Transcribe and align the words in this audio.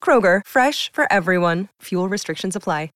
Kroger, 0.00 0.42
fresh 0.46 0.92
for 0.92 1.10
everyone. 1.10 1.66
Fuel 1.82 2.08
restrictions 2.08 2.54
apply. 2.54 2.90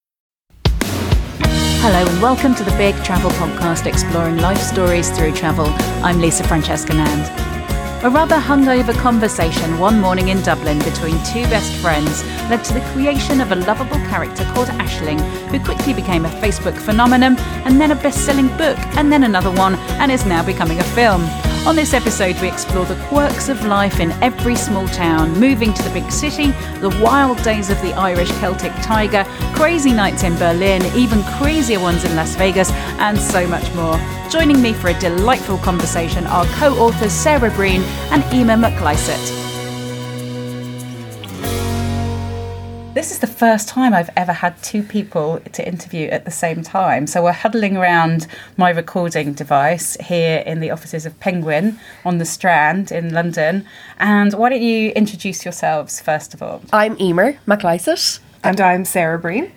Hello 1.82 2.06
and 2.06 2.20
welcome 2.20 2.54
to 2.56 2.62
the 2.62 2.70
Big 2.72 2.94
Travel 3.04 3.30
Podcast 3.30 3.86
exploring 3.86 4.36
life 4.36 4.60
stories 4.60 5.08
through 5.08 5.32
travel. 5.32 5.64
I'm 6.04 6.20
Lisa 6.20 6.44
Francesca 6.44 6.92
Nand. 6.92 8.04
A 8.04 8.10
rather 8.10 8.36
hungover 8.36 8.92
conversation 8.92 9.78
one 9.78 9.98
morning 9.98 10.28
in 10.28 10.42
Dublin 10.42 10.78
between 10.80 11.14
two 11.24 11.44
best 11.44 11.72
friends 11.76 12.22
led 12.50 12.62
to 12.64 12.74
the 12.74 12.82
creation 12.92 13.40
of 13.40 13.52
a 13.52 13.56
lovable 13.56 13.96
character 14.10 14.44
called 14.52 14.68
Aisling, 14.68 15.20
who 15.48 15.58
quickly 15.64 15.94
became 15.94 16.26
a 16.26 16.40
Facebook 16.42 16.76
phenomenon 16.76 17.38
and 17.64 17.80
then 17.80 17.92
a 17.92 17.96
best 17.96 18.26
selling 18.26 18.48
book 18.58 18.76
and 18.98 19.10
then 19.10 19.24
another 19.24 19.50
one 19.50 19.76
and 20.00 20.12
is 20.12 20.26
now 20.26 20.44
becoming 20.44 20.80
a 20.80 20.84
film. 20.84 21.22
On 21.66 21.76
this 21.76 21.92
episode, 21.92 22.40
we 22.40 22.48
explore 22.48 22.86
the 22.86 22.96
quirks 23.08 23.50
of 23.50 23.66
life 23.66 24.00
in 24.00 24.12
every 24.22 24.56
small 24.56 24.88
town, 24.88 25.38
moving 25.38 25.74
to 25.74 25.82
the 25.82 25.90
big 25.90 26.10
city, 26.10 26.52
the 26.80 26.98
wild 27.02 27.40
days 27.42 27.68
of 27.68 27.80
the 27.82 27.92
Irish 27.92 28.30
Celtic 28.40 28.72
tiger, 28.76 29.24
crazy 29.54 29.92
nights 29.92 30.22
in 30.22 30.34
Berlin, 30.36 30.82
even 30.96 31.22
crazier 31.38 31.78
ones 31.78 32.02
in 32.02 32.16
Las 32.16 32.34
Vegas, 32.34 32.70
and 32.98 33.18
so 33.18 33.46
much 33.46 33.70
more. 33.74 34.00
Joining 34.30 34.62
me 34.62 34.72
for 34.72 34.88
a 34.88 34.98
delightful 34.98 35.58
conversation 35.58 36.26
are 36.26 36.46
co 36.56 36.74
authors 36.78 37.12
Sarah 37.12 37.50
Breen 37.50 37.82
and 38.10 38.24
Emer 38.32 38.56
McLysaght. 38.56 39.49
This 42.92 43.12
is 43.12 43.20
the 43.20 43.28
first 43.28 43.68
time 43.68 43.94
I've 43.94 44.10
ever 44.16 44.32
had 44.32 44.60
two 44.64 44.82
people 44.82 45.38
to 45.52 45.66
interview 45.66 46.08
at 46.08 46.24
the 46.24 46.32
same 46.32 46.64
time. 46.64 47.06
So 47.06 47.22
we're 47.22 47.30
huddling 47.30 47.76
around 47.76 48.26
my 48.56 48.70
recording 48.70 49.32
device 49.32 49.96
here 50.00 50.42
in 50.44 50.58
the 50.58 50.72
offices 50.72 51.06
of 51.06 51.18
Penguin 51.20 51.78
on 52.04 52.18
the 52.18 52.24
Strand 52.24 52.90
in 52.90 53.14
London. 53.14 53.64
And 54.00 54.34
why 54.34 54.48
don't 54.48 54.60
you 54.60 54.90
introduce 54.90 55.44
yourselves 55.44 56.00
first 56.00 56.34
of 56.34 56.42
all? 56.42 56.62
I'm 56.72 57.00
Emer 57.00 57.34
McLysaght. 57.46 58.18
And 58.42 58.60
I'm 58.60 58.84
Sarah 58.84 59.20
Breen. 59.20 59.52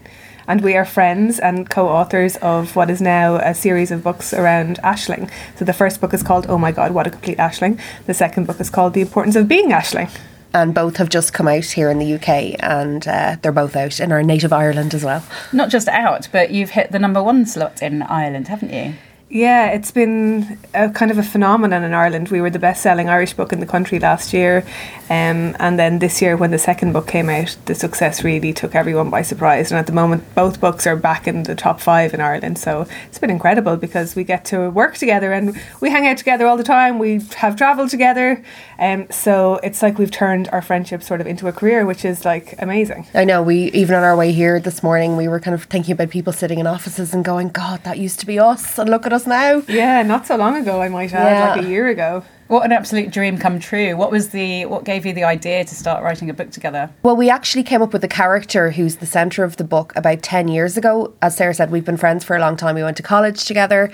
And 0.48 0.62
we 0.62 0.76
are 0.76 0.86
friends 0.86 1.40
and 1.40 1.68
co 1.68 1.90
authors 1.90 2.36
of 2.36 2.76
what 2.76 2.92
is 2.92 3.02
now 3.02 3.38
a 3.38 3.56
series 3.56 3.90
of 3.90 4.04
books 4.04 4.32
around 4.32 4.78
Aisling. 4.84 5.32
So 5.56 5.66
the 5.66 5.74
first 5.74 6.02
book 6.02 6.14
is 6.14 6.22
called 6.22 6.46
Oh 6.50 6.60
My 6.60 6.72
God, 6.72 6.92
What 6.92 7.08
a 7.08 7.10
Complete 7.10 7.40
Aisling. 7.40 7.80
The 8.06 8.14
second 8.14 8.46
book 8.46 8.60
is 8.60 8.70
called 8.70 8.94
The 8.94 9.02
Importance 9.02 9.36
of 9.36 9.48
Being 9.48 9.72
Aisling 9.72 10.12
and 10.54 10.74
both 10.74 10.98
have 10.98 11.10
just 11.10 11.34
come 11.34 11.48
out 11.48 11.66
here 11.66 11.90
in 11.90 12.00
the 12.00 12.14
UK, 12.14 12.56
and 12.60 13.08
uh, 13.08 13.38
they're 13.42 13.52
both 13.52 13.76
out 13.76 14.00
in 14.00 14.12
our 14.12 14.24
native 14.24 14.54
Ireland 14.54 14.94
as 14.94 15.04
well. 15.04 15.26
Not 15.52 15.70
just 15.70 15.88
out, 15.88 16.28
but 16.32 16.52
you've 16.52 16.72
hit 16.72 16.92
the 16.92 17.00
number 17.00 17.22
one 17.24 17.46
slot 17.46 17.82
in 17.82 18.02
Ireland, 18.04 18.48
haven't 18.48 18.74
you? 18.74 18.94
Yeah, 19.34 19.70
it's 19.70 19.90
been 19.90 20.60
a 20.76 20.92
kind 20.92 21.10
of 21.10 21.18
a 21.18 21.24
phenomenon 21.24 21.84
in 21.84 21.92
Ireland. 21.92 22.30
We 22.30 22.40
were 22.40 22.52
the 22.52 22.60
best 22.60 22.84
selling 22.84 23.10
Irish 23.10 23.34
book 23.34 23.52
in 23.52 23.62
the 23.62 23.66
country 23.66 23.98
last 23.98 24.32
year. 24.32 24.64
Um, 25.10 25.56
and 25.60 25.80
then 25.80 25.98
this 25.98 26.22
year, 26.22 26.38
when 26.38 26.52
the 26.52 26.60
second 26.60 26.94
book 26.94 27.08
came 27.08 27.32
out, 27.32 27.58
the 27.66 27.74
success 27.74 28.24
really 28.24 28.54
took 28.54 28.76
everyone 28.76 29.10
by 29.10 29.24
surprise. 29.24 29.72
And 29.72 29.80
at 29.80 29.88
the 29.88 29.92
moment, 29.92 30.24
both 30.36 30.62
books 30.62 30.86
are 30.86 30.96
back 30.96 31.28
in 31.28 31.44
the 31.44 31.56
top 31.56 31.80
five 31.80 32.14
in 32.14 32.22
Ireland. 32.22 32.60
So 32.60 32.86
it's 33.08 33.18
been 33.18 33.32
incredible 33.32 33.76
because 33.76 34.16
we 34.16 34.24
get 34.24 34.46
to 34.46 34.70
work 34.70 34.98
together 35.00 35.34
and 35.34 35.60
we 35.82 35.90
hang 35.90 36.06
out 36.06 36.18
together 36.18 36.46
all 36.46 36.56
the 36.56 36.64
time. 36.64 37.00
We 37.00 37.20
have 37.38 37.56
travelled 37.56 37.90
together. 37.90 38.44
Um, 38.78 39.08
so 39.10 39.56
it's 39.64 39.82
like 39.82 39.98
we've 39.98 40.12
turned 40.12 40.48
our 40.50 40.62
friendship 40.62 41.02
sort 41.02 41.22
of 41.22 41.26
into 41.26 41.48
a 41.48 41.52
career, 41.52 41.88
which 41.88 42.06
is 42.06 42.24
like 42.24 42.54
amazing. 42.62 43.08
I 43.16 43.26
know. 43.26 43.42
We, 43.42 43.72
even 43.72 43.96
on 43.96 44.04
our 44.04 44.16
way 44.16 44.32
here 44.32 44.60
this 44.60 44.84
morning, 44.84 45.18
we 45.18 45.28
were 45.28 45.40
kind 45.40 45.56
of 45.56 45.64
thinking 45.64 45.94
about 45.94 46.12
people 46.12 46.34
sitting 46.34 46.60
in 46.60 46.68
offices 46.68 47.16
and 47.16 47.26
going, 47.26 47.50
God, 47.50 47.84
that 47.84 47.98
used 47.98 48.20
to 48.20 48.28
be 48.28 48.38
us. 48.38 48.78
And 48.78 48.92
look 48.92 49.08
at 49.08 49.14
us 49.14 49.23
now. 49.28 49.64
Yeah, 49.68 50.04
not 50.04 50.28
so 50.28 50.36
long 50.36 50.56
ago, 50.56 50.82
I 50.82 50.90
might 50.90 51.14
add, 51.14 51.32
yeah. 51.32 51.56
like 51.56 51.66
a 51.66 51.68
year 51.68 51.88
ago. 51.88 52.24
What 52.48 52.66
an 52.66 52.72
absolute 52.72 53.10
dream 53.10 53.38
come 53.38 53.60
true. 53.60 53.96
What 53.96 54.12
was 54.12 54.30
the 54.30 54.66
what 54.66 54.84
gave 54.84 55.06
you 55.06 55.14
the 55.14 55.24
idea 55.24 55.64
to 55.64 55.76
start 55.76 56.04
writing 56.04 56.30
a 56.30 56.34
book 56.34 56.52
together? 56.52 56.90
Well, 57.02 57.16
we 57.16 57.30
actually 57.30 57.64
came 57.64 57.82
up 57.82 57.94
with 57.94 58.04
a 58.04 58.08
character 58.08 58.70
who's 58.72 58.98
the 58.98 59.06
center 59.06 59.44
of 59.44 59.58
the 59.58 59.64
book 59.64 59.92
about 59.96 60.22
10 60.22 60.50
years 60.50 60.78
ago. 60.78 61.14
As 61.22 61.38
Sarah 61.38 61.54
said, 61.54 61.72
we've 61.72 61.86
been 61.86 61.98
friends 61.98 62.24
for 62.24 62.36
a 62.36 62.40
long 62.40 62.58
time. 62.58 62.76
We 62.76 62.84
went 62.84 62.98
to 62.98 63.04
college 63.04 63.46
together 63.46 63.92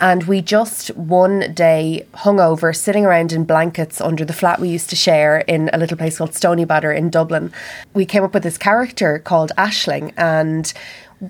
and 0.00 0.24
we 0.24 0.40
just 0.40 0.88
one 0.96 1.52
day 1.52 2.06
hung 2.14 2.40
over 2.40 2.72
sitting 2.72 3.04
around 3.04 3.32
in 3.32 3.44
blankets 3.44 4.00
under 4.00 4.24
the 4.24 4.32
flat 4.32 4.60
we 4.60 4.70
used 4.70 4.90
to 4.90 4.96
share 4.96 5.40
in 5.40 5.68
a 5.72 5.78
little 5.78 5.96
place 5.96 6.18
called 6.18 6.32
Stoneybatter 6.32 6.96
in 6.96 7.10
Dublin. 7.10 7.52
We 7.92 8.06
came 8.06 8.24
up 8.24 8.32
with 8.32 8.42
this 8.42 8.58
character 8.58 9.18
called 9.18 9.52
Aisling 9.58 10.14
and 10.16 10.72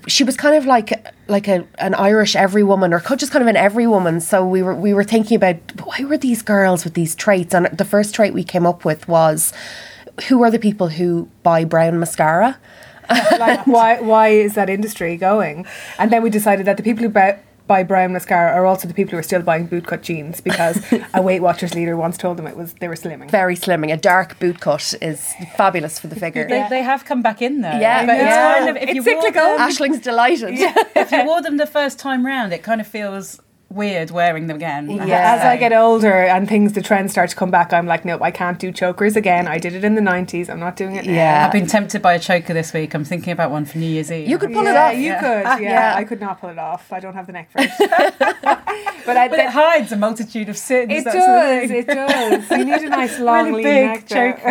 she 0.07 0.23
was 0.23 0.37
kind 0.37 0.55
of 0.55 0.65
like 0.65 1.05
like 1.27 1.47
a 1.47 1.67
an 1.79 1.93
Irish 1.95 2.35
every 2.35 2.63
woman 2.63 2.93
or 2.93 2.99
just 2.99 3.31
kind 3.31 3.41
of 3.41 3.47
an 3.47 3.57
every 3.57 3.87
woman. 3.87 4.21
So 4.21 4.45
we 4.45 4.61
were 4.61 4.75
we 4.75 4.93
were 4.93 5.03
thinking 5.03 5.35
about 5.35 5.57
why 5.83 6.05
were 6.05 6.17
these 6.17 6.41
girls 6.41 6.83
with 6.83 6.93
these 6.93 7.15
traits? 7.15 7.53
And 7.53 7.65
the 7.67 7.85
first 7.85 8.15
trait 8.15 8.33
we 8.33 8.43
came 8.43 8.65
up 8.65 8.85
with 8.85 9.07
was 9.07 9.53
who 10.27 10.43
are 10.43 10.51
the 10.51 10.59
people 10.59 10.89
who 10.89 11.29
buy 11.43 11.65
brown 11.65 11.99
mascara? 11.99 12.57
like 13.39 13.67
why 13.67 13.99
why 13.99 14.29
is 14.29 14.55
that 14.55 14.69
industry 14.69 15.17
going? 15.17 15.65
And 15.99 16.11
then 16.11 16.23
we 16.23 16.29
decided 16.29 16.65
that 16.67 16.77
the 16.77 16.83
people 16.83 17.03
who 17.03 17.09
buy 17.09 17.39
buy 17.71 17.83
brown 17.83 18.11
mascara 18.11 18.51
are 18.51 18.65
also 18.65 18.85
the 18.85 18.93
people 18.93 19.11
who 19.11 19.17
are 19.17 19.23
still 19.23 19.41
buying 19.41 19.65
bootcut 19.65 20.01
jeans 20.01 20.41
because 20.41 20.77
a 21.13 21.21
Weight 21.21 21.39
Watchers 21.39 21.73
leader 21.73 21.95
once 21.95 22.17
told 22.17 22.35
them 22.35 22.45
it 22.45 22.57
was 22.57 22.73
they 22.81 22.89
were 22.89 22.95
slimming. 22.95 23.31
Very 23.31 23.55
slimming. 23.55 23.93
A 23.93 23.97
dark 23.97 24.37
bootcut 24.39 24.93
is 25.01 25.33
fabulous 25.55 25.97
for 25.97 26.07
the 26.07 26.17
figure. 26.17 26.45
They, 26.49 26.67
they 26.69 26.83
have 26.83 27.05
come 27.05 27.21
back 27.21 27.41
in 27.41 27.61
though. 27.61 27.79
Yeah, 27.79 28.05
but 28.05 28.17
yeah. 28.17 28.25
it's 28.25 28.65
kind 28.65 28.69
of 28.69 28.75
if 28.75 28.89
it's 28.89 28.95
you 28.95 29.03
cyclical. 29.03 29.41
Wore 29.41 29.57
them, 29.57 29.69
Aisling's 29.69 30.01
delighted. 30.01 30.51
Yeah. 30.61 30.75
if 30.95 31.11
you 31.13 31.25
wore 31.31 31.41
them 31.41 31.55
the 31.55 31.65
first 31.65 31.97
time 31.97 32.25
round, 32.25 32.51
it 32.51 32.61
kind 32.61 32.81
of 32.81 32.87
feels 32.87 33.39
weird 33.71 34.11
wearing 34.11 34.47
them 34.47 34.57
again. 34.57 34.89
I 34.89 35.05
yeah. 35.05 35.35
As 35.35 35.41
I 35.41 35.57
get 35.57 35.73
older 35.73 36.13
and 36.13 36.47
things, 36.47 36.73
the 36.73 36.81
trends 36.81 37.11
start 37.11 37.29
to 37.29 37.35
come 37.35 37.51
back, 37.51 37.73
I'm 37.73 37.87
like, 37.87 38.05
nope, 38.05 38.21
I 38.21 38.31
can't 38.31 38.59
do 38.59 38.71
chokers 38.71 39.15
again. 39.15 39.47
I 39.47 39.57
did 39.57 39.73
it 39.73 39.83
in 39.83 39.95
the 39.95 40.01
90s. 40.01 40.49
I'm 40.49 40.59
not 40.59 40.75
doing 40.75 40.95
it 40.95 41.05
now. 41.05 41.13
Yeah. 41.13 41.45
I've 41.45 41.51
been 41.51 41.67
tempted 41.67 42.01
by 42.01 42.13
a 42.13 42.19
choker 42.19 42.53
this 42.53 42.73
week. 42.73 42.93
I'm 42.93 43.05
thinking 43.05 43.31
about 43.31 43.51
one 43.51 43.65
for 43.65 43.77
New 43.77 43.87
Year's 43.87 44.11
Eve. 44.11 44.27
You 44.27 44.37
could 44.37 44.51
pull 44.51 44.63
yeah, 44.63 44.89
it 44.89 44.93
off. 44.93 44.97
You 44.97 45.05
yeah. 45.05 45.19
could. 45.19 45.45
Ah, 45.45 45.57
yeah. 45.57 45.69
yeah. 45.69 45.95
I 45.95 46.03
could 46.03 46.19
not 46.19 46.39
pull 46.39 46.49
it 46.49 46.59
off. 46.59 46.91
I 46.91 46.99
don't 46.99 47.13
have 47.13 47.27
the 47.27 47.33
neck 47.33 47.51
for 47.51 47.61
it. 47.61 47.71
but, 49.05 49.17
I, 49.17 49.27
but 49.27 49.39
it 49.39 49.49
hides 49.49 49.91
a 49.91 49.97
multitude 49.97 50.49
of 50.49 50.57
sins. 50.57 50.91
It 50.91 51.03
does. 51.05 51.71
It 51.71 51.87
does. 51.87 52.51
You 52.61 52.65
need 52.65 52.81
a 52.83 52.89
nice 52.89 53.19
long 53.19 53.47
really 53.47 53.63
lean 53.63 53.93
big 53.93 54.07
choker. 54.07 54.47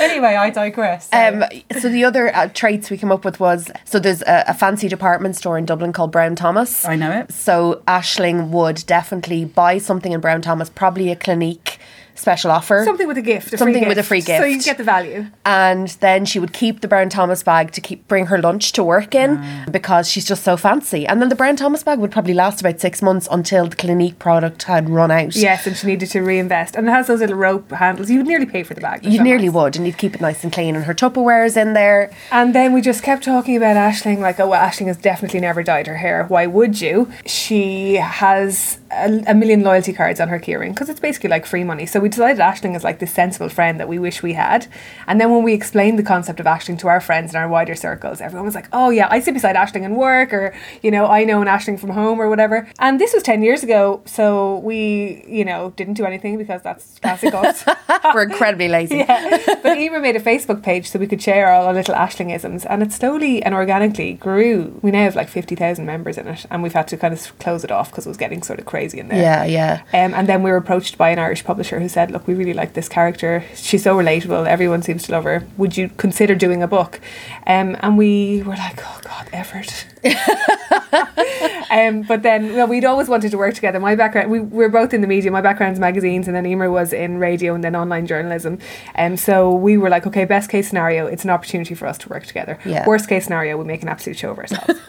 anyway, 0.00 0.36
I 0.36 0.50
digress. 0.50 1.08
So. 1.10 1.16
Um, 1.16 1.44
so 1.80 1.88
the 1.88 2.04
other 2.04 2.34
uh, 2.34 2.48
traits 2.48 2.90
we 2.90 2.98
came 2.98 3.10
up 3.10 3.24
with 3.24 3.40
was 3.40 3.70
so 3.84 3.98
there's 3.98 4.22
a, 4.22 4.44
a, 4.48 4.54
fancy 4.54 4.88
department 4.88 5.34
store 5.34 5.58
in 5.58 5.64
Dublin 5.64 5.92
called 5.92 6.12
Brown 6.12 6.36
Thomas. 6.36 6.84
I 6.84 6.96
know 6.96 7.10
it. 7.10 7.32
So 7.32 7.77
Aisling 7.86 8.48
would 8.48 8.84
definitely 8.86 9.44
buy 9.44 9.78
something 9.78 10.12
in 10.12 10.20
Brown 10.20 10.42
Thomas, 10.42 10.70
probably 10.70 11.10
a 11.10 11.16
Clinique 11.16 11.78
special 12.18 12.50
offer. 12.50 12.82
Something 12.84 13.08
with 13.08 13.18
a 13.18 13.22
gift. 13.22 13.52
A 13.52 13.58
something 13.58 13.88
with 13.88 13.98
a 13.98 14.02
free 14.02 14.20
gift. 14.20 14.40
So 14.40 14.46
you 14.46 14.60
get 14.60 14.78
the 14.78 14.84
value. 14.84 15.26
And 15.44 15.88
then 16.00 16.24
she 16.24 16.38
would 16.38 16.52
keep 16.52 16.80
the 16.80 16.88
Brown 16.88 17.08
Thomas 17.08 17.42
bag 17.42 17.72
to 17.72 17.80
keep 17.80 18.06
bring 18.08 18.26
her 18.26 18.38
lunch 18.38 18.72
to 18.72 18.84
work 18.84 19.14
in 19.14 19.38
mm. 19.38 19.72
because 19.72 20.10
she's 20.10 20.24
just 20.24 20.44
so 20.44 20.56
fancy. 20.56 21.06
And 21.06 21.20
then 21.20 21.28
the 21.28 21.34
Brown 21.34 21.56
Thomas 21.56 21.82
bag 21.82 21.98
would 21.98 22.10
probably 22.10 22.34
last 22.34 22.60
about 22.60 22.80
six 22.80 23.02
months 23.02 23.28
until 23.30 23.66
the 23.66 23.76
Clinique 23.76 24.18
product 24.18 24.64
had 24.64 24.88
run 24.90 25.10
out. 25.10 25.34
Yes, 25.34 25.66
and 25.66 25.76
she 25.76 25.86
needed 25.86 26.10
to 26.10 26.20
reinvest. 26.20 26.76
And 26.76 26.88
it 26.88 26.90
has 26.90 27.06
those 27.06 27.20
little 27.20 27.36
rope 27.36 27.70
handles. 27.70 28.10
You 28.10 28.18
would 28.18 28.26
nearly 28.26 28.46
pay 28.46 28.62
for 28.62 28.74
the 28.74 28.80
bag. 28.80 29.04
You 29.04 29.22
nearly 29.22 29.46
nice. 29.46 29.54
would, 29.54 29.76
and 29.76 29.86
you'd 29.86 29.98
keep 29.98 30.14
it 30.14 30.20
nice 30.20 30.42
and 30.44 30.52
clean. 30.52 30.76
And 30.76 30.84
her 30.84 30.94
Tupperware 30.94 31.46
is 31.46 31.56
in 31.56 31.72
there. 31.74 32.10
And 32.30 32.54
then 32.54 32.72
we 32.72 32.80
just 32.80 33.02
kept 33.02 33.24
talking 33.24 33.56
about 33.56 33.76
Aisling, 33.76 34.18
like, 34.18 34.40
oh, 34.40 34.48
well, 34.48 34.66
Aisling 34.66 34.86
has 34.86 34.96
definitely 34.96 35.40
never 35.40 35.62
dyed 35.62 35.86
her 35.86 35.96
hair. 35.96 36.24
Why 36.24 36.46
would 36.46 36.80
you? 36.80 37.10
She 37.26 37.94
has 37.94 38.78
a, 38.90 39.22
a 39.26 39.34
million 39.34 39.62
loyalty 39.62 39.92
cards 39.92 40.20
on 40.20 40.28
her 40.28 40.38
keyring 40.38 40.70
because 40.70 40.88
it's 40.88 41.00
basically 41.00 41.30
like 41.30 41.46
free 41.46 41.64
money. 41.64 41.86
So 41.86 42.00
we 42.00 42.07
decided 42.08 42.40
Aisling 42.40 42.74
is 42.74 42.84
like 42.84 42.98
this 42.98 43.12
sensible 43.12 43.48
friend 43.48 43.78
that 43.78 43.88
we 43.88 43.98
wish 43.98 44.22
we 44.22 44.32
had. 44.32 44.66
And 45.06 45.20
then 45.20 45.30
when 45.30 45.42
we 45.42 45.54
explained 45.54 45.98
the 45.98 46.02
concept 46.02 46.40
of 46.40 46.46
Aisling 46.46 46.78
to 46.80 46.88
our 46.88 47.00
friends 47.00 47.32
in 47.32 47.40
our 47.40 47.48
wider 47.48 47.74
circles, 47.74 48.20
everyone 48.20 48.46
was 48.46 48.54
like, 48.54 48.68
oh 48.72 48.90
yeah, 48.90 49.08
I 49.10 49.20
sit 49.20 49.34
beside 49.34 49.56
Aisling 49.56 49.84
in 49.84 49.94
work 49.94 50.32
or, 50.32 50.54
you 50.82 50.90
know, 50.90 51.06
I 51.06 51.24
know 51.24 51.40
an 51.40 51.48
Aisling 51.48 51.78
from 51.78 51.90
home 51.90 52.20
or 52.20 52.28
whatever. 52.28 52.68
And 52.78 53.00
this 53.00 53.12
was 53.12 53.22
10 53.22 53.42
years 53.42 53.62
ago. 53.62 54.02
So 54.06 54.58
we, 54.58 55.24
you 55.28 55.44
know, 55.44 55.72
didn't 55.76 55.94
do 55.94 56.04
anything 56.04 56.38
because 56.38 56.62
that's 56.62 56.98
classic 56.98 57.34
us. 57.34 57.64
We're 58.14 58.24
incredibly 58.24 58.68
lazy. 58.68 58.96
yeah. 59.08 59.38
But 59.62 59.78
Emer 59.78 60.00
made 60.00 60.16
a 60.16 60.20
Facebook 60.20 60.62
page 60.62 60.88
so 60.90 60.98
we 60.98 61.06
could 61.06 61.22
share 61.22 61.52
all 61.52 61.66
our 61.66 61.74
little 61.74 61.94
Aislingisms, 61.94 62.66
And 62.68 62.82
it 62.82 62.92
slowly 62.92 63.42
and 63.42 63.54
organically 63.54 64.14
grew. 64.14 64.78
We 64.82 64.90
now 64.90 65.04
have 65.04 65.16
like 65.16 65.28
50,000 65.28 65.84
members 65.84 66.18
in 66.18 66.26
it. 66.26 66.46
And 66.50 66.62
we've 66.62 66.72
had 66.72 66.88
to 66.88 66.96
kind 66.96 67.14
of 67.14 67.38
close 67.38 67.64
it 67.64 67.70
off 67.70 67.90
because 67.90 68.06
it 68.06 68.08
was 68.08 68.16
getting 68.16 68.42
sort 68.42 68.58
of 68.58 68.66
crazy 68.66 68.78
crazy 68.78 69.00
in 69.00 69.08
there. 69.08 69.20
Yeah, 69.20 69.44
yeah. 69.44 69.82
Um, 69.92 70.14
and 70.14 70.28
then 70.28 70.42
we 70.42 70.50
were 70.50 70.56
approached 70.56 70.96
by 70.96 71.10
an 71.10 71.18
Irish 71.18 71.44
publisher 71.44 71.80
who 71.80 71.88
said, 71.88 71.97
"Look, 72.06 72.26
we 72.26 72.34
really 72.34 72.54
like 72.54 72.72
this 72.74 72.88
character. 72.88 73.44
She's 73.54 73.82
so 73.82 73.96
relatable. 73.96 74.46
Everyone 74.46 74.82
seems 74.82 75.02
to 75.04 75.12
love 75.12 75.24
her. 75.24 75.46
Would 75.56 75.76
you 75.76 75.90
consider 75.96 76.34
doing 76.34 76.62
a 76.62 76.68
book?" 76.68 77.00
Um, 77.46 77.76
and 77.80 77.98
we 77.98 78.42
were 78.42 78.56
like, 78.56 78.80
"Oh 78.84 79.00
God, 79.02 79.28
effort." 79.32 79.86
um, 81.70 82.02
but 82.02 82.22
then, 82.22 82.54
well, 82.54 82.66
we'd 82.66 82.84
always 82.84 83.08
wanted 83.08 83.30
to 83.30 83.38
work 83.38 83.54
together. 83.54 83.80
My 83.80 83.94
background, 83.94 84.30
we 84.30 84.40
were 84.40 84.68
both 84.68 84.94
in 84.94 85.00
the 85.00 85.06
media. 85.06 85.30
My 85.30 85.40
background's 85.40 85.80
magazines, 85.80 86.26
and 86.26 86.36
then 86.36 86.46
Emer 86.46 86.70
was 86.70 86.92
in 86.92 87.18
radio 87.18 87.54
and 87.54 87.62
then 87.62 87.74
online 87.74 88.06
journalism. 88.06 88.58
And 88.94 89.14
um, 89.14 89.16
so 89.16 89.54
we 89.54 89.76
were 89.76 89.90
like, 89.90 90.06
okay, 90.06 90.24
best 90.24 90.50
case 90.50 90.68
scenario, 90.68 91.06
it's 91.06 91.24
an 91.24 91.30
opportunity 91.30 91.74
for 91.74 91.86
us 91.86 91.98
to 91.98 92.08
work 92.08 92.26
together. 92.26 92.58
Yeah. 92.64 92.86
Worst 92.86 93.08
case 93.08 93.24
scenario, 93.24 93.56
we 93.56 93.64
make 93.64 93.82
an 93.82 93.88
absolute 93.88 94.16
show 94.16 94.30
of 94.30 94.38
ourselves. 94.38 94.74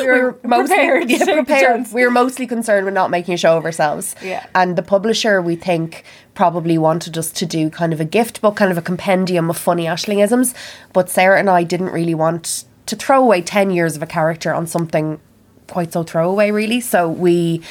we 0.00 0.06
we 0.06 0.06
were 0.06 0.38
mostly 0.44 0.76
prepared. 0.76 1.10
yeah, 1.10 1.24
prepared. 1.24 1.92
We 1.92 2.04
were 2.04 2.10
mostly 2.10 2.46
concerned 2.46 2.84
with 2.84 2.94
not 2.94 3.10
making 3.10 3.34
a 3.34 3.36
show 3.36 3.56
of 3.56 3.64
ourselves. 3.64 4.14
Yeah. 4.22 4.46
And 4.54 4.76
the 4.76 4.82
publisher, 4.82 5.42
we 5.42 5.56
think, 5.56 6.04
probably 6.34 6.78
wanted 6.78 7.18
us 7.18 7.30
to 7.32 7.46
do 7.46 7.70
kind 7.70 7.92
of 7.92 8.00
a 8.00 8.04
gift 8.04 8.40
book, 8.40 8.56
kind 8.56 8.70
of 8.70 8.78
a 8.78 8.82
compendium 8.82 9.50
of 9.50 9.58
funny 9.58 9.84
Aislingisms. 9.84 10.54
But 10.92 11.10
Sarah 11.10 11.38
and 11.38 11.50
I 11.50 11.62
didn't 11.62 11.90
really 11.90 12.14
want 12.14 12.64
to 12.86 12.96
throw 12.96 13.22
away 13.22 13.42
ten 13.42 13.70
years 13.70 13.96
of 13.96 14.02
a 14.02 14.06
character 14.06 14.52
on 14.52 14.66
something 14.66 15.20
quite 15.68 15.92
so 15.92 16.02
throwaway, 16.02 16.50
really. 16.50 16.80
So 16.80 17.08
we 17.08 17.62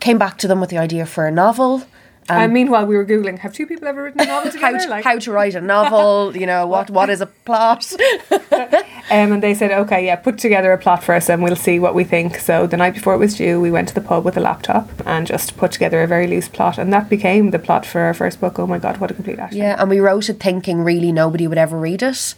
came 0.00 0.18
back 0.18 0.38
to 0.38 0.48
them 0.48 0.60
with 0.60 0.70
the 0.70 0.78
idea 0.78 1.06
for 1.06 1.26
a 1.26 1.30
novel. 1.30 1.84
And 2.28 2.52
meanwhile, 2.52 2.86
we 2.86 2.96
were 2.96 3.04
googling: 3.04 3.38
Have 3.38 3.52
two 3.52 3.66
people 3.66 3.88
ever 3.88 4.04
written 4.04 4.20
a 4.20 4.26
novel 4.26 4.50
How 4.60 4.70
together? 4.72 4.86
to, 4.86 5.02
how 5.02 5.18
to 5.18 5.32
write 5.32 5.54
a 5.54 5.60
novel, 5.60 6.36
you 6.40 6.46
know, 6.46 6.66
what 6.66 6.90
what 6.90 7.10
is 7.10 7.20
a 7.20 7.26
plot? 7.26 7.92
Um, 9.12 9.30
and 9.32 9.42
they 9.42 9.52
said, 9.52 9.72
okay, 9.72 10.06
yeah, 10.06 10.16
put 10.16 10.38
together 10.38 10.72
a 10.72 10.78
plot 10.78 11.04
for 11.04 11.14
us 11.14 11.28
and 11.28 11.42
we'll 11.42 11.54
see 11.54 11.78
what 11.78 11.94
we 11.94 12.02
think. 12.02 12.38
So 12.38 12.66
the 12.66 12.78
night 12.78 12.94
before 12.94 13.12
it 13.12 13.18
was 13.18 13.36
due, 13.36 13.60
we 13.60 13.70
went 13.70 13.88
to 13.88 13.94
the 13.94 14.00
pub 14.00 14.24
with 14.24 14.38
a 14.38 14.40
laptop 14.40 14.88
and 15.04 15.26
just 15.26 15.58
put 15.58 15.70
together 15.70 16.02
a 16.02 16.06
very 16.06 16.26
loose 16.26 16.48
plot. 16.48 16.78
And 16.78 16.90
that 16.94 17.10
became 17.10 17.50
the 17.50 17.58
plot 17.58 17.84
for 17.84 18.00
our 18.00 18.14
first 18.14 18.40
book. 18.40 18.58
Oh 18.58 18.66
my 18.66 18.78
God, 18.78 18.96
what 18.98 19.10
a 19.10 19.14
complete 19.14 19.36
Aisling. 19.36 19.52
Yeah, 19.52 19.76
and 19.78 19.90
we 19.90 20.00
wrote 20.00 20.30
it 20.30 20.40
thinking 20.40 20.82
really 20.82 21.12
nobody 21.12 21.46
would 21.46 21.58
ever 21.58 21.78
read 21.78 22.02
it. 22.02 22.34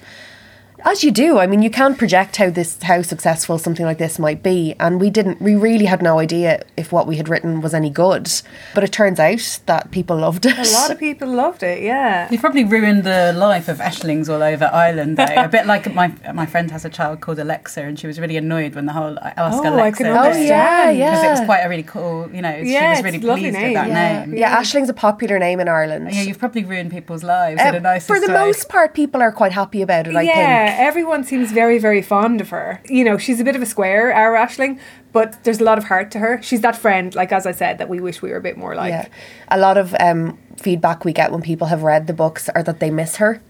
As 0.86 1.02
you 1.02 1.10
do, 1.10 1.38
I 1.38 1.46
mean, 1.46 1.62
you 1.62 1.70
can't 1.70 1.96
project 1.96 2.36
how 2.36 2.50
this 2.50 2.76
how 2.82 3.00
successful 3.00 3.56
something 3.58 3.86
like 3.86 3.96
this 3.96 4.19
might 4.19 4.42
be, 4.42 4.75
and 4.78 5.00
we 5.00 5.08
didn't. 5.08 5.40
We 5.40 5.54
really 5.54 5.86
had 5.86 6.02
no 6.02 6.19
idea 6.19 6.62
if 6.76 6.92
what 6.92 7.06
we 7.06 7.16
had 7.16 7.26
written 7.26 7.62
was 7.62 7.72
any 7.72 7.88
good. 7.88 8.31
But 8.75 8.84
it 8.84 8.92
turns 8.92 9.19
out 9.19 9.60
that 9.64 9.90
people 9.92 10.19
loved 10.19 10.44
it. 10.44 10.58
A 10.58 10.72
lot 10.75 10.90
of 10.90 10.98
people 10.98 11.26
loved 11.28 11.62
it, 11.62 11.82
yeah. 11.82 12.28
You've 12.31 12.42
probably 12.42 12.64
ruined 12.64 13.04
the 13.04 13.32
life 13.34 13.69
of 13.69 13.78
Aislings 13.78 14.28
all 14.28 14.42
over 14.42 14.66
Ireland, 14.66 15.16
though. 15.16 15.25
a 15.25 15.48
bit 15.48 15.64
like 15.64 15.90
my 15.94 16.12
my 16.34 16.44
friend 16.44 16.70
has 16.70 16.84
a 16.84 16.90
child 16.90 17.22
called 17.22 17.38
Alexa, 17.38 17.81
and 17.82 17.98
she 17.98 18.06
was 18.06 18.20
really 18.20 18.36
annoyed 18.36 18.75
when 18.75 18.84
the 18.84 18.92
whole 18.92 19.19
Ask 19.20 19.62
Oh, 19.62 19.64
I 19.64 19.69
Alexa. 19.69 20.04
can 20.04 20.12
thing. 20.12 20.16
Oh 20.19 20.22
understand. 20.26 20.98
yeah, 20.98 21.10
Because 21.12 21.25
it 21.25 21.31
was 21.31 21.46
quite 21.46 21.60
a 21.60 21.69
really 21.70 21.82
cool, 21.82 22.28
you 22.31 22.42
know, 22.42 22.54
Yeah, 22.54 22.92
she 22.94 23.02
was 23.02 23.04
really 23.04 23.20
pleased 23.20 23.54
name. 23.54 23.62
with 23.64 23.75
that 23.75 23.88
Yeah. 23.88 24.25
name. 24.26 24.34
yeah, 24.36 24.60
Aisling's 24.60 24.90
a 24.90 24.94
popular 24.94 25.38
name 25.38 25.60
in 25.60 25.69
Ireland. 25.69 26.12
Yeah, 26.12 26.20
you've 26.22 26.38
probably 26.38 26.62
ruined 26.64 26.90
people's 26.90 27.22
lives 27.25 27.62
Uh, 27.62 27.69
in 27.69 27.75
a 27.76 27.81
nicest 27.81 28.06
for 28.08 28.20
the 28.20 28.28
way. 28.28 28.34
most 28.34 28.69
part, 28.69 28.92
people 28.92 29.22
are 29.22 29.32
quite 29.32 29.52
happy 29.52 29.81
about 29.81 30.06
it. 30.06 30.14
I 30.14 30.20
yeah, 30.22 30.66
think. 30.66 30.73
Everyone 30.76 31.24
seems 31.24 31.52
very, 31.52 31.78
very 31.78 32.02
fond 32.02 32.40
of 32.40 32.50
her. 32.50 32.80
You 32.86 33.04
know, 33.04 33.18
she's 33.18 33.40
a 33.40 33.44
bit 33.44 33.56
of 33.56 33.62
a 33.62 33.66
square, 33.66 34.12
our 34.12 34.34
Aisling, 34.34 34.78
but 35.12 35.42
there's 35.44 35.60
a 35.60 35.64
lot 35.64 35.78
of 35.78 35.84
heart 35.84 36.10
to 36.12 36.18
her. 36.18 36.42
She's 36.42 36.60
that 36.62 36.76
friend, 36.76 37.14
like 37.14 37.32
as 37.32 37.46
I 37.46 37.52
said, 37.52 37.78
that 37.78 37.88
we 37.88 38.00
wish 38.00 38.22
we 38.22 38.30
were 38.30 38.36
a 38.36 38.42
bit 38.42 38.56
more 38.56 38.74
like. 38.74 38.90
Yeah, 38.90 39.08
a 39.48 39.58
lot 39.58 39.78
of 39.78 39.94
um, 40.00 40.38
feedback 40.56 41.04
we 41.04 41.12
get 41.12 41.32
when 41.32 41.42
people 41.42 41.68
have 41.68 41.82
read 41.82 42.06
the 42.06 42.12
books 42.12 42.48
are 42.50 42.62
that 42.62 42.80
they 42.80 42.90
miss 42.90 43.16
her, 43.16 43.40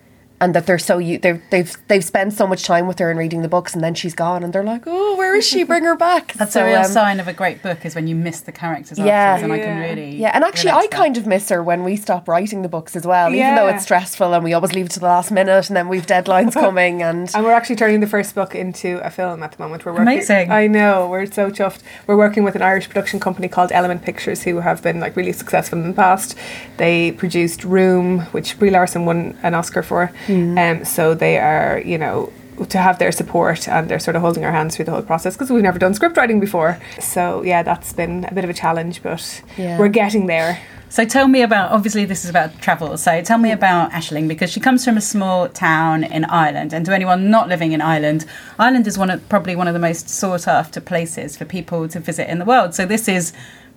and 0.41 0.55
that 0.55 0.67
they're 0.67 0.79
so 0.79 0.99
you 0.99 1.17
they've 1.19 1.41
they've 1.51 1.77
they've 1.89 2.05
spent 2.05 2.33
so 2.33 2.47
much 2.47 2.65
time 2.65 2.87
with 2.87 2.99
her 2.99 3.09
and 3.11 3.19
reading 3.19 3.43
the 3.43 3.49
books, 3.49 3.75
and 3.75 3.83
then 3.83 3.95
she's 3.95 4.15
gone, 4.15 4.43
and 4.43 4.53
they're 4.53 4.65
like, 4.65 4.83
oh, 4.87 5.17
where 5.17 5.35
is 5.37 5.47
she? 5.47 5.63
Bring 5.63 5.85
her 5.85 5.97
back. 5.97 6.33
That's 6.35 6.53
So, 6.53 6.63
a 6.63 6.67
real 6.67 6.79
um, 6.81 6.85
sign 6.91 7.21
of 7.21 7.29
a 7.29 7.33
great 7.33 7.63
book 7.63 7.85
is 7.87 7.95
when 7.95 8.07
you 8.07 8.15
miss 8.15 8.41
the 8.41 8.53
characters 8.53 8.99
Yeah. 8.99 9.05
afterwards, 9.35 9.43
and 9.45 9.53
I 9.53 9.59
can 9.65 9.79
really 9.81 10.17
Yeah, 10.17 10.33
and 10.35 10.45
actually, 10.45 10.71
I 10.73 10.83
that. 10.83 10.91
kind 10.91 11.17
of 11.17 11.27
miss 11.27 11.49
her 11.51 11.63
when 11.63 11.85
we 11.85 11.97
stop 11.97 12.29
writing 12.29 12.63
the 12.63 12.69
books 12.69 12.97
as 12.97 13.07
well. 13.07 13.33
Even 13.35 13.55
though 13.55 13.69
it's 13.69 13.85
stressful 13.85 14.35
and 14.35 14.43
we 14.45 14.53
always 14.53 14.73
leave 14.73 14.87
it 14.87 14.93
to 14.93 15.01
the 15.01 15.07
last 15.07 15.31
minute, 15.31 15.69
and 15.71 15.77
then 15.77 15.89
we've 15.89 16.07
deadlines 16.07 16.53
coming, 16.65 17.03
and 17.03 17.31
And 17.35 17.45
we're 17.45 17.53
actually 17.53 17.77
turning 17.77 18.01
the 18.01 18.07
first 18.07 18.35
book 18.35 18.55
into 18.55 18.99
a 19.05 19.11
film 19.11 19.43
at 19.43 19.53
the 19.53 19.63
moment. 19.63 19.85
We're 19.87 19.93
working, 19.93 20.09
Amazing. 20.09 20.51
I 20.51 20.67
know. 20.67 21.09
We're 21.09 21.27
so 21.27 21.51
chuffed. 21.51 21.81
We're 22.07 22.17
working 22.17 22.43
with 22.45 22.57
an 22.57 22.63
Irish 22.63 22.89
production 22.89 23.21
company 23.21 23.49
called 23.49 23.71
Element 23.73 24.03
Pictures, 24.03 24.43
who 24.43 24.61
have 24.61 24.83
been 24.83 25.01
like 25.01 25.17
really 25.17 25.33
successful 25.33 25.79
in 25.79 25.89
the 25.89 25.95
past. 25.95 26.37
They 26.77 27.13
produced 27.13 27.65
Room, 27.65 28.21
which 28.33 28.59
Brie 28.59 28.71
Larson 28.71 29.07
won 29.07 29.39
an 29.43 29.55
Oscar 29.55 29.83
for. 29.83 30.11
Um, 30.29 30.85
so 30.85 31.15
they 31.15 31.39
are, 31.39 31.81
you 31.85 31.99
know. 31.99 32.33
To 32.69 32.79
have 32.79 33.01
their 33.01 33.11
support 33.11 33.67
and 33.67 33.89
they're 33.89 33.99
sort 33.99 34.15
of 34.15 34.23
holding 34.23 34.45
our 34.45 34.53
hands 34.53 34.77
through 34.77 34.85
the 34.85 34.93
whole 34.93 35.03
process 35.03 35.35
because 35.35 35.51
we've 35.51 35.61
never 35.65 35.77
done 35.77 35.93
script 35.93 36.17
writing 36.17 36.39
before. 36.39 36.79
So, 37.01 37.43
yeah, 37.43 37.65
that's 37.65 37.93
been 37.93 38.25
a 38.27 38.33
bit 38.33 38.45
of 38.45 38.51
a 38.51 38.53
challenge, 38.55 39.03
but 39.03 39.43
Yeah. 39.57 39.77
we're 39.77 39.89
getting 39.89 40.27
there. 40.27 40.61
So 40.89 41.05
tell 41.05 41.27
me 41.27 41.43
about 41.43 41.73
obviously 41.73 42.05
this 42.05 42.23
is 42.23 42.31
about 42.31 42.61
travel. 42.61 42.97
So 42.97 43.21
tell 43.23 43.39
me 43.39 43.51
about 43.51 43.91
Aisling 43.91 44.29
because 44.29 44.51
she 44.53 44.61
comes 44.61 44.85
from 44.85 44.97
a 44.97 45.01
small 45.01 45.49
town 45.49 46.05
in 46.05 46.25
Ireland. 46.27 46.73
And 46.73 46.87
to 46.87 46.95
anyone 46.95 47.29
not 47.29 47.49
living 47.49 47.73
in 47.73 47.81
Ireland, 47.81 48.25
Ireland 48.57 48.87
is 48.87 48.97
one 48.97 49.11
of 49.11 49.29
probably 49.29 49.57
one 49.57 49.67
of 49.67 49.75
the 49.75 49.81
most 49.81 50.09
sought 50.09 50.47
after 50.47 50.81
places 50.81 51.37
for 51.37 51.45
people 51.45 51.89
to 51.89 51.99
visit 51.99 52.31
in 52.31 52.39
the 52.39 52.45
world. 52.45 52.73
So 52.77 52.87
this 52.87 53.09
is, 53.09 53.33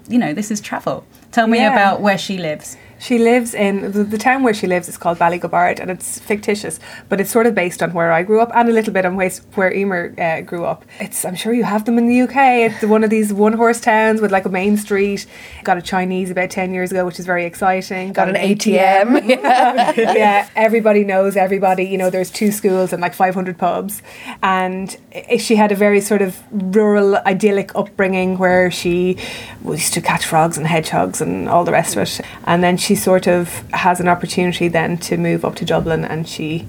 you 0.08 0.20
know, 0.20 0.36
this 0.36 0.52
is 0.52 0.62
travel. 0.62 1.04
Tell 1.32 1.48
me 1.48 1.60
Yeah. 1.60 1.74
about 1.74 2.02
where 2.02 2.18
she 2.18 2.38
lives. 2.38 2.78
She 3.00 3.20
lives 3.20 3.54
in 3.54 3.92
the, 3.92 4.04
the 4.04 4.18
town 4.18 4.42
where 4.42 4.56
she 4.56 4.66
lives 4.66 4.90
is 4.90 4.98
called 4.98 5.20
Ballygobbard, 5.20 5.80
and 5.80 5.92
it's 5.92 6.18
fictitious, 6.18 6.80
but 7.10 7.22
it's 7.22 7.30
sort 7.30 7.46
of 7.46 7.54
based 7.54 7.84
on 7.84 7.94
where 7.94 8.12
I 8.12 8.24
grew 8.24 8.42
up 8.42 8.50
and 8.56 8.68
a 8.68 8.72
little 8.72 8.92
bit 8.92 9.06
on 9.06 9.16
where, 9.16 9.30
where 9.54 9.72
Emer 9.72 10.16
uh, 10.18 10.42
grew 10.42 10.66
up. 10.66 10.84
It's 11.00 11.24
I'm 11.24 11.36
sure 11.36 11.54
you 11.54 11.64
have 11.64 11.86
them 11.86 12.00
in 12.00 12.08
the 12.08 12.22
UK. 12.22 12.36
It's 12.72 12.84
one 12.84 13.04
of 13.04 13.12
these 13.12 13.32
one 13.32 13.54
horse 13.54 13.80
towns 13.80 14.20
with 14.20 14.32
like 14.32 14.46
a 14.46 14.50
main 14.50 14.78
street. 14.78 15.28
Got 15.64 15.78
a 15.78 15.82
Chinese 15.84 16.32
about 16.32 16.50
ten 16.50 16.74
years 16.74 16.90
ago, 16.90 17.06
which 17.06 17.20
is 17.20 17.28
very 17.28 17.46
exciting. 17.46 18.14
got 18.14 18.30
an 18.30 18.36
ATM. 18.36 19.28
Yeah. 19.30 19.94
yeah, 20.16 20.50
everybody 20.56 21.04
knows 21.04 21.38
everybody. 21.38 21.84
You 21.84 22.00
know, 22.00 22.10
there's 22.10 22.32
two 22.32 22.52
schools 22.52 22.94
and 22.94 23.00
like 23.00 23.14
500 23.14 23.60
pubs. 23.60 24.02
And 24.42 24.98
i- 25.16 25.38
she 25.38 25.56
had 25.56 25.72
a 25.72 25.76
very 25.76 26.02
sort 26.02 26.24
of 26.24 26.42
rural, 26.52 27.18
idyllic 27.28 27.76
upbringing 27.76 28.40
where 28.40 28.72
she 28.72 29.18
used 29.64 29.94
to 29.94 30.02
catch 30.02 30.26
frogs 30.26 30.58
and 30.58 30.66
hedgehogs 30.66 31.17
and 31.22 31.48
all 31.50 31.64
the 31.64 31.72
rest 31.72 31.96
of 31.96 32.04
it. 32.04 32.22
And 32.46 32.64
then 32.64 32.78
she 32.78 32.96
sort 32.96 33.28
of 33.28 33.50
has 33.72 34.00
an 34.00 34.08
opportunity 34.08 34.68
then 34.68 34.98
to 35.00 35.18
move 35.18 35.44
up 35.46 35.56
to 35.56 35.66
Dublin 35.66 36.04
and 36.06 36.28
she. 36.28 36.68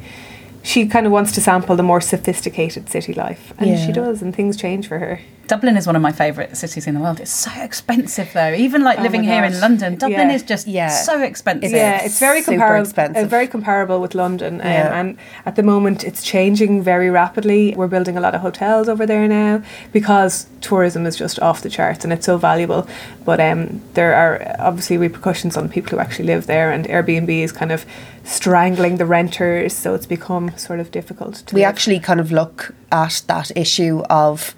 She 0.60 0.86
kind 0.86 1.06
of 1.06 1.12
wants 1.12 1.32
to 1.32 1.40
sample 1.40 1.76
the 1.76 1.82
more 1.84 2.00
sophisticated 2.00 2.90
city 2.90 3.14
life, 3.14 3.54
and 3.58 3.70
Yeah. 3.70 3.86
she 3.86 3.92
does, 3.92 4.20
and 4.20 4.34
things 4.34 4.56
change 4.56 4.86
for 4.88 4.98
her. 4.98 5.20
Dublin 5.48 5.78
is 5.78 5.86
one 5.86 5.96
of 5.96 6.02
my 6.02 6.12
favourite 6.12 6.54
cities 6.58 6.86
in 6.86 6.94
the 6.94 7.00
world. 7.00 7.20
It's 7.20 7.30
so 7.32 7.50
expensive 7.62 8.28
though. 8.34 8.52
Even 8.52 8.84
like 8.84 8.98
Oh 8.98 9.02
living 9.02 9.22
here 9.24 9.42
in 9.44 9.58
London, 9.60 9.96
Dublin 9.96 10.28
Yeah. 10.28 10.34
is 10.34 10.42
just 10.42 10.66
Yeah. 10.66 10.88
so 10.90 11.22
expensive. 11.22 11.70
Yeah, 11.70 12.02
it's 12.04 12.18
very 12.20 12.42
comparable. 12.42 12.82
expensive. 12.84 13.24
Uh, 13.24 13.26
very 13.28 13.46
comparable 13.46 13.98
with 14.00 14.14
London, 14.14 14.60
um, 14.60 14.66
Yeah. 14.66 15.00
and 15.00 15.16
at 15.46 15.56
the 15.56 15.62
moment 15.62 16.04
it's 16.04 16.22
changing 16.22 16.82
very 16.82 17.08
rapidly. 17.08 17.74
We're 17.74 17.86
building 17.86 18.18
a 18.18 18.20
lot 18.20 18.34
of 18.34 18.42
hotels 18.42 18.90
over 18.90 19.06
there 19.06 19.26
now 19.26 19.62
because 19.90 20.46
tourism 20.60 21.06
is 21.06 21.16
just 21.16 21.40
off 21.40 21.62
the 21.62 21.70
charts 21.70 22.04
and 22.04 22.12
it's 22.12 22.26
so 22.26 22.36
valuable. 22.36 22.86
But 23.24 23.40
um, 23.40 23.80
there 23.94 24.14
are 24.14 24.54
obviously 24.58 24.98
repercussions 24.98 25.56
on 25.56 25.70
people 25.70 25.90
who 25.92 25.98
actually 25.98 26.26
live 26.26 26.46
there, 26.46 26.70
and 26.70 26.84
Airbnb 26.86 27.30
is 27.42 27.52
kind 27.52 27.72
of 27.72 27.86
strangling 28.24 28.98
the 28.98 29.06
renters, 29.06 29.74
so 29.74 29.94
it's 29.94 30.04
become 30.06 30.50
sort 30.58 30.78
of 30.78 30.90
difficult. 30.90 31.36
To 31.46 31.54
we 31.54 31.62
live. 31.62 31.70
actually 31.70 32.00
kind 32.00 32.20
of 32.20 32.30
look 32.30 32.74
at 32.92 33.22
that 33.28 33.50
issue 33.56 34.02
of 34.10 34.54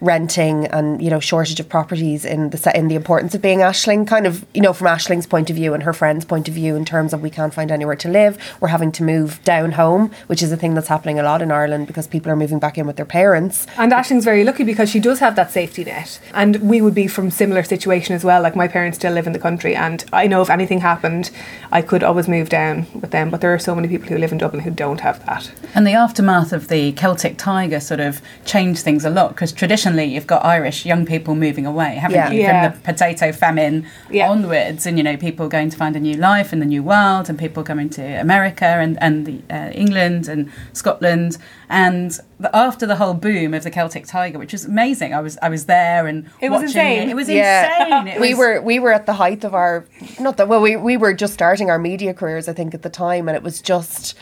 renting 0.00 0.66
and 0.68 1.02
you 1.02 1.10
know 1.10 1.20
shortage 1.20 1.60
of 1.60 1.68
properties 1.68 2.24
in 2.24 2.50
the 2.50 2.56
se- 2.56 2.72
in 2.74 2.88
the 2.88 2.94
importance 2.94 3.34
of 3.34 3.42
being 3.42 3.58
Aisling 3.58 4.06
kind 4.06 4.26
of 4.26 4.44
you 4.54 4.60
know 4.60 4.72
from 4.72 4.86
Aisling's 4.86 5.26
point 5.26 5.50
of 5.50 5.56
view 5.56 5.74
and 5.74 5.82
her 5.82 5.92
friend's 5.92 6.24
point 6.24 6.48
of 6.48 6.54
view 6.54 6.74
in 6.74 6.84
terms 6.84 7.12
of 7.12 7.20
we 7.20 7.30
can't 7.30 7.52
find 7.52 7.70
anywhere 7.70 7.96
to 7.96 8.08
live 8.08 8.38
we're 8.60 8.68
having 8.68 8.92
to 8.92 9.02
move 9.02 9.42
down 9.44 9.72
home 9.72 10.10
which 10.26 10.42
is 10.42 10.50
a 10.52 10.56
thing 10.56 10.74
that's 10.74 10.88
happening 10.88 11.18
a 11.18 11.22
lot 11.22 11.42
in 11.42 11.50
Ireland 11.52 11.86
because 11.86 12.06
people 12.06 12.32
are 12.32 12.36
moving 12.36 12.58
back 12.58 12.78
in 12.78 12.86
with 12.86 12.96
their 12.96 13.04
parents 13.06 13.66
And 13.76 13.92
Aisling's 13.92 14.24
very 14.24 14.44
lucky 14.44 14.64
because 14.64 14.88
she 14.90 15.00
does 15.00 15.18
have 15.20 15.36
that 15.36 15.50
safety 15.50 15.84
net. 15.84 16.20
And 16.34 16.56
we 16.56 16.80
would 16.80 16.94
be 16.94 17.06
from 17.06 17.30
similar 17.30 17.62
situation 17.62 18.14
as 18.14 18.24
well. 18.24 18.42
Like 18.42 18.56
my 18.56 18.68
parents 18.68 18.98
still 18.98 19.12
live 19.12 19.26
in 19.26 19.32
the 19.32 19.38
country 19.38 19.74
and 19.76 20.04
I 20.12 20.26
know 20.26 20.40
if 20.42 20.50
anything 20.50 20.80
happened, 20.80 21.30
I 21.72 21.82
could 21.82 22.02
always 22.02 22.28
move 22.28 22.48
down 22.48 22.86
with 22.94 23.10
them. 23.10 23.30
But 23.30 23.40
there 23.40 23.52
are 23.52 23.58
so 23.58 23.74
many 23.74 23.88
people 23.88 24.08
who 24.08 24.18
live 24.18 24.32
in 24.32 24.38
Dublin 24.38 24.62
who 24.62 24.70
don't 24.70 25.00
have 25.00 25.24
that. 25.26 25.50
And 25.74 25.86
the 25.86 25.92
aftermath 25.92 26.52
of 26.52 26.68
the 26.68 26.92
Celtic 26.92 27.36
Tiger 27.36 27.80
sort 27.80 28.00
of 28.00 28.20
changed 28.44 28.82
things 28.82 29.04
a 29.04 29.10
lot 29.10 29.30
because 29.30 29.52
traditionally 29.90 30.14
you've 30.14 30.26
got 30.26 30.44
Irish 30.44 30.84
young 30.86 31.06
people 31.06 31.34
moving 31.34 31.66
away, 31.66 31.94
haven't 31.96 32.16
Yeah. 32.16 32.30
you? 32.30 32.40
Yeah. 32.40 32.70
From 32.70 32.80
the 32.80 32.84
potato 32.92 33.32
famine 33.32 33.86
Yeah. 34.10 34.30
onwards, 34.30 34.86
and 34.86 34.96
you 34.96 35.04
know 35.04 35.16
people 35.16 35.48
going 35.48 35.70
to 35.70 35.76
find 35.76 35.96
a 35.96 36.00
new 36.00 36.14
life 36.14 36.52
in 36.52 36.60
the 36.60 36.66
new 36.66 36.82
world, 36.82 37.28
and 37.28 37.38
people 37.38 37.62
coming 37.62 37.88
to 37.90 38.02
America 38.20 38.64
and 38.66 38.98
and 39.02 39.26
the, 39.26 39.40
uh, 39.50 39.70
England 39.72 40.28
and 40.28 40.50
Scotland, 40.72 41.38
and 41.68 42.18
the, 42.38 42.54
after 42.54 42.86
the 42.86 42.96
whole 42.96 43.14
boom 43.14 43.54
of 43.54 43.62
the 43.64 43.70
Celtic 43.70 44.06
Tiger, 44.06 44.38
which 44.38 44.52
was 44.52 44.64
amazing. 44.64 45.14
I 45.14 45.20
was 45.20 45.38
I 45.42 45.48
was 45.48 45.66
there 45.66 46.06
and 46.06 46.26
It 46.40 46.50
was 46.50 46.62
watching 46.62 46.68
insane. 46.68 47.08
It, 47.08 47.10
it 47.10 47.16
was 47.16 47.28
Yeah. 47.28 47.84
insane. 47.84 48.08
It 48.14 48.20
we 48.20 48.30
was- 48.34 48.38
were 48.38 48.60
we 48.62 48.78
were 48.78 48.92
at 48.92 49.06
the 49.06 49.14
height 49.14 49.44
of 49.44 49.54
our 49.54 49.84
not 50.18 50.36
that 50.36 50.48
well 50.48 50.60
we 50.60 50.76
we 50.76 50.96
were 50.96 51.12
just 51.14 51.32
starting 51.34 51.70
our 51.70 51.78
media 51.78 52.14
careers 52.14 52.48
I 52.48 52.52
think 52.52 52.74
at 52.74 52.82
the 52.82 52.90
time 52.90 53.28
and 53.28 53.36
it 53.36 53.42
was 53.42 53.60
just 53.60 54.14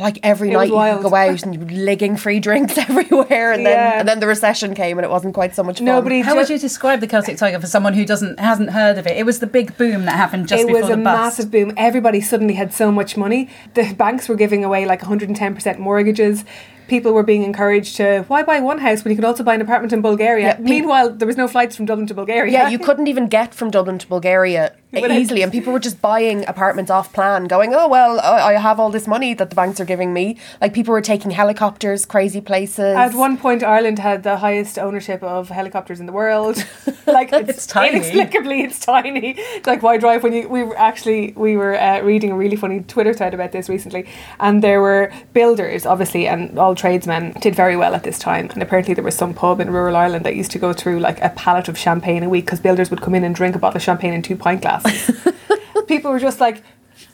like 0.00 0.18
every 0.22 0.50
It 0.50 0.54
night 0.54 0.68
you 0.68 0.74
wild. 0.74 1.02
could 1.02 1.10
go 1.10 1.14
out 1.16 1.42
and 1.42 1.54
you 1.54 1.60
were 1.60 1.66
ligging 1.66 2.16
free 2.16 2.40
drinks 2.40 2.76
everywhere, 2.88 3.52
and 3.52 3.64
then 3.66 3.98
and 4.00 4.08
then 4.08 4.18
the 4.20 4.26
recession 4.26 4.74
came 4.74 4.98
and 4.98 5.04
it 5.04 5.10
wasn't 5.10 5.34
quite 5.34 5.54
so 5.54 5.62
much 5.62 5.78
fun. 5.78 5.84
Nobody 5.84 6.20
How 6.22 6.32
ju- 6.32 6.38
would 6.38 6.48
you 6.50 6.58
describe 6.58 7.00
the 7.00 7.06
Celtic 7.06 7.36
Tiger 7.36 7.60
for 7.60 7.66
someone 7.66 7.94
who 7.94 8.04
doesn't 8.04 8.40
hasn't 8.40 8.70
heard 8.70 8.98
of 8.98 9.06
it? 9.06 9.16
It 9.16 9.24
was 9.26 9.38
the 9.38 9.46
big 9.46 9.76
boom 9.76 10.06
that 10.06 10.16
happened 10.16 10.48
just 10.48 10.62
it 10.62 10.66
before 10.66 10.80
was 10.80 10.88
the 10.88 10.94
a 10.94 10.96
bust. 10.96 11.22
massive 11.38 11.50
boom. 11.50 11.72
Everybody 11.76 12.20
suddenly 12.20 12.54
had 12.54 12.72
so 12.72 12.90
much 12.90 13.16
money. 13.16 13.48
The 13.74 13.94
banks 13.94 14.28
were 14.28 14.36
giving 14.36 14.64
away 14.64 14.86
like 14.86 15.02
110% 15.02 15.78
mortgages. 15.78 16.44
People 16.88 17.12
were 17.12 17.22
being 17.22 17.44
encouraged 17.44 17.96
to 17.98 18.24
why 18.26 18.42
buy 18.42 18.58
one 18.58 18.78
house 18.78 19.04
when 19.04 19.10
you 19.12 19.16
could 19.16 19.24
also 19.24 19.44
buy 19.44 19.54
an 19.54 19.60
apartment 19.60 19.92
in 19.92 20.00
Bulgaria. 20.02 20.46
Yeah, 20.46 20.54
pe- 20.54 20.62
Meanwhile, 20.62 21.10
there 21.10 21.26
was 21.26 21.36
no 21.36 21.46
flights 21.46 21.76
from 21.76 21.86
Dublin 21.86 22.08
to 22.08 22.14
Bulgaria. 22.14 22.50
yeah, 22.52 22.68
you 22.68 22.80
couldn't 22.80 23.06
even 23.06 23.28
get 23.28 23.54
from 23.54 23.70
Dublin 23.70 23.98
to 23.98 24.08
Bulgaria 24.08 24.62
Without- 24.62 24.79
easily, 24.92 25.42
and 25.42 25.52
people 25.52 25.72
were 25.72 25.78
just 25.78 26.00
buying 26.00 26.44
apartments 26.48 26.90
off 26.90 27.12
plan, 27.12 27.44
going, 27.46 27.74
"Oh 27.74 27.88
well, 27.88 28.20
I 28.20 28.54
have 28.54 28.80
all 28.80 28.90
this 28.90 29.06
money 29.06 29.34
that 29.34 29.50
the 29.50 29.56
banks 29.56 29.80
are 29.80 29.84
giving 29.84 30.12
me." 30.12 30.36
Like 30.60 30.74
people 30.74 30.92
were 30.92 31.00
taking 31.00 31.30
helicopters, 31.30 32.04
crazy 32.04 32.40
places. 32.40 32.96
At 32.96 33.14
one 33.14 33.36
point, 33.36 33.62
Ireland 33.62 33.98
had 33.98 34.22
the 34.22 34.38
highest 34.38 34.78
ownership 34.78 35.22
of 35.22 35.48
helicopters 35.48 36.00
in 36.00 36.06
the 36.06 36.12
world. 36.12 36.64
like 37.06 37.32
it's, 37.32 37.50
It's 37.60 37.66
tiny. 37.66 37.96
Inexplicably, 37.96 38.62
it's 38.62 38.78
tiny. 38.80 39.34
It's 39.36 39.66
like 39.66 39.82
why 39.82 39.96
drive 39.96 40.22
when 40.22 40.32
you? 40.32 40.48
We 40.48 40.62
were 40.64 40.78
actually 40.78 41.32
we 41.36 41.56
were 41.56 41.78
uh, 41.78 42.00
reading 42.00 42.32
a 42.32 42.36
really 42.36 42.56
funny 42.56 42.80
Twitter 42.80 43.14
thread 43.14 43.34
about 43.34 43.52
this 43.52 43.68
recently, 43.68 44.06
and 44.38 44.62
there 44.62 44.80
were 44.80 45.12
builders, 45.32 45.86
obviously, 45.86 46.26
and 46.26 46.58
all 46.58 46.74
tradesmen 46.74 47.32
did 47.40 47.54
very 47.54 47.76
well 47.76 47.94
at 47.94 48.02
this 48.02 48.18
time. 48.18 48.50
And 48.50 48.62
apparently, 48.62 48.94
there 48.94 49.04
was 49.04 49.16
some 49.16 49.34
pub 49.34 49.60
in 49.60 49.70
rural 49.70 49.96
Ireland 49.96 50.24
that 50.24 50.34
used 50.36 50.50
to 50.52 50.58
go 50.58 50.72
through 50.72 51.00
like 51.00 51.20
a 51.20 51.30
pallet 51.30 51.68
of 51.68 51.78
champagne 51.78 52.22
a 52.22 52.28
week 52.28 52.46
because 52.46 52.60
builders 52.60 52.90
would 52.90 53.02
come 53.02 53.14
in 53.14 53.24
and 53.24 53.34
drink 53.34 53.54
a 53.54 53.58
bottle 53.58 53.76
of 53.76 53.82
champagne 53.82 54.14
in 54.14 54.22
two 54.22 54.36
pint 54.36 54.62
glasses. 54.62 54.79
People 55.86 56.10
were 56.10 56.20
just 56.20 56.40
like 56.40 56.62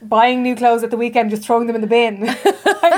buying 0.09 0.43
new 0.43 0.57
clothes 0.57 0.83
at 0.83 0.91
the 0.91 0.97
weekend, 0.97 1.31
just 1.31 1.45
throwing 1.45 1.67
them 1.67 1.77
in 1.77 1.83
the 1.83 1.87
bin. 1.87 2.21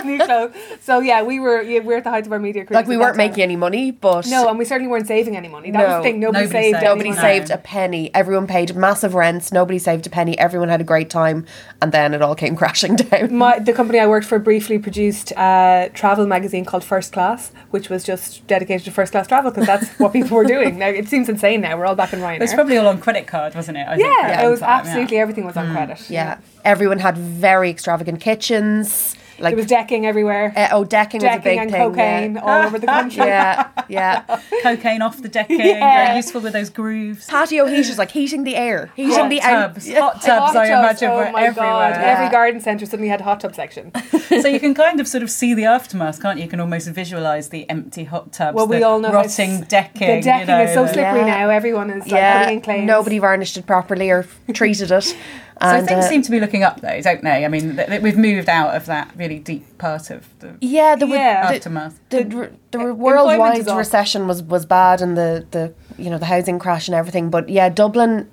new 0.05 0.19
clothes. 0.19 0.55
So 0.81 1.01
yeah, 1.01 1.23
we 1.23 1.41
were 1.41 1.63
yeah, 1.63 1.81
we're 1.81 1.99
at 1.99 2.05
the 2.05 2.11
height 2.11 2.27
of 2.27 2.33
our 2.33 2.39
media 2.39 2.65
careers. 2.65 2.75
like 2.75 2.87
we 2.87 2.97
weren't 2.97 3.17
making 3.17 3.43
any 3.43 3.57
money, 3.57 3.91
but 3.91 4.27
No, 4.27 4.49
and 4.49 4.59
we 4.59 4.65
certainly 4.65 4.91
weren't 4.91 5.07
saving 5.07 5.37
any 5.37 5.49
money. 5.49 5.71
That 5.71 5.81
was 5.81 5.89
No. 5.89 5.97
the 5.99 6.03
thing. 6.03 6.21
Nobody, 6.21 6.45
Nobody 6.45 6.63
saved. 6.63 6.77
saved. 6.77 6.85
Nobody 6.85 7.11
money. 7.11 7.21
saved 7.21 7.51
a 7.51 7.59
penny. 7.59 8.15
Everyone 8.15 8.47
paid 8.47 8.75
massive 8.77 9.15
rents. 9.15 9.53
Nobody 9.53 9.79
saved 9.79 10.07
a 10.07 10.11
penny. 10.11 10.39
Everyone 10.39 10.69
had 10.69 10.81
a 10.81 10.85
great 10.85 11.11
time, 11.11 11.47
and 11.81 11.93
then 11.93 12.15
it 12.15 12.23
all 12.23 12.35
came 12.35 12.57
crashing 12.63 12.97
down. 12.97 13.35
My, 13.35 13.59
the 13.59 13.73
company 13.73 13.99
I 13.99 14.07
worked 14.07 14.27
for 14.27 14.39
briefly 14.39 14.79
produced 14.79 15.33
a 15.33 15.91
travel 15.95 16.27
magazine 16.27 16.65
called 16.65 16.85
First 16.85 17.13
Class, 17.13 17.53
which 17.71 17.89
was 17.89 18.05
just 18.05 18.47
dedicated 18.47 18.85
to 18.85 18.91
first 18.91 19.13
class 19.13 19.27
travel 19.27 19.51
because 19.51 19.67
that's 19.67 19.89
what 19.99 20.13
people 20.13 20.37
were 20.37 20.45
doing. 20.45 20.79
Now 20.79 20.89
it 20.89 21.09
seems 21.09 21.29
insane. 21.29 21.61
Now 21.61 21.77
we're 21.77 21.87
all 21.87 21.95
back 21.95 22.13
in 22.13 22.21
Ryanair. 22.21 22.37
It 22.37 22.41
was 22.41 22.55
probably 22.55 22.77
all 22.77 22.89
on 22.89 23.01
credit 23.01 23.27
card, 23.27 23.55
wasn't 23.55 23.79
it? 23.79 23.87
I 23.87 23.97
think, 23.97 24.09
yeah, 24.09 24.47
it 24.47 24.51
was 24.51 24.61
time, 24.61 24.69
yeah. 24.69 24.77
absolutely 24.77 25.19
everything 25.19 25.45
was 25.45 25.57
on 25.57 25.67
mm. 25.67 25.73
credit. 25.73 26.11
yeah, 26.11 26.39
everyone 26.69 26.99
had 26.99 27.17
very 27.17 27.71
extravagant 27.71 28.21
kitchens. 28.21 29.17
Like 29.41 29.53
there 29.53 29.57
was 29.57 29.67
decking 29.67 30.05
everywhere, 30.07 30.53
uh, 30.57 30.69
oh, 30.73 30.85
decking, 30.85 31.19
was 31.23 31.25
a 31.25 31.37
decking 31.37 31.43
big 31.43 31.59
and 31.59 31.71
thing. 31.71 31.81
cocaine 31.81 32.35
Yeah. 32.35 32.41
all 32.43 32.67
over 32.67 32.79
the 32.79 32.87
country. 32.99 33.25
yeah, 33.27 33.69
yeah. 33.89 34.23
Cocaine 34.63 35.01
off 35.03 35.23
the 35.23 35.29
decking, 35.29 35.61
Yeah. 35.61 36.07
very 36.07 36.17
useful 36.17 36.41
with 36.41 36.53
those 36.53 36.71
grooves. 36.71 37.27
Patio 37.27 37.67
heaters, 37.67 37.99
like 37.99 38.11
heating 38.11 38.45
the 38.45 38.57
air, 38.57 38.91
heating 38.97 39.13
Hot 39.15 39.31
the 39.31 39.41
out. 39.43 39.75
tubs, 39.75 39.89
Yeah. 39.89 40.01
hot 40.01 40.15
Hot 40.15 40.23
tubs, 40.23 40.57
I 40.57 40.69
tubs, 40.69 41.03
imagine, 41.03 41.11
oh 41.11 41.17
were 41.17 41.31
my 41.33 41.43
everywhere. 41.45 41.71
God. 41.71 41.91
Yeah. 42.01 42.15
Every 42.19 42.29
garden 42.31 42.61
centre 42.61 42.85
suddenly 42.87 43.09
had 43.09 43.21
a 43.21 43.25
hot 43.25 43.41
tub 43.41 43.55
section. 43.55 43.93
so 44.43 44.49
you 44.49 44.59
can 44.61 44.75
kind 44.75 44.99
of 45.01 45.07
sort 45.07 45.23
of 45.23 45.31
see 45.31 45.55
the 45.55 45.65
aftermath, 45.67 46.21
can't 46.21 46.39
you? 46.39 46.45
You 46.45 46.51
can 46.51 46.61
almost 46.61 46.89
visualise 46.89 47.49
the 47.49 47.69
empty 47.71 48.05
hot 48.05 48.33
tubs, 48.33 48.57
Well, 48.57 48.67
we 48.67 48.79
the 48.79 48.83
all 48.85 48.99
know 48.99 49.13
rotting 49.13 49.61
decking. 49.63 50.17
The 50.17 50.23
decking 50.23 50.41
you 50.41 50.47
know, 50.47 50.63
is 50.65 50.75
so 50.75 50.87
slippery 50.87 51.21
Yeah. 51.21 51.45
now. 51.47 51.51
Everyone 51.51 51.91
is 51.91 52.03
like 52.05 52.11
Yeah, 52.13 52.41
putting 52.43 52.57
in 52.57 52.63
claims. 52.63 52.87
nobody 52.87 53.19
varnished 53.19 53.57
it 53.57 53.67
properly 53.67 54.11
or 54.11 54.27
treated 54.53 54.91
it. 54.91 55.15
So 55.61 55.85
things 55.85 56.05
uh, 56.05 56.09
seem 56.09 56.23
to 56.23 56.31
be 56.31 56.39
looking 56.39 56.63
up, 56.63 56.81
though, 56.83 57.01
don't 57.01 57.23
they? 57.25 57.45
I 57.45 57.49
mean, 57.49 57.75
th- 57.75 57.89
th- 57.89 58.01
we've 58.01 58.17
moved 58.17 58.49
out 58.49 58.77
of 58.77 58.87
that 58.87 59.11
really 59.29 59.41
deep 59.41 59.79
part 59.79 60.11
of 60.11 60.27
the 60.41 60.55
yeah, 60.61 60.97
the, 60.97 61.07
Yeah. 61.07 61.51
aftermath. 61.53 61.99
the, 62.11 62.25
The- 62.25 62.51
the, 62.71 62.79
the 62.79 62.95
worldwide 62.95 63.67
recession 63.67 64.27
was, 64.27 64.43
was 64.43 64.67
bad 64.67 65.01
and 65.01 65.17
the, 65.17 65.47
the 65.51 65.73
you 66.03 66.11
know 66.11 66.19
the 66.19 66.27
housing 66.27 66.59
crash 66.59 66.89
and 66.89 66.95
everything. 66.95 67.31
But 67.31 67.49
yeah, 67.49 67.69
Dublin 67.69 68.29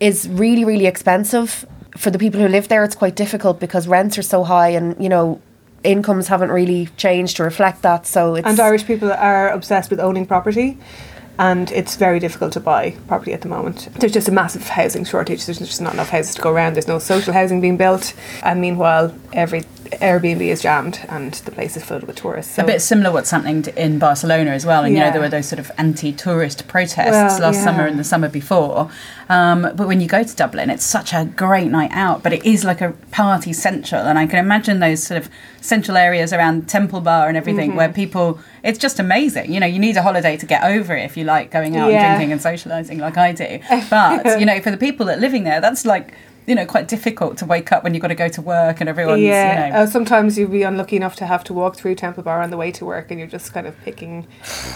is 0.00 0.28
really 0.28 0.64
really 0.64 0.86
expensive 0.86 1.66
for 1.96 2.10
the 2.10 2.18
people 2.18 2.40
who 2.40 2.48
live 2.48 2.68
there. 2.68 2.84
It's 2.84 2.94
quite 2.96 3.16
difficult 3.16 3.58
because 3.60 3.88
rents 3.88 4.16
are 4.18 4.22
so 4.22 4.44
high 4.44 4.68
and 4.68 4.96
you 5.02 5.08
know 5.08 5.40
incomes 5.84 6.28
haven't 6.28 6.50
really 6.50 6.86
changed 6.96 7.36
to 7.36 7.42
reflect 7.44 7.82
that. 7.82 8.06
So 8.06 8.34
it's 8.34 8.46
And 8.48 8.58
Irish 8.60 8.84
people 8.84 9.12
are 9.12 9.48
obsessed 9.50 9.90
with 9.90 10.00
owning 10.00 10.26
property. 10.26 10.76
And 11.40 11.70
it's 11.70 11.94
very 11.94 12.18
difficult 12.18 12.52
to 12.54 12.60
buy 12.60 12.96
property 13.06 13.32
at 13.32 13.42
the 13.42 13.48
moment. 13.48 13.88
There's 14.00 14.10
just 14.10 14.26
a 14.26 14.32
massive 14.32 14.68
housing 14.68 15.04
shortage. 15.04 15.46
There's 15.46 15.60
just 15.60 15.80
not 15.80 15.92
enough 15.94 16.08
houses 16.08 16.34
to 16.34 16.42
go 16.42 16.50
around. 16.50 16.72
There's 16.74 16.88
no 16.88 16.98
social 16.98 17.32
housing 17.32 17.60
being 17.60 17.76
built. 17.76 18.12
And 18.42 18.60
meanwhile, 18.60 19.14
every 19.32 19.62
Airbnb 19.92 20.40
is 20.40 20.62
jammed 20.62 21.00
and 21.08 21.32
the 21.34 21.50
place 21.50 21.76
is 21.76 21.84
filled 21.84 22.04
with 22.04 22.16
tourists. 22.16 22.54
So 22.54 22.62
a 22.62 22.66
bit 22.66 22.80
similar 22.80 23.10
what's 23.12 23.30
happening 23.30 23.64
in 23.76 23.98
Barcelona 23.98 24.50
as 24.50 24.64
well. 24.66 24.84
And 24.84 24.94
you 24.94 25.00
know 25.00 25.10
there 25.10 25.20
were 25.20 25.28
those 25.28 25.46
sort 25.48 25.58
of 25.58 25.70
anti-tourist 25.78 26.68
protests 26.68 27.10
Well, 27.10 27.40
last 27.40 27.56
yeah. 27.56 27.64
summer 27.64 27.86
and 27.86 27.98
the 27.98 28.04
summer 28.04 28.28
before. 28.28 28.90
Um, 29.28 29.62
but 29.74 29.86
when 29.88 30.00
you 30.00 30.08
go 30.08 30.22
to 30.22 30.36
Dublin, 30.36 30.70
it's 30.70 30.84
such 30.84 31.12
a 31.12 31.24
great 31.24 31.70
night 31.70 31.90
out. 31.92 32.22
But 32.22 32.32
it 32.32 32.44
is 32.46 32.64
like 32.64 32.80
a 32.80 32.92
party 33.10 33.52
central, 33.52 34.02
and 34.02 34.18
I 34.18 34.26
can 34.26 34.38
imagine 34.38 34.80
those 34.80 35.02
sort 35.02 35.20
of 35.22 35.30
central 35.60 35.96
areas 35.96 36.32
around 36.32 36.68
Temple 36.68 37.00
Bar 37.00 37.28
and 37.28 37.36
everything 37.36 37.70
Mm-hmm. 37.70 37.76
where 37.76 37.92
people. 37.92 38.38
It's 38.62 38.78
just 38.78 38.98
amazing. 38.98 39.52
You 39.52 39.60
know, 39.60 39.66
you 39.66 39.78
need 39.78 39.96
a 39.96 40.02
holiday 40.02 40.36
to 40.36 40.46
get 40.46 40.64
over 40.64 40.94
it 40.96 41.04
if 41.04 41.16
you 41.16 41.24
like 41.24 41.50
going 41.50 41.76
out 41.76 41.90
Yeah. 41.90 42.12
and 42.12 42.18
drinking 42.18 42.32
and 42.32 42.40
socialising 42.40 42.98
like 43.00 43.16
I 43.16 43.32
do. 43.32 43.60
But 43.90 44.40
you 44.40 44.46
know, 44.46 44.60
for 44.60 44.70
the 44.70 44.76
people 44.76 45.06
that 45.06 45.18
are 45.18 45.20
living 45.20 45.44
there, 45.44 45.60
that's 45.60 45.84
like. 45.86 46.14
You 46.48 46.54
know, 46.54 46.66
quite 46.66 46.88
difficult 46.88 47.36
to 47.38 47.44
wake 47.46 47.70
up 47.72 47.84
when 47.84 47.92
you've 47.94 48.00
got 48.00 48.08
to 48.08 48.14
go 48.14 48.28
to 48.28 48.40
work 48.42 48.80
and 48.80 48.88
everyone's, 48.88 49.20
yeah, 49.20 49.66
you 49.66 49.72
know, 49.72 49.78
uh, 49.80 49.86
sometimes 49.86 50.38
you'd 50.38 50.50
be 50.50 50.62
unlucky 50.62 50.96
enough 50.96 51.14
to 51.16 51.26
have 51.26 51.44
to 51.44 51.52
walk 51.52 51.76
through 51.76 51.94
Temple 51.94 52.22
Bar 52.22 52.40
on 52.40 52.50
the 52.50 52.56
way 52.56 52.72
to 52.72 52.84
work, 52.86 53.10
and 53.10 53.18
you're 53.20 53.28
just 53.28 53.52
kind 53.52 53.66
of 53.66 53.78
picking 53.82 54.26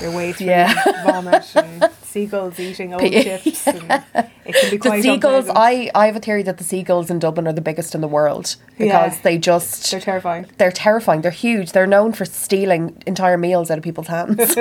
your 0.00 0.10
way 0.14 0.32
through 0.32 0.48
Yeah. 0.48 0.74
vomit 1.04 1.50
and 1.56 1.88
seagulls 2.02 2.60
eating 2.60 2.92
old 2.92 3.02
chips. 3.10 3.66
And 3.66 4.04
it 4.44 4.54
can 4.54 4.70
be 4.70 4.78
quite 4.86 4.98
the 4.98 5.02
seagulls. 5.02 5.48
unpleasant. 5.48 5.56
I 5.58 5.90
I 5.94 6.06
have 6.06 6.16
a 6.16 6.20
theory 6.20 6.42
that 6.42 6.58
the 6.58 6.64
seagulls 6.64 7.10
in 7.10 7.18
Dublin 7.18 7.46
are 7.48 7.52
the 7.54 7.60
biggest 7.62 7.94
in 7.94 8.00
the 8.02 8.08
world 8.08 8.56
because 8.76 9.14
Yeah. 9.14 9.18
they 9.22 9.38
just 9.38 9.90
They're 9.90 10.00
terrifying. 10.00 10.46
they're 10.58 10.70
terrifying. 10.72 11.22
They're 11.22 11.30
huge. 11.30 11.72
They're 11.72 11.86
known 11.86 12.12
for 12.12 12.26
stealing 12.26 13.02
entire 13.06 13.38
meals 13.38 13.70
out 13.70 13.78
of 13.78 13.84
people's 13.84 14.08
hands. 14.08 14.36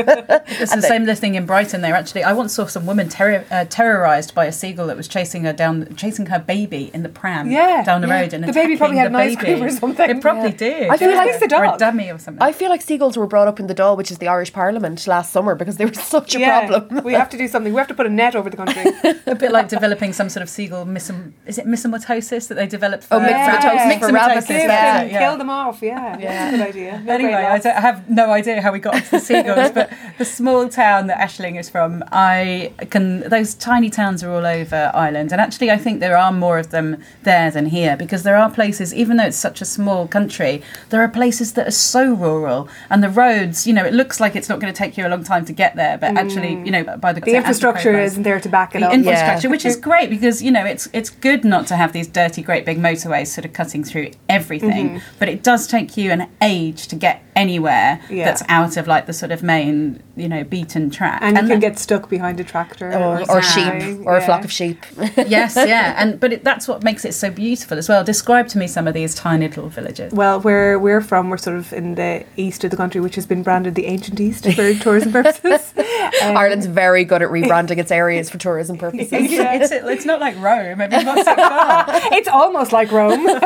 It's 0.61 0.75
the 0.75 0.81
same 0.81 1.05
thing 1.15 1.35
in 1.35 1.45
Brighton. 1.45 1.81
There 1.81 1.93
actually, 1.95 2.23
I 2.23 2.33
once 2.33 2.53
saw 2.53 2.65
some 2.67 2.85
woman 2.85 3.09
terror, 3.09 3.43
uh, 3.51 3.65
terrorized 3.65 4.33
by 4.35 4.45
a 4.45 4.51
seagull 4.51 4.87
that 4.87 4.97
was 4.97 5.07
chasing 5.07 5.43
her 5.43 5.53
down, 5.53 5.95
chasing 5.95 6.27
her 6.27 6.39
baby 6.39 6.91
in 6.93 7.00
the 7.03 7.09
pram 7.09 7.49
Yeah, 7.49 7.83
down 7.83 8.01
the 8.01 8.07
yeah. 8.07 8.21
road, 8.21 8.33
and 8.33 8.43
The 8.43 8.53
baby 8.53 8.77
probably 8.77 8.97
had 8.97 9.07
an 9.07 9.13
the 9.13 9.19
ice 9.19 9.35
cream 9.35 9.55
baby. 9.59 9.65
or 9.67 9.69
something. 9.69 10.09
It 10.09 10.21
probably 10.21 10.49
Yeah. 10.51 10.57
did. 10.67 10.89
I 10.89 10.97
feel 10.97 11.11
like 11.15 11.29
it's 11.29 11.39
the 11.39 11.55
or 11.57 11.65
a 11.65 11.77
dummy 11.77 12.09
or 12.11 12.17
something. 12.17 12.41
I 12.41 12.51
feel 12.51 12.69
like 12.69 12.81
seagulls 12.81 13.17
were 13.17 13.27
brought 13.27 13.47
up 13.47 13.59
in 13.59 13.67
the 13.67 13.75
Dáil, 13.75 13.97
which 13.97 14.11
is 14.11 14.17
the 14.19 14.27
Irish 14.27 14.51
Parliament, 14.53 15.05
last 15.07 15.31
summer 15.31 15.55
because 15.55 15.77
they 15.77 15.85
were 15.85 15.93
such 16.15 16.35
a 16.35 16.39
problem. 16.39 17.03
we 17.03 17.13
have 17.13 17.29
to 17.29 17.37
do 17.37 17.47
something. 17.47 17.73
We 17.73 17.77
have 17.79 17.87
to 17.87 17.93
put 17.93 18.05
a 18.05 18.09
net 18.09 18.35
over 18.35 18.49
the 18.49 18.57
country. 18.57 18.83
a 19.25 19.35
bit 19.35 19.51
like 19.51 19.67
developing 19.69 20.13
some 20.13 20.29
sort 20.29 20.43
of 20.43 20.49
seagull 20.49 20.85
mysom- 20.85 21.31
is 21.45 21.57
it 21.57 21.65
myxomatosis 21.67 22.47
that 22.49 22.55
they 22.55 22.67
developed 22.77 23.05
oh, 23.11 23.19
for 23.19 23.25
Oh, 23.25 23.29
myxomatosis 23.29 23.99
for 23.99 24.11
rabbits, 24.13 24.49
yeah, 24.49 25.19
kill 25.19 25.37
them 25.37 25.49
off. 25.49 25.81
Yeah, 25.81 26.17
Yeah. 26.17 26.31
That's 26.31 26.53
a 26.53 26.57
good 26.57 26.67
idea. 26.67 26.91
No 27.05 27.13
Anyway, 27.13 27.33
I, 27.33 27.55
I 27.77 27.81
have 27.89 28.09
no 28.09 28.25
idea 28.39 28.61
how 28.61 28.71
we 28.71 28.79
got 28.79 28.95
onto 28.95 29.09
the 29.09 29.19
seagulls, 29.19 29.71
but 29.71 29.89
the 30.17 30.25
small 30.25 30.67
town 30.69 31.07
that 31.07 31.17
Aisling 31.25 31.59
is 31.59 31.69
from, 31.69 32.03
I 32.11 32.73
can. 32.89 33.21
Those 33.35 33.53
tiny 33.55 33.89
towns 33.89 34.23
are 34.23 34.31
all 34.31 34.45
over 34.45 34.81
Ireland, 34.93 35.31
and 35.31 35.39
actually, 35.45 35.69
I 35.71 35.77
think 35.77 35.99
there 35.99 36.17
are 36.17 36.31
more 36.45 36.57
of 36.63 36.67
them 36.75 36.80
there 37.23 37.49
than 37.51 37.65
here 37.77 37.95
because 38.03 38.21
there 38.23 38.37
are 38.37 38.49
places, 38.49 38.93
even 38.93 39.17
though 39.17 39.25
it's 39.31 39.37
such 39.49 39.59
a 39.61 39.65
small 39.77 40.07
country, 40.07 40.61
there 40.89 41.01
are 41.01 41.07
places 41.21 41.53
that 41.53 41.67
are 41.67 41.77
so 41.93 42.03
rural, 42.13 42.67
and 42.89 43.03
the 43.03 43.09
roads. 43.23 43.65
You 43.67 43.73
know, 43.73 43.85
it 43.85 43.93
looks 43.93 44.19
like 44.19 44.35
it's 44.35 44.49
not 44.49 44.59
going 44.61 44.73
to 44.73 44.77
take 44.83 44.97
you 44.97 45.05
a 45.07 45.11
long 45.15 45.23
time 45.23 45.45
to 45.45 45.53
get 45.63 45.75
there, 45.75 45.97
but 45.97 46.09
actually, 46.17 46.53
you 46.65 46.71
know, 46.75 46.83
by 47.05 47.11
the 47.13 47.21
Mm. 47.21 47.25
the 47.25 47.35
infrastructure 47.41 47.93
isn't 48.09 48.23
there 48.23 48.39
to 48.39 48.49
back 48.49 48.69
it 48.75 48.79
the 48.81 48.87
up. 48.87 48.93
infrastructure, 48.93 49.47
Yeah. 49.47 49.51
which 49.55 49.65
is 49.65 49.75
great 49.89 50.09
because 50.09 50.41
you 50.45 50.51
know 50.51 50.65
it's 50.73 50.85
it's 50.93 51.09
good 51.27 51.41
not 51.53 51.63
to 51.67 51.75
have 51.81 51.91
these 51.97 52.07
dirty, 52.21 52.41
great 52.49 52.63
big 52.65 52.79
motorways 52.89 53.27
sort 53.27 53.45
of 53.45 53.53
cutting 53.53 53.83
through 53.89 54.07
everything, 54.29 55.01
but 55.19 55.27
it 55.29 55.39
does 55.43 55.67
take 55.75 55.95
you 55.97 56.07
an 56.11 56.27
age 56.41 56.87
to 56.87 56.95
get 56.95 57.21
anywhere 57.35 57.99
Yeah. 58.09 58.25
that's 58.25 58.43
out 58.49 58.75
of 58.77 58.87
like 58.87 59.05
the 59.05 59.13
sort 59.13 59.31
of 59.31 59.41
main, 59.43 60.01
you 60.15 60.27
know, 60.27 60.43
beaten 60.43 60.89
track. 60.89 61.19
and 61.21 61.35
you 61.37 61.41
can 61.43 61.49
that- 61.49 61.59
get 61.67 61.79
stuck 61.79 62.09
behind 62.09 62.39
a 62.39 62.43
tractor 62.43 62.91
Or, 62.91 63.21
or 63.29 63.41
sheep, 63.41 63.63
something. 63.65 64.03
or 64.07 64.17
a 64.17 64.21
flock 64.21 64.43
of 64.43 64.51
sheep. 64.51 64.79
yes, 65.27 65.55
yeah, 65.55 65.95
and 65.97 66.19
but 66.19 66.33
it, 66.33 66.43
that's 66.43 66.67
what 66.71 66.83
makes 66.83 67.03
it 67.03 67.13
so 67.13 67.29
beautiful 67.29 67.77
as 67.77 67.89
well. 67.89 68.03
Describe 68.03 68.47
to 68.49 68.57
me 68.57 68.65
some 68.65 68.87
of 68.87 68.93
these 68.93 69.13
tiny 69.13 69.47
little 69.47 69.67
villages. 69.67 70.13
Well, 70.13 70.39
where 70.39 70.79
we're 70.79 71.01
from, 71.01 71.29
we're 71.29 71.37
sort 71.37 71.57
of 71.57 71.73
in 71.73 71.95
the 71.95 72.25
east 72.37 72.63
of 72.63 72.71
the 72.71 72.77
country, 72.77 73.01
which 73.01 73.15
has 73.15 73.25
been 73.25 73.43
branded 73.43 73.75
the 73.75 73.87
ancient 73.87 74.19
east 74.19 74.45
for 74.45 74.73
tourism 74.79 75.11
purposes. 75.11 75.73
Um, 75.77 76.37
Ireland's 76.37 76.67
very 76.67 77.03
good 77.03 77.21
at 77.21 77.29
rebranding 77.29 77.77
its 77.77 77.91
areas 77.91 78.29
for 78.29 78.37
tourism 78.37 78.77
purposes. 78.85 79.09
it's, 79.11 79.71
it's 79.71 80.05
not 80.05 80.21
like 80.21 80.35
Rome. 80.37 80.79
I 80.79 80.87
mean, 80.87 81.05
what's 81.05 81.27
it 81.27 81.35
got? 81.35 82.13
it's 82.13 82.29
almost 82.29 82.71
like 82.71 82.91
Rome. 82.91 83.27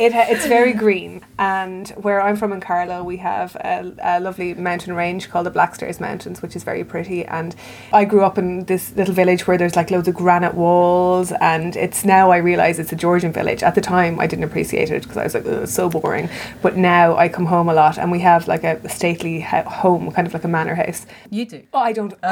It, 0.00 0.14
it's 0.14 0.46
very 0.46 0.72
green, 0.72 1.20
and 1.38 1.90
where 1.90 2.22
I'm 2.22 2.34
from 2.34 2.54
in 2.54 2.60
Carlow, 2.62 3.02
we 3.04 3.18
have 3.18 3.54
a, 3.56 3.92
a 4.02 4.18
lovely 4.18 4.54
mountain 4.54 4.94
range 4.94 5.28
called 5.28 5.44
the 5.44 5.50
Blackstairs 5.50 6.00
Mountains, 6.00 6.40
which 6.40 6.56
is 6.56 6.64
very 6.64 6.84
pretty. 6.84 7.26
And 7.26 7.54
I 7.92 8.06
grew 8.06 8.22
up 8.22 8.38
in 8.38 8.64
this 8.64 8.96
little 8.96 9.12
village 9.12 9.46
where 9.46 9.58
there's 9.58 9.76
like 9.76 9.90
loads 9.90 10.08
of 10.08 10.14
granite 10.14 10.54
walls, 10.54 11.32
and 11.32 11.76
it's 11.76 12.02
now 12.02 12.30
I 12.30 12.38
realise 12.40 12.78
it's 12.78 12.92
a 12.92 12.96
Georgian 12.96 13.32
village. 13.32 13.62
At 13.62 13.74
the 13.74 13.80
time, 13.80 14.18
I 14.20 14.26
didn't 14.26 14.44
appreciate 14.44 14.90
it 14.90 15.02
because 15.02 15.16
I 15.16 15.24
was 15.24 15.34
like, 15.34 15.46
"Ugh, 15.46 15.62
it's 15.62 15.72
so 15.72 15.88
boring. 15.88 16.28
But 16.62 16.76
now 16.76 17.16
I 17.16 17.28
come 17.28 17.46
home 17.46 17.68
a 17.68 17.74
lot, 17.74 17.96
and 17.98 18.10
we 18.10 18.20
have 18.20 18.48
like 18.48 18.64
a 18.64 18.86
stately 18.88 19.40
ho- 19.40 19.62
home, 19.62 20.10
kind 20.12 20.26
of 20.26 20.34
like 20.34 20.44
a 20.44 20.48
manor 20.48 20.74
house. 20.74 21.06
You 21.30 21.44
do. 21.46 21.62
Oh, 21.72 21.78
I 21.78 21.92
don't. 21.92 22.12
Oh. 22.12 22.18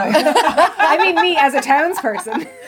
I 0.79 0.99
mean, 0.99 1.15
me 1.21 1.37
as 1.37 1.55
a 1.55 1.61
townsperson. 1.61 2.49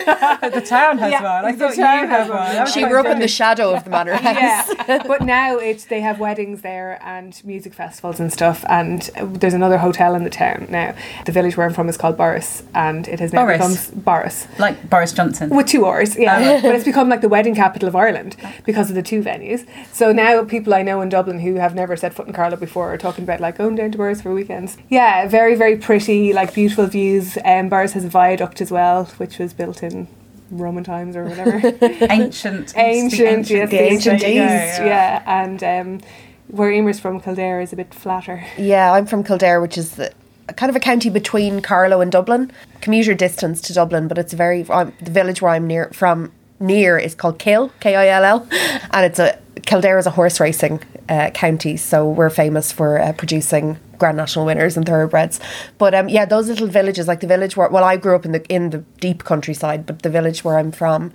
The 0.50 0.61
town 0.66 0.99
has 0.99 1.11
Yeah, 1.12 1.23
one. 1.23 1.44
I 1.44 1.52
the 1.52 1.59
thought 1.59 1.76
you 1.76 1.82
town 1.85 2.09
had 2.09 2.20
has 2.20 2.28
one. 2.28 2.56
one. 2.56 2.66
She 2.66 2.80
grew 2.85 3.00
up 3.00 3.06
in 3.06 3.18
the 3.20 3.28
shadow 3.40 3.75
of 3.75 3.85
the 3.85 3.90
manor 3.90 4.14
house. 4.14 4.75
yeah, 4.88 5.02
but 5.06 5.20
now 5.23 5.56
it's 5.59 5.85
they 5.85 6.00
have 6.00 6.18
weddings 6.18 6.62
there 6.62 6.99
and 7.04 7.40
music 7.44 7.75
festivals 7.75 8.18
and 8.18 8.32
stuff. 8.32 8.64
And 8.68 9.09
uh, 9.16 9.26
there's 9.26 9.54
another 9.54 9.78
hotel 9.78 10.14
in 10.14 10.25
the 10.25 10.30
town 10.30 10.66
now. 10.70 10.94
The 11.26 11.32
village 11.32 11.56
where 11.56 11.66
I'm 11.66 11.75
from 11.75 11.88
is 11.88 11.97
called 11.97 12.16
Borris, 12.16 12.62
and 12.75 13.06
it 13.09 13.20
has 13.20 13.32
now 13.32 13.44
Boris? 13.44 13.59
become 13.90 14.02
Borris 14.02 14.59
Like 14.59 14.88
Boris 14.90 15.12
Johnson. 15.12 15.50
with 15.50 15.66
two 15.66 15.85
R's. 15.85 16.16
Yeah, 16.18 16.38
oh. 16.59 16.62
but 16.62 16.75
it's 16.75 16.85
become 16.85 17.09
like 17.09 17.20
the 17.20 17.28
wedding 17.30 17.54
capital 17.54 17.88
of 17.88 17.96
Ireland 17.96 18.37
because 18.64 18.90
of 18.90 18.96
the 18.96 19.02
two 19.02 19.22
venues. 19.22 19.66
So 19.92 20.12
now 20.12 20.44
people 20.44 20.75
I 20.75 20.82
know 20.82 21.00
in 21.00 21.08
Dublin 21.08 21.40
who 21.40 21.54
have 21.54 21.75
never 21.75 21.96
set 21.96 22.12
foot 22.14 22.26
in 22.26 22.32
Carlow 22.32 22.56
before 22.56 22.92
are 22.92 22.99
talking 22.99 23.25
about 23.25 23.40
like 23.40 23.56
going 23.56 23.76
down 23.76 23.92
to 23.92 23.99
Borris 23.99 24.22
for 24.22 24.34
weekends. 24.34 24.76
Yeah, 24.88 25.26
very 25.28 25.54
very 25.54 25.76
pretty, 25.76 26.32
like 26.32 26.52
beautiful 26.52 26.87
views. 26.87 27.37
Um, 27.38 27.70
Borris 27.70 27.92
has 27.92 28.04
a 28.04 28.08
viaduct 28.08 28.60
as 28.60 28.70
well, 28.70 29.06
which 29.16 29.38
was 29.38 29.54
built 29.54 29.82
in 29.82 30.08
Roman 30.50 30.84
times 30.84 31.16
or 31.16 31.25
whatever. 31.25 31.56
ancient. 32.10 32.76
ancient, 32.76 33.46
the 33.46 33.54
yes, 33.54 33.70
the 33.70 33.76
the 33.76 33.82
ancient 33.82 34.14
ancient 34.14 34.20
days, 34.20 34.37
days, 34.37 34.78
yeah. 34.80 35.22
And 35.26 35.62
um, 35.64 36.00
where 36.49 36.72
Emer's 36.72 37.00
from, 37.00 37.20
Kildare 37.20 37.60
is 37.60 37.72
a 37.72 37.76
bit 37.76 37.94
flatter. 37.94 38.44
Yeah, 38.58 38.92
I'm 38.92 39.06
from 39.06 39.22
Kildare, 39.22 39.60
which 39.60 39.78
is 39.78 39.92
the, 39.92 40.12
kind 40.56 40.70
of 40.70 40.76
a 40.76 40.80
county 40.80 41.10
between 41.10 41.62
Carlow 41.62 42.00
and 42.00 42.10
Dublin. 42.10 42.50
Commuter 42.80 43.14
distance 43.14 43.60
to 43.62 43.72
Dublin, 43.72 44.08
but 44.08 44.18
it's 44.18 44.32
very 44.32 44.66
I'm, 44.70 44.92
the 45.00 45.10
village 45.10 45.40
where 45.40 45.52
I'm 45.52 45.66
near 45.66 45.90
from 45.92 46.32
near 46.60 46.98
is 46.98 47.14
called 47.14 47.38
Kill 47.38 47.72
K 47.80 47.96
I 47.96 48.08
L 48.08 48.24
L, 48.24 48.48
and 48.92 49.06
it's 49.06 49.18
a 49.18 49.38
Kildare 49.62 49.98
is 49.98 50.06
a 50.06 50.10
horse 50.10 50.40
racing 50.40 50.82
uh, 51.08 51.30
county, 51.30 51.76
so 51.76 52.08
we're 52.08 52.30
famous 52.30 52.72
for 52.72 53.00
uh, 53.00 53.12
producing 53.12 53.78
Grand 53.98 54.16
National 54.16 54.46
winners 54.46 54.76
and 54.76 54.86
thoroughbreds. 54.86 55.40
But 55.78 55.94
um, 55.94 56.08
yeah, 56.08 56.24
those 56.24 56.48
little 56.48 56.68
villages, 56.68 57.08
like 57.08 57.20
the 57.20 57.26
village 57.26 57.56
where 57.56 57.68
well, 57.68 57.84
I 57.84 57.96
grew 57.96 58.14
up 58.14 58.24
in 58.24 58.32
the 58.32 58.44
in 58.48 58.70
the 58.70 58.78
deep 59.00 59.24
countryside, 59.24 59.86
but 59.86 60.02
the 60.02 60.10
village 60.10 60.44
where 60.44 60.58
I'm 60.58 60.72
from, 60.72 61.12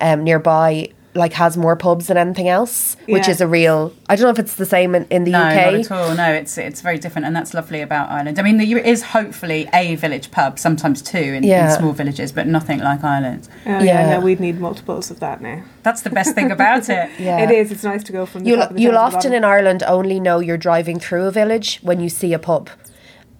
um, 0.00 0.24
nearby. 0.24 0.90
Like 1.16 1.32
has 1.34 1.56
more 1.56 1.76
pubs 1.76 2.08
than 2.08 2.16
anything 2.16 2.48
else, 2.48 2.96
which 3.06 3.28
is 3.28 3.40
a 3.40 3.46
real. 3.46 3.92
I 4.08 4.16
don't 4.16 4.24
know 4.24 4.30
if 4.30 4.38
it's 4.40 4.56
the 4.56 4.66
same 4.66 4.96
in, 4.96 5.06
in 5.10 5.22
the 5.22 5.30
No, 5.30 5.38
UK. 5.44 5.54
not 5.54 5.74
at 5.74 5.90
all. 5.92 6.14
No, 6.16 6.32
it's 6.32 6.58
it's 6.58 6.80
very 6.80 6.98
different, 6.98 7.24
and 7.26 7.36
that's 7.36 7.54
lovely 7.54 7.80
about 7.82 8.10
Ireland. 8.10 8.38
I 8.40 8.42
mean, 8.42 8.56
there 8.56 8.78
is 8.78 9.02
hopefully 9.02 9.68
a 9.72 9.94
village 9.94 10.32
pub, 10.32 10.58
sometimes 10.58 11.02
two 11.02 11.18
in, 11.18 11.44
Yeah. 11.44 11.72
in 11.72 11.78
small 11.78 11.92
villages, 11.92 12.32
but 12.32 12.48
nothing 12.48 12.80
like 12.80 13.04
Ireland. 13.04 13.48
Oh, 13.64 13.70
yeah, 13.78 13.82
Yeah. 13.82 14.10
no, 14.14 14.20
we'd 14.20 14.40
need 14.40 14.58
multiples 14.60 15.10
of 15.12 15.20
that 15.20 15.40
now. 15.40 15.62
That's 15.84 16.02
the 16.02 16.10
best 16.10 16.34
thing 16.34 16.50
about 16.50 16.88
it. 16.88 17.10
Yeah. 17.18 17.44
It 17.44 17.50
is. 17.52 17.70
It's 17.70 17.84
nice 17.84 18.02
to 18.04 18.12
go 18.12 18.26
from 18.26 18.42
the 18.42 18.50
You'll, 18.50 18.58
top 18.58 18.72
the 18.72 18.80
you'll 18.80 18.92
town 18.94 19.10
the 19.12 19.16
often 19.16 19.32
in 19.34 19.44
Ireland 19.44 19.82
only 19.86 20.18
know 20.18 20.40
you're 20.40 20.56
driving 20.58 20.98
through 20.98 21.26
a 21.26 21.30
village 21.30 21.78
when 21.82 22.00
you 22.00 22.08
see 22.08 22.32
a 22.32 22.38
pub. 22.40 22.70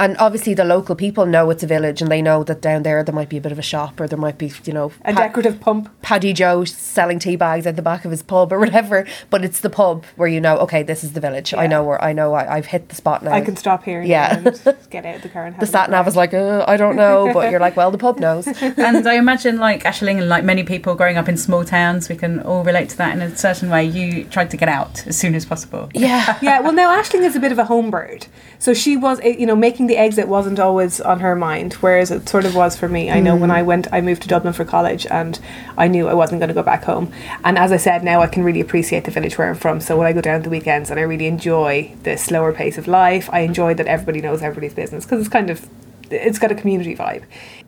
And 0.01 0.17
obviously, 0.19 0.55
the 0.55 0.65
local 0.65 0.97
people 0.97 1.25
know 1.25 1.51
it's 1.51 1.63
a 1.63 1.67
village 1.69 2.03
and 2.03 2.11
they 2.11 2.21
know 2.21 2.43
that 2.45 2.61
down 2.61 2.83
there 2.83 3.05
there 3.05 3.15
might 3.15 3.29
be 3.29 3.37
a 3.37 3.41
bit 3.41 3.53
of 3.53 3.59
a 3.59 3.63
shop 3.63 4.01
or 4.01 4.09
there 4.09 4.19
might 4.19 4.39
be, 4.39 4.53
you 4.65 4.73
know, 4.73 4.91
a 5.05 5.13
Pa- 5.13 5.21
decorative 5.21 5.61
pump. 5.61 5.89
Paddy 6.03 6.33
Joe 6.33 6.65
selling 6.65 7.21
tea 7.21 7.37
bags 7.37 7.65
at 7.67 7.77
the 7.77 7.83
back 7.83 8.05
of 8.05 8.11
his 8.11 8.23
pub 8.23 8.53
or 8.53 8.59
whatever. 8.65 9.07
But 9.31 9.45
it's 9.45 9.61
the 9.61 9.71
pub 9.71 10.05
where 10.17 10.29
you 10.29 10.41
know, 10.41 10.57
okay, 10.59 10.83
this 10.83 11.05
is 11.05 11.13
the 11.13 11.21
village. 11.21 11.55
I 11.55 11.69
know 11.69 11.85
where 11.85 12.03
I 12.03 12.13
know 12.13 12.35
I, 12.35 12.57
I've 12.57 12.67
hit 12.67 12.89
the 12.89 12.97
spot 12.97 13.23
now. 13.23 13.33
I 13.33 13.41
can 13.41 13.57
stop 13.57 13.85
here. 13.85 14.03
Yeah. 14.03 14.37
and 14.37 14.77
get 14.91 15.07
out 15.07 15.17
of 15.17 15.23
the 15.23 15.29
car 15.29 15.47
and 15.47 15.57
the 15.59 15.63
a 15.63 15.67
sat 15.67 15.91
nav 15.91 16.07
around. 16.07 16.09
is 16.09 16.17
like, 16.17 16.35
uh, 16.35 16.65
I 16.67 16.77
don't 16.77 16.97
know, 16.97 17.31
but 17.33 17.51
you're 17.53 17.61
like, 17.61 17.77
well, 17.77 17.93
the 17.93 17.99
pub 17.99 18.19
knows. 18.19 18.47
and 18.63 19.07
I 19.07 19.15
imagine, 19.15 19.59
like 19.59 19.85
Aisling 19.85 20.19
and 20.19 20.29
like 20.29 20.43
many 20.45 20.65
people 20.65 20.97
growing 20.97 21.17
up 21.17 21.29
in 21.29 21.37
small 21.37 21.65
towns, 21.65 22.09
we 22.09 22.17
can 22.17 22.41
all 22.41 22.65
relate 22.65 22.89
to 22.91 22.97
that 22.99 23.15
in 23.15 23.23
a 23.23 23.37
certain 23.37 23.71
way. 23.71 23.85
You 23.85 24.25
tried 24.25 24.51
to 24.51 24.57
get 24.57 24.69
out 24.69 25.07
as 25.07 25.17
soon 25.17 25.37
as 25.37 25.45
possible. 25.47 25.89
Yeah. 25.95 26.37
yeah, 26.43 26.61
well, 26.61 26.73
now 26.73 27.01
Aisling 27.01 27.23
is 27.23 27.37
a 27.37 27.41
bit 27.41 27.53
of 27.53 27.59
a 27.61 27.65
home 27.65 27.91
bird. 27.91 28.27
So 28.59 28.75
she 28.75 28.97
was, 28.97 29.21
eh, 29.21 29.37
you 29.39 29.47
know, 29.47 29.57
making 29.57 29.84
the 29.87 29.97
exit 29.97 30.29
wasn't 30.29 30.59
always 30.59 31.01
on 31.01 31.21
her 31.21 31.35
mind, 31.35 31.75
whereas 31.75 32.11
it 32.11 32.29
sort 32.29 32.45
of 32.45 32.55
was 32.55 32.77
for 32.77 32.89
me. 32.89 33.11
I 33.11 33.21
know 33.21 33.37
when 33.37 33.51
mm. 33.51 33.55
I 33.55 33.63
went, 33.63 33.87
I 33.93 34.01
moved 34.01 34.23
to 34.23 34.29
Dublin 34.29 34.53
for 34.53 34.65
college 34.65 35.07
and 35.07 35.39
I 35.77 35.89
knew 35.89 36.09
I 36.09 36.15
wasn't 36.15 36.41
going 36.41 36.49
to 36.49 36.55
go 36.55 36.63
back 36.63 36.85
home. 36.85 37.13
And 37.45 37.59
as 37.59 37.73
I 37.73 37.77
said, 37.77 38.05
now 38.05 38.21
I 38.21 38.27
can 38.27 38.45
really 38.45 38.61
appreciate 38.61 39.05
the 39.05 39.11
village 39.11 39.39
where 39.39 39.49
I'm 39.49 39.57
from. 39.57 39.81
So 39.81 39.97
when 39.97 40.07
I 40.07 40.13
go 40.13 40.21
down 40.21 40.43
the 40.43 40.51
weekends 40.51 40.91
and 40.91 40.99
I 40.99 41.03
really 41.03 41.27
enjoy 41.27 41.95
the 42.03 42.17
slower 42.17 42.53
pace 42.53 42.79
of 42.79 42.87
life, 42.87 43.29
I 43.33 43.41
enjoy 43.41 43.75
that 43.75 43.87
everybody 43.87 44.21
knows 44.21 44.43
everybody's 44.43 44.75
business 44.75 45.05
because 45.05 45.21
it's 45.21 45.29
kind 45.29 45.51
of, 45.51 45.69
it's 46.15 46.39
got 46.39 46.51
a 46.51 46.55
community 46.55 46.95
vibe. 46.97 47.25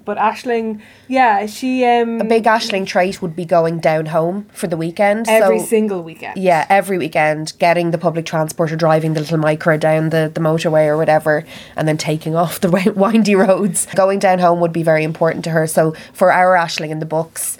But 0.07 0.19
Aisling, 0.19 0.81
yeah, 1.09 1.47
she. 1.47 1.85
Um, 1.85 2.21
A 2.21 2.25
big 2.25 2.45
Aisling 2.45 2.87
trait 2.87 3.21
would 3.21 3.35
be 3.35 3.45
going 3.45 3.81
down 3.81 4.07
home 4.07 4.47
for 4.53 4.69
the 4.69 4.77
weekend. 4.77 5.29
every 5.29 5.59
so 5.59 5.67
single 5.67 6.03
weekend. 6.03 6.39
Yeah, 6.39 6.65
every 6.71 6.97
weekend, 6.97 7.55
getting 7.59 7.91
the 7.91 7.99
public 7.99 8.25
transport 8.25 8.71
or 8.71 8.77
driving 8.77 9.15
the 9.15 9.21
little 9.21 9.39
Micra 9.39 9.81
down 9.81 10.11
the, 10.11 10.31
the 10.33 10.41
motorway 10.41 10.87
or 10.87 10.97
whatever, 10.97 11.45
and 11.75 11.89
then 11.89 11.99
taking 11.99 12.37
off 12.43 12.61
the 12.61 12.71
windy 12.95 13.35
roads. 13.35 13.87
Going 13.97 14.21
down 14.21 14.39
home 14.39 14.61
would 14.61 14.73
be 14.73 14.85
very 14.85 15.03
important 15.03 15.43
to 15.45 15.51
her. 15.51 15.67
So 15.67 15.95
for 16.13 16.31
our 16.31 16.55
Aisling 16.55 16.91
in 16.91 17.01
the 17.01 17.07
books, 17.07 17.59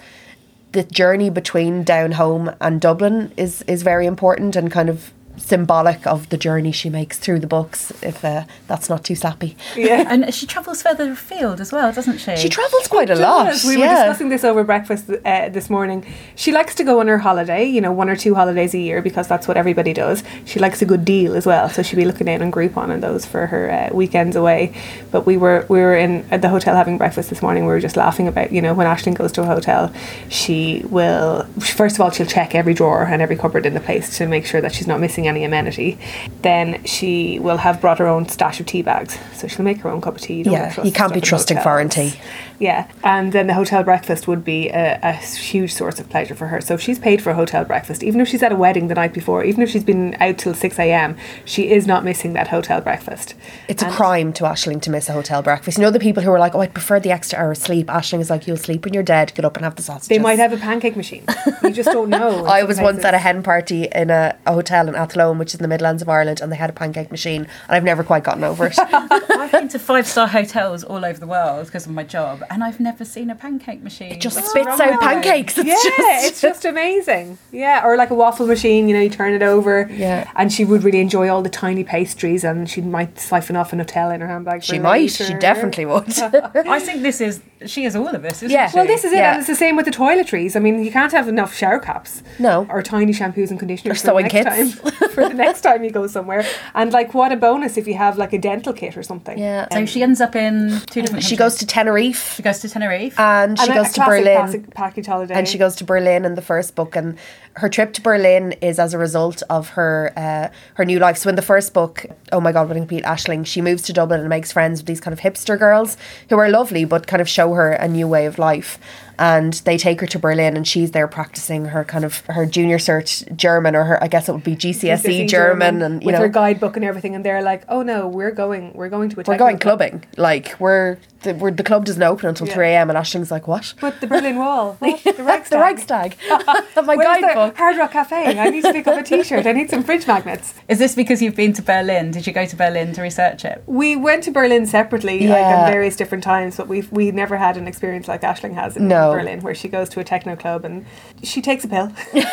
the 0.71 0.83
journey 0.83 1.29
between 1.29 1.83
down 1.83 2.13
home 2.13 2.51
and 2.61 2.79
Dublin 2.79 3.33
is 3.35 3.61
is 3.63 3.83
very 3.83 4.05
important 4.05 4.55
and 4.55 4.71
kind 4.71 4.89
of 4.89 5.11
symbolic 5.37 6.05
of 6.07 6.29
the 6.29 6.37
journey 6.37 6.71
she 6.71 6.89
makes 6.89 7.17
through 7.17 7.39
the 7.39 7.47
books. 7.47 7.91
If 8.01 8.23
uh, 8.25 8.43
that's 8.67 8.89
not 8.89 9.03
too 9.03 9.15
sappy, 9.15 9.55
Yeah. 9.75 10.05
And 10.09 10.33
she 10.33 10.45
travels 10.45 10.81
further 10.81 11.11
afield 11.11 11.61
as 11.61 11.71
well, 11.71 11.91
doesn't 11.91 12.17
she? 12.19 12.35
she 12.35 12.49
travels 12.49 12.87
quite 12.87 13.09
a 13.09 13.15
lot. 13.15 13.45
does. 13.45 13.65
We 13.65 13.77
were 13.77 13.87
discussing 13.87 14.29
this 14.29 14.43
over 14.43 14.63
breakfast 14.63 15.09
uh, 15.25 15.49
this 15.49 15.69
morning. 15.69 16.05
She 16.35 16.51
likes 16.51 16.75
to 16.75 16.83
go 16.83 16.99
on 16.99 17.07
her 17.07 17.17
holiday, 17.19 17.65
you 17.65 17.81
know, 17.81 17.91
one 17.91 18.09
or 18.09 18.15
two 18.15 18.35
holidays 18.35 18.73
a 18.73 18.79
year 18.79 19.01
because 19.01 19.27
that's 19.27 19.47
what 19.47 19.57
everybody 19.57 19.93
does. 19.93 20.23
She 20.45 20.59
likes 20.59 20.81
a 20.81 20.85
good 20.85 21.05
deal 21.05 21.35
as 21.35 21.45
well, 21.45 21.69
so 21.69 21.83
she'd 21.83 21.95
be 21.95 22.05
looking 22.05 22.27
in 22.27 22.41
on 22.41 22.51
Groupon 22.51 22.89
and 22.91 23.03
those 23.03 23.25
for 23.25 23.47
her 23.47 23.69
uh, 23.71 23.95
weekends 23.95 24.35
away. 24.35 24.73
But 25.11 25.25
we 25.25 25.37
were 25.37 25.65
we 25.69 25.79
were 25.79 25.95
in 25.95 26.25
at 26.31 26.41
the 26.41 26.49
hotel 26.49 26.75
having 26.75 26.97
breakfast 26.97 27.29
this 27.29 27.41
morning. 27.41 27.63
We 27.63 27.69
were 27.69 27.79
just 27.79 27.97
laughing 27.97 28.27
about, 28.27 28.51
you 28.51 28.61
know, 28.61 28.73
when 28.73 28.87
Aisling 28.87 29.15
goes 29.15 29.31
to 29.33 29.41
a 29.43 29.45
hotel, 29.45 29.93
she 30.29 30.83
will 30.89 31.43
first 31.59 31.95
of 31.95 32.01
all 32.01 32.11
she'll 32.11 32.25
check 32.25 32.55
every 32.55 32.73
drawer 32.73 33.03
and 33.03 33.21
every 33.21 33.35
cupboard 33.35 33.65
in 33.65 33.73
the 33.73 33.79
place 33.79 34.17
to 34.17 34.27
make 34.27 34.45
sure 34.45 34.61
that 34.61 34.73
she's 34.73 34.87
not 34.87 34.99
missing 34.99 35.26
any 35.27 35.43
amenity. 35.43 35.97
Then 36.41 36.83
she 36.85 37.39
will 37.39 37.57
have 37.57 37.81
brought 37.81 37.99
her 37.99 38.07
own 38.07 38.27
stash 38.29 38.59
of 38.59 38.65
tea 38.65 38.81
bags, 38.81 39.17
so 39.33 39.47
she'll 39.47 39.65
make 39.65 39.79
her 39.79 39.89
own 39.89 40.01
cup 40.01 40.15
of 40.15 40.21
tea. 40.21 40.43
don't 40.43 40.53
Yeah, 40.53 40.83
you 40.83 40.91
can't 40.91 41.13
be 41.13 41.21
trusting 41.21 41.59
foreign 41.59 41.89
tea. 41.89 42.13
Yeah, 42.59 42.89
and 43.03 43.33
then 43.33 43.47
the 43.47 43.53
hotel 43.53 43.83
breakfast 43.83 44.27
would 44.27 44.43
be 44.43 44.69
a, 44.69 44.99
a 45.03 45.13
huge 45.13 45.73
source 45.73 45.99
of 45.99 46.09
pleasure 46.09 46.33
for 46.33 46.47
her. 46.47 46.59
So 46.59 46.73
if 46.73 46.81
she's 46.81 46.97
paid 46.97 47.21
for 47.21 47.29
a 47.29 47.35
hotel 47.35 47.63
breakfast, 47.63 48.01
even 48.01 48.19
if 48.19 48.27
she's 48.27 48.41
at 48.41 48.51
a 48.51 48.55
wedding 48.55 48.87
the 48.87 48.95
night 48.95 49.13
before, 49.13 49.43
even 49.43 49.61
if 49.61 49.69
she's 49.69 49.83
been 49.83 50.17
out 50.19 50.39
till 50.39 50.55
6 50.55 50.79
a.m., 50.79 51.15
she 51.45 51.69
is 51.69 51.85
not 51.85 52.03
missing 52.03 52.33
that 52.33 52.47
hotel 52.47 52.81
breakfast. 52.81 53.35
It's 53.67 53.83
a 53.83 53.89
crime 53.91 54.33
to 54.33 54.43
Aisling 54.43 54.81
to 54.83 54.89
miss 54.89 55.07
a 55.07 55.13
hotel 55.13 55.43
breakfast. 55.43 55.77
You 55.77 55.83
know 55.83 55.91
the 55.91 55.99
people 55.99 56.23
who 56.23 56.31
are 56.31 56.39
like, 56.39 56.55
"Oh, 56.55 56.61
I 56.61 56.67
prefer 56.67 56.99
the 56.99 57.11
extra 57.11 57.37
hour 57.37 57.51
of 57.51 57.57
sleep." 57.57 57.87
Aisling 57.87 58.21
is 58.21 58.29
like, 58.29 58.47
"You'll 58.47 58.57
sleep 58.57 58.85
when 58.85 58.93
you're 58.93 59.03
dead. 59.03 59.33
Get 59.35 59.45
up 59.45 59.55
and 59.55 59.63
have 59.63 59.75
the 59.75 59.83
sausages." 59.83 60.07
They 60.07 60.19
might 60.19 60.39
have 60.39 60.53
a 60.53 60.57
pancake 60.57 60.95
machine. 60.95 61.25
You 61.63 61.71
just 61.71 61.91
don't 61.91 62.09
know. 62.17 62.45
I 62.45 62.63
was 62.63 62.79
once 62.79 63.03
at 63.05 63.13
a 63.13 63.19
hen 63.19 63.43
party 63.43 63.87
in 63.93 64.09
a, 64.09 64.35
a 64.45 64.53
hotel 64.53 64.87
in 64.87 64.95
Athlone, 64.95 65.16
which 65.37 65.49
is 65.49 65.55
in 65.55 65.61
the 65.61 65.67
Midlands 65.67 66.01
of 66.01 66.09
Ireland, 66.09 66.41
and 66.41 66.51
they 66.51 66.55
had 66.55 66.69
a 66.69 66.73
pancake 66.73 67.11
machine, 67.11 67.41
and 67.41 67.75
I've 67.75 67.83
never 67.83 68.03
quite 68.03 68.23
gotten 68.23 68.43
over 68.43 68.67
it. 68.67 68.75
I've 68.79 69.51
been 69.51 69.67
to 69.69 69.79
five 69.79 70.07
star 70.07 70.27
hotels 70.27 70.83
all 70.83 71.03
over 71.05 71.19
the 71.19 71.27
world 71.27 71.65
because 71.65 71.85
of 71.85 71.91
my 71.91 72.03
job, 72.03 72.43
and 72.49 72.63
I've 72.63 72.79
never 72.79 73.05
seen 73.05 73.29
a 73.29 73.35
pancake 73.35 73.81
machine. 73.81 74.11
It 74.11 74.21
just 74.21 74.37
What's 74.37 74.49
spits 74.49 74.79
out 74.79 74.99
pancakes. 74.99 75.57
It's 75.57 75.67
yeah, 75.67 75.73
just 75.73 76.25
it's 76.27 76.41
just 76.41 76.65
amazing. 76.73 77.37
Yeah, 77.51 77.85
or 77.85 77.97
like 77.97 78.09
a 78.09 78.15
waffle 78.15 78.47
machine, 78.47 78.87
you 78.87 78.93
know, 78.93 79.01
you 79.01 79.09
turn 79.09 79.33
it 79.33 79.41
over. 79.41 79.87
Yeah. 79.91 80.29
And 80.35 80.51
she 80.51 80.65
would 80.65 80.83
really 80.83 80.99
enjoy 80.99 81.29
all 81.29 81.41
the 81.41 81.49
tiny 81.49 81.83
pastries 81.83 82.43
and 82.43 82.69
she 82.69 82.81
might 82.81 83.19
siphon 83.19 83.55
off 83.55 83.73
a 83.73 83.75
Nutella 83.75 84.15
in 84.15 84.21
her 84.21 84.27
handbag. 84.27 84.63
she 84.63 84.79
might. 84.79 85.11
She 85.11 85.33
definitely 85.35 85.85
would. 85.85 86.17
I 86.19 86.79
think 86.79 87.01
this 87.01 87.21
is 87.21 87.41
she 87.65 87.85
is 87.85 87.95
all 87.95 88.07
of 88.07 88.23
us, 88.25 88.37
isn't 88.43 88.49
Yeah. 88.51 88.69
she? 88.69 88.75
Well, 88.77 88.85
this 88.85 89.03
is 89.03 89.11
it, 89.11 89.17
Yeah. 89.17 89.31
and 89.31 89.39
it's 89.39 89.47
the 89.47 89.55
same 89.55 89.75
with 89.75 89.85
the 89.85 89.91
toiletries. 89.91 90.55
I 90.55 90.59
mean, 90.59 90.83
you 90.83 90.91
can't 90.91 91.11
have 91.11 91.27
enough 91.27 91.55
shower 91.55 91.79
caps. 91.79 92.21
No. 92.39 92.67
Or 92.69 92.81
tiny 92.83 93.13
shampoos 93.13 93.49
and 93.49 93.59
conditioners 93.59 94.03
Or 94.05 94.11
for 94.11 94.15
the 94.15 94.21
next 94.21 94.31
kits. 94.33 94.45
time. 94.47 95.09
for 95.11 95.27
the 95.27 95.33
next 95.33 95.61
time 95.61 95.83
you 95.83 95.89
go 95.91 96.05
somewhere. 96.07 96.45
And 96.75 96.91
like, 96.93 97.13
what 97.13 97.31
a 97.31 97.35
bonus 97.35 97.77
if 97.77 97.87
you 97.87 97.95
have 97.95 98.17
like 98.17 98.33
a 98.33 98.37
dental 98.37 98.73
kit 98.73 98.95
or 98.97 99.03
something. 99.03 99.37
yeah. 99.37 99.67
So 99.73 99.85
she 99.85 100.03
ends 100.03 100.21
up 100.21 100.35
in 100.35 100.69
two 100.91 101.01
different. 101.01 101.23
she 101.23 101.35
countries. 101.35 101.39
goes 101.39 101.55
to 101.57 101.65
Tenerife, 101.65 102.35
She 102.35 102.43
goes 102.43 102.59
to 102.59 102.69
Tenerife. 102.69 103.19
and 103.19 103.57
she 103.59 103.65
And 103.67 103.73
goes 103.75 103.89
a 103.89 103.93
to 103.93 103.95
classic 104.01 104.23
Berlin. 104.23 104.37
classic 104.37 104.73
package 104.73 105.05
holiday. 105.07 105.33
and 105.33 105.47
she 105.47 105.57
goes 105.57 105.75
to 105.77 105.83
Berlin 105.83 106.25
in 106.25 106.35
the 106.35 106.41
first 106.41 106.75
book, 106.75 106.95
and 106.95 107.17
her 107.53 107.69
trip 107.69 107.91
to 107.93 108.01
Berlin 108.01 108.51
is 108.61 108.77
as 108.77 108.93
a 108.93 108.97
result 108.99 109.41
of 109.49 109.69
her 109.69 110.13
uh, 110.15 110.49
her 110.75 110.85
new 110.85 110.99
life. 110.99 111.17
So 111.17 111.27
in 111.29 111.35
the 111.35 111.41
first 111.41 111.73
book, 111.73 112.05
oh 112.31 112.39
my 112.39 112.51
god, 112.51 112.69
what 112.69 112.87
Pete 112.87 113.03
Aisling, 113.03 113.45
she 113.47 113.61
moves 113.61 113.81
to 113.83 113.93
Dublin 113.93 114.19
and 114.19 114.29
makes 114.29 114.51
friends 114.51 114.81
with 114.81 114.85
these 114.87 115.01
kind 115.01 115.11
of 115.13 115.19
hipster 115.21 115.57
girls 115.57 115.97
who 116.29 116.37
are 116.37 116.49
lovely 116.49 116.85
but 116.85 117.07
kind 117.07 117.19
of 117.21 117.27
show 117.27 117.46
her 117.53 117.71
a 117.73 117.87
new 117.87 118.07
way 118.07 118.25
of 118.25 118.39
life. 118.39 118.79
And 119.19 119.53
they 119.65 119.77
take 119.77 120.01
her 120.01 120.07
to 120.07 120.19
Berlin, 120.19 120.55
and 120.55 120.67
she's 120.67 120.91
there 120.91 121.07
practicing 121.07 121.65
her 121.65 121.83
kind 121.83 122.05
of 122.05 122.19
her 122.27 122.45
junior 122.45 122.77
cert 122.77 123.35
German, 123.35 123.75
or 123.75 123.83
her 123.85 124.03
I 124.03 124.07
guess 124.07 124.29
it 124.29 124.33
would 124.33 124.43
be 124.43 124.55
GCSE, 124.55 124.97
GCSE 125.03 125.09
E 125.09 125.25
German, 125.27 125.81
and 125.81 126.01
you 126.01 126.07
with 126.07 126.15
know 126.15 126.21
her 126.21 126.29
guidebook 126.29 126.75
and 126.75 126.85
everything, 126.85 127.15
and 127.15 127.25
they're 127.25 127.41
like, 127.41 127.63
"Oh 127.67 127.81
no, 127.81 128.07
we're 128.07 128.31
going, 128.31 128.73
we're 128.73 128.89
going 128.89 129.09
to 129.09 129.19
a 129.19 129.23
we're 129.27 129.37
going 129.37 129.57
club." 129.57 129.79
clubbing. 129.79 130.05
Like 130.17 130.55
we're 130.59 130.97
the, 131.23 131.33
we're 131.33 131.51
the 131.51 131.63
club 131.63 131.85
doesn't 131.85 132.01
open 132.03 132.29
until 132.29 132.47
Yeah. 132.47 132.53
three 132.53 132.67
a.m. 132.67 132.89
and 132.91 132.97
Aisling's 132.97 133.31
like, 133.31 133.47
what? 133.47 133.73
But 133.81 134.01
the 134.01 134.07
Berlin 134.07 134.37
Wall, 134.43 134.75
what? 134.79 135.03
the 135.03 135.23
Reichstag. 135.23 135.49
the 135.49 135.57
Reichstag. 135.57 136.17
My 136.85 136.95
Where's 136.95 137.21
guidebook. 137.21 137.57
Hard 137.57 137.77
Rock 137.77 137.91
Cafe? 137.91 138.37
I 138.39 138.49
need 138.49 138.61
to 138.63 138.71
pick 138.71 138.87
up 138.87 138.99
a 138.99 139.03
T-shirt. 139.03 139.45
I 139.47 139.51
need 139.51 139.69
some 139.69 139.83
fridge 139.83 140.05
magnets. 140.05 140.53
Is 140.67 140.77
this 140.79 140.93
because 140.95 141.21
you've 141.21 141.35
been 141.35 141.53
to 141.53 141.61
Berlin? 141.63 142.11
Did 142.11 142.27
you 142.27 142.33
go 142.33 142.45
to 142.45 142.55
Berlin 142.55 142.93
to 142.93 143.01
research 143.01 143.45
it? 143.45 143.63
We 143.65 143.95
went 143.95 144.23
to 144.25 144.31
Berlin 144.31 144.65
separately, 144.67 145.27
like 145.27 145.43
at 145.43 145.69
various 145.71 145.95
different 145.95 146.23
times, 146.23 146.55
but 146.57 146.67
we've 146.67 146.91
we 146.91 147.11
never 147.11 147.35
had 147.37 147.57
an 147.57 147.67
experience 147.67 148.07
like 148.07 148.21
Aisling 148.21 148.53
has 148.53 148.77
in 148.77 148.87
No. 149.07 149.19
Berlin, 149.19 149.41
where 149.41 149.55
she 149.55 149.67
goes 149.67 149.89
to 149.89 149.99
a 149.99 150.03
techno 150.03 150.35
club 150.35 150.65
and 150.65 150.85
she 151.23 151.41
takes 151.41 151.63
a 151.63 151.67
pill. 151.67 151.91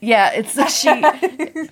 Yeah, 0.00 0.30
it's 0.34 0.54
she 0.80 1.02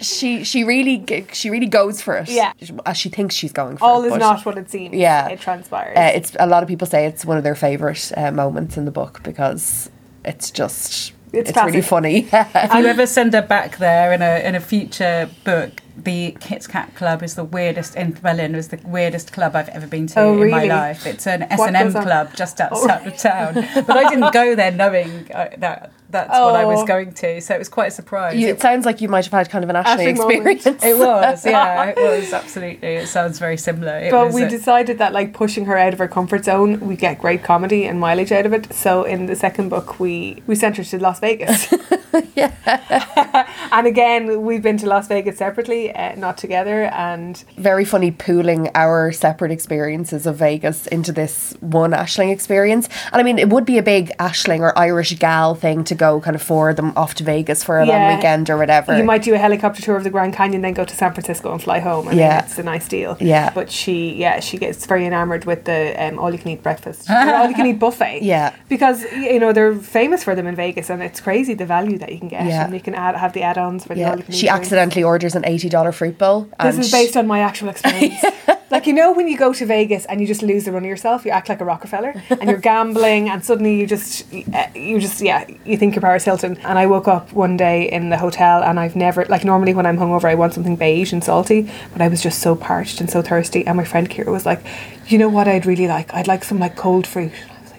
she 0.00 0.44
she 0.44 0.64
really 0.64 1.05
she 1.33 1.50
really 1.50 1.66
goes 1.66 2.00
for 2.00 2.16
it. 2.16 2.29
Yeah. 2.29 2.53
as 2.87 2.96
she 2.96 3.09
thinks 3.09 3.35
she's 3.35 3.53
going 3.53 3.77
for 3.77 3.85
All 3.85 4.03
it. 4.05 4.12
is 4.12 4.16
not 4.18 4.44
what 4.44 4.59
it 4.59 4.70
seems. 4.70 4.94
Yeah. 4.94 5.29
it 5.29 5.40
transpires. 5.40 5.96
Uh, 5.96 6.11
it's 6.14 6.37
a 6.40 6.46
lot 6.46 6.62
of 6.62 6.68
people 6.68 6.87
say 6.87 7.07
it's 7.07 7.24
one 7.24 7.37
of 7.37 7.44
their 7.44 7.55
favorite 7.55 8.12
uh, 8.16 8.31
moments 8.31 8.77
in 8.77 8.85
the 8.87 8.90
book 8.90 9.22
because 9.22 9.90
it's 10.24 10.50
just 10.50 11.12
It's 11.33 11.50
it's, 11.50 11.62
really 11.62 11.83
funny. 11.83 12.29
If 12.33 12.74
you 12.74 12.87
ever 12.87 13.07
send 13.07 13.35
her 13.35 13.42
back 13.42 13.79
there 13.79 14.12
in 14.12 14.22
a 14.22 14.46
in 14.48 14.55
a 14.55 14.61
future 14.61 15.29
book, 15.44 15.83
the 16.05 16.37
Kit 16.40 16.69
Kat 16.69 16.95
Club 16.95 17.23
is 17.23 17.35
the 17.35 17.45
weirdest 17.45 17.97
in 17.97 18.12
Berlin. 18.12 18.55
Was 18.55 18.69
the 18.69 18.81
weirdest 18.85 19.33
club 19.33 19.57
I've 19.57 19.69
ever 19.71 19.87
been 19.87 20.07
to 20.09 20.21
Oh, 20.21 20.43
in 20.43 20.51
my 20.51 20.64
life. 20.64 21.07
It's 21.07 21.27
an 21.27 21.43
S 21.45 21.61
and 21.61 21.77
M 21.77 21.93
club 21.93 22.35
just 22.35 22.61
outside 22.61 23.07
of 23.07 23.17
town, 23.17 23.55
but 23.87 23.97
I 23.97 24.11
didn't 24.11 24.33
go 24.33 24.55
there 24.55 24.71
knowing 24.71 25.31
uh, 25.33 25.51
that 25.59 25.93
that's 26.14 26.31
what 26.31 26.55
I 26.57 26.64
was 26.64 26.81
Oh. 26.81 26.87
going 26.87 27.12
to. 27.12 27.40
So 27.40 27.55
it 27.55 27.59
was 27.59 27.68
quite 27.68 27.88
a 27.88 27.90
surprise. 27.90 28.35
you, 28.37 28.48
It- 28.48 28.53
it 28.57 28.61
sounds 28.62 28.87
like 28.87 29.00
you 29.00 29.09
might 29.09 29.24
have 29.24 29.33
had 29.33 29.50
kind 29.50 29.64
of 29.64 29.70
an 29.70 29.77
Ashley 29.77 30.07
Aisling 30.07 30.16
moment. 30.18 30.46
experience. 30.48 30.85
It 30.85 30.96
was, 31.07 31.44
yeah, 31.46 31.92
it 31.96 31.96
was 32.20 32.33
absolutely. 32.33 32.88
It 32.88 33.09
sounds 33.09 33.38
very 33.38 33.57
similar. 33.57 33.96
It 33.98 34.11
but 34.11 34.27
was 34.27 34.35
we 34.35 34.42
a- 34.44 34.48
decided 34.48 34.98
that 34.98 35.12
like 35.12 35.33
pushing 35.33 35.64
her 35.66 35.77
out 35.77 35.92
of 35.92 35.98
her 35.98 36.09
comfort 36.09 36.44
zone, 36.44 36.70
we 36.81 36.96
get 36.96 37.18
great 37.18 37.42
comedy 37.42 37.85
and 37.87 37.98
mileage 38.00 38.33
out 38.33 38.46
of 38.46 38.53
it. 38.53 38.72
So 38.72 39.03
in 39.05 39.27
the 39.27 39.37
second 39.37 39.68
book, 39.68 39.98
we 40.00 40.42
we 40.46 40.55
sent 40.55 40.77
her 40.79 40.85
to 40.85 40.98
Las 40.98 41.18
Vegas. 41.20 41.72
yeah. 42.35 42.53
and 43.72 43.87
again, 43.87 44.42
we've 44.42 44.62
been 44.62 44.79
to 44.79 44.87
Las 44.87 45.09
Vegas 45.09 45.38
separately, 45.38 45.94
uh, 45.94 46.14
not 46.16 46.37
together. 46.38 46.85
And 46.85 47.42
Very 47.59 47.85
funny 47.85 48.11
pooling 48.11 48.70
our 48.74 49.12
separate 49.12 49.50
experiences 49.53 50.27
of 50.27 50.37
Vegas 50.37 50.87
into 50.88 51.12
this 51.12 51.55
one 51.61 51.92
Aisling 51.92 52.31
experience. 52.33 52.88
And 53.12 53.20
I 53.20 53.22
mean, 53.22 53.38
it 53.38 53.48
would 53.48 53.64
be 53.64 53.79
a 53.79 53.83
big 53.83 54.12
Aisling 54.18 54.61
or 54.61 54.77
Irish 54.79 55.12
gal 55.18 55.55
thing 55.55 55.85
to 55.85 55.94
go 55.94 56.04
kind 56.21 56.35
of 56.37 56.43
for 56.43 56.75
them 56.75 56.93
off 56.97 57.12
to 57.19 57.25
Vegas 57.25 57.62
for 57.64 57.75
a 57.81 57.87
Yeah. 57.87 57.93
long 57.93 58.17
weekend 58.17 58.51
or 58.51 58.57
whatever. 58.57 58.97
you 58.97 59.05
might 59.05 59.23
do 59.23 59.35
a 59.35 59.38
helicopter 59.38 59.81
tour 59.83 59.97
of 59.97 60.05
the 60.05 60.11
Grand 60.11 60.33
Canyon, 60.35 60.62
then 60.62 60.75
go 60.75 60.85
to 60.85 60.95
San 61.03 61.12
Francisco 61.12 61.53
and 61.53 61.62
fly 61.62 61.79
home. 61.81 62.07
I 62.09 62.11
mean, 62.11 62.19
Yeah. 62.21 62.45
it's 62.45 62.59
a 62.59 62.62
nice 62.62 62.87
deal. 62.88 63.17
Yeah. 63.21 63.51
But 63.55 63.71
she, 63.71 64.14
yeah, 64.14 64.40
she 64.40 64.57
gets 64.59 64.87
very 64.87 65.05
enamored 65.07 65.45
with 65.45 65.64
the 65.64 65.81
um, 66.05 66.19
all 66.19 66.31
you 66.33 66.38
can 66.38 66.51
eat 66.55 66.62
breakfast, 66.62 67.11
all 67.11 67.49
you 67.49 67.55
can 67.55 67.67
eat 67.67 67.79
buffet. 67.79 68.21
Yeah. 68.23 68.53
Because 68.69 69.05
you 69.12 69.38
know 69.40 69.53
they're 69.53 69.75
famous 69.75 70.23
for 70.25 70.35
them 70.35 70.47
in 70.47 70.55
Vegas, 70.57 70.90
and 70.90 71.03
it's 71.03 71.21
crazy 71.21 71.55
the 71.55 71.67
value 71.67 71.99
that 71.99 72.11
you 72.12 72.19
can 72.19 72.29
get, 72.29 72.45
Yeah. 72.47 72.64
and 72.64 72.75
you 72.75 72.81
can 72.81 72.95
add 72.95 73.17
have 73.17 73.33
the 73.33 73.43
add-ons 73.43 73.85
for 73.87 73.95
the 73.95 74.05
all 74.05 74.11
yeah, 74.11 74.17
you 74.17 74.23
can 74.25 74.35
eat. 74.35 74.38
she 74.38 74.47
drinks. 74.47 74.61
accidentally 74.61 75.05
orders 75.05 75.35
an 75.35 75.45
eighty 75.47 75.69
dollar 75.69 75.93
fruit 75.93 76.19
bowl. 76.19 76.49
This 76.62 76.79
is 76.79 76.90
based 76.93 77.17
on 77.17 77.27
my 77.27 77.40
actual 77.40 77.69
experience. 77.71 78.23
like 78.70 78.87
you 78.87 78.92
know 78.92 79.12
when 79.12 79.29
you 79.29 79.37
go 79.37 79.53
to 79.53 79.66
Vegas 79.66 80.07
and 80.07 80.20
you 80.20 80.27
just 80.27 80.42
lose 80.42 80.64
the 80.64 80.72
run 80.72 80.85
of 80.85 80.88
yourself, 80.88 81.24
you 81.24 81.31
act 81.31 81.48
like 81.48 81.61
a 81.61 81.64
Rockefeller 81.64 82.14
and 82.31 82.48
you're 82.48 82.59
gambling 82.59 83.29
and 83.29 83.44
suddenly 83.44 83.79
you 83.79 83.87
just 83.87 84.24
uh, 84.55 84.66
you 84.74 84.98
just 85.00 85.20
yeah, 85.20 85.46
you 85.64 85.77
think 85.77 85.94
you're 85.94 86.03
Paris 86.03 86.24
Hilton. 86.24 86.57
And 86.59 86.79
I 86.79 86.87
woke 86.87 87.09
up 87.09 87.33
one 87.33 87.57
day 87.57 87.90
in 87.90 88.11
the 88.11 88.18
hotel 88.18 88.62
and 88.62 88.81
I've 88.81 88.96
never 88.96 89.24
like 89.27 89.44
normally 89.44 89.74
when 89.74 89.87
I'm 89.87 89.98
hungover 89.98 90.24
I 90.24 90.35
want 90.35 90.55
something 90.55 90.77
beige 90.77 91.12
and 91.12 91.22
salty, 91.22 91.70
but 91.92 92.00
I 92.00 92.09
was 92.09 92.22
just 92.22 92.40
so 92.40 92.55
parched 92.55 93.00
and 93.00 93.11
so 93.11 93.22
thirsty 93.22 93.66
and 93.66 93.77
my 93.77 93.85
friend 93.85 94.09
Kira 94.09 94.33
was 94.33 94.46
like, 94.46 94.64
"You 95.07 95.18
know 95.18 95.29
what 95.29 95.46
I'd 95.46 95.66
really 95.66 95.87
like? 95.87 96.12
I'd 96.14 96.29
like 96.29 96.44
some 96.44 96.59
like 96.59 96.77
cold 96.77 97.07
fruit." 97.07 97.33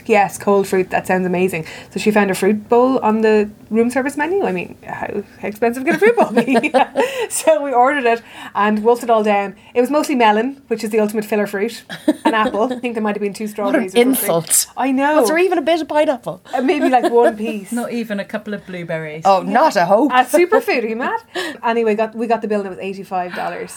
I 0.05 0.07
was 0.07 0.09
like, 0.09 0.09
Yes, 0.09 0.37
cold 0.37 0.67
fruit. 0.67 0.89
That 0.89 1.07
sounds 1.07 1.25
amazing. 1.25 1.65
So 1.91 1.99
she 1.99 2.11
found 2.11 2.31
a 2.31 2.35
fruit 2.35 2.69
bowl 2.69 2.99
on 2.99 3.21
the 3.21 3.49
room 3.69 3.89
service 3.89 4.17
menu. 4.17 4.45
I 4.45 4.51
mean, 4.51 4.77
how, 4.85 5.23
how 5.41 5.47
expensive 5.47 5.83
can 5.85 5.95
a 5.95 5.99
fruit 5.99 6.15
bowl 6.15 6.31
be? 6.31 6.71
so 7.29 7.61
we 7.63 7.73
ordered 7.73 8.05
it 8.05 8.21
and 8.53 8.83
wolfed 8.83 9.03
it 9.03 9.09
all 9.09 9.23
down. 9.23 9.55
It 9.73 9.81
was 9.81 9.89
mostly 9.89 10.15
melon, 10.15 10.61
which 10.67 10.83
is 10.83 10.89
the 10.91 10.99
ultimate 10.99 11.25
filler 11.25 11.47
fruit, 11.47 11.83
an 12.25 12.33
apple. 12.43 12.71
I 12.73 12.79
think 12.79 12.93
there 12.95 13.03
might 13.03 13.15
have 13.15 13.21
been 13.21 13.33
two 13.33 13.45
what 13.45 13.75
an 13.75 13.89
strawberries. 13.89 13.95
or 13.95 13.99
insult. 13.99 14.67
I 14.77 14.91
know. 14.91 15.21
Was 15.21 15.29
there 15.29 15.39
even 15.39 15.57
a 15.57 15.61
bit 15.61 15.81
of 15.81 15.87
pineapple? 15.87 16.41
Uh, 16.53 16.61
Maybe 16.61 16.89
like 16.89 17.11
one 17.11 17.37
piece. 17.37 17.71
not 17.71 17.91
even 17.91 18.19
a 18.19 18.25
couple 18.25 18.53
of 18.53 18.65
blueberries. 18.65 19.23
Oh, 19.25 19.41
not 19.41 19.75
a 19.75 19.85
hope. 19.85 20.11
A 20.11 20.25
superfood, 20.25 20.83
are 20.83 20.87
you 20.87 20.95
mad? 20.95 21.19
Anyway, 21.63 21.95
got 21.95 22.15
we 22.15 22.27
got 22.27 22.41
the 22.41 22.47
bill 22.47 22.59
and 22.61 22.67
it 22.67 22.71
was 22.71 22.79
eighty 22.79 23.03
five 23.03 23.33
dollars. 23.33 23.75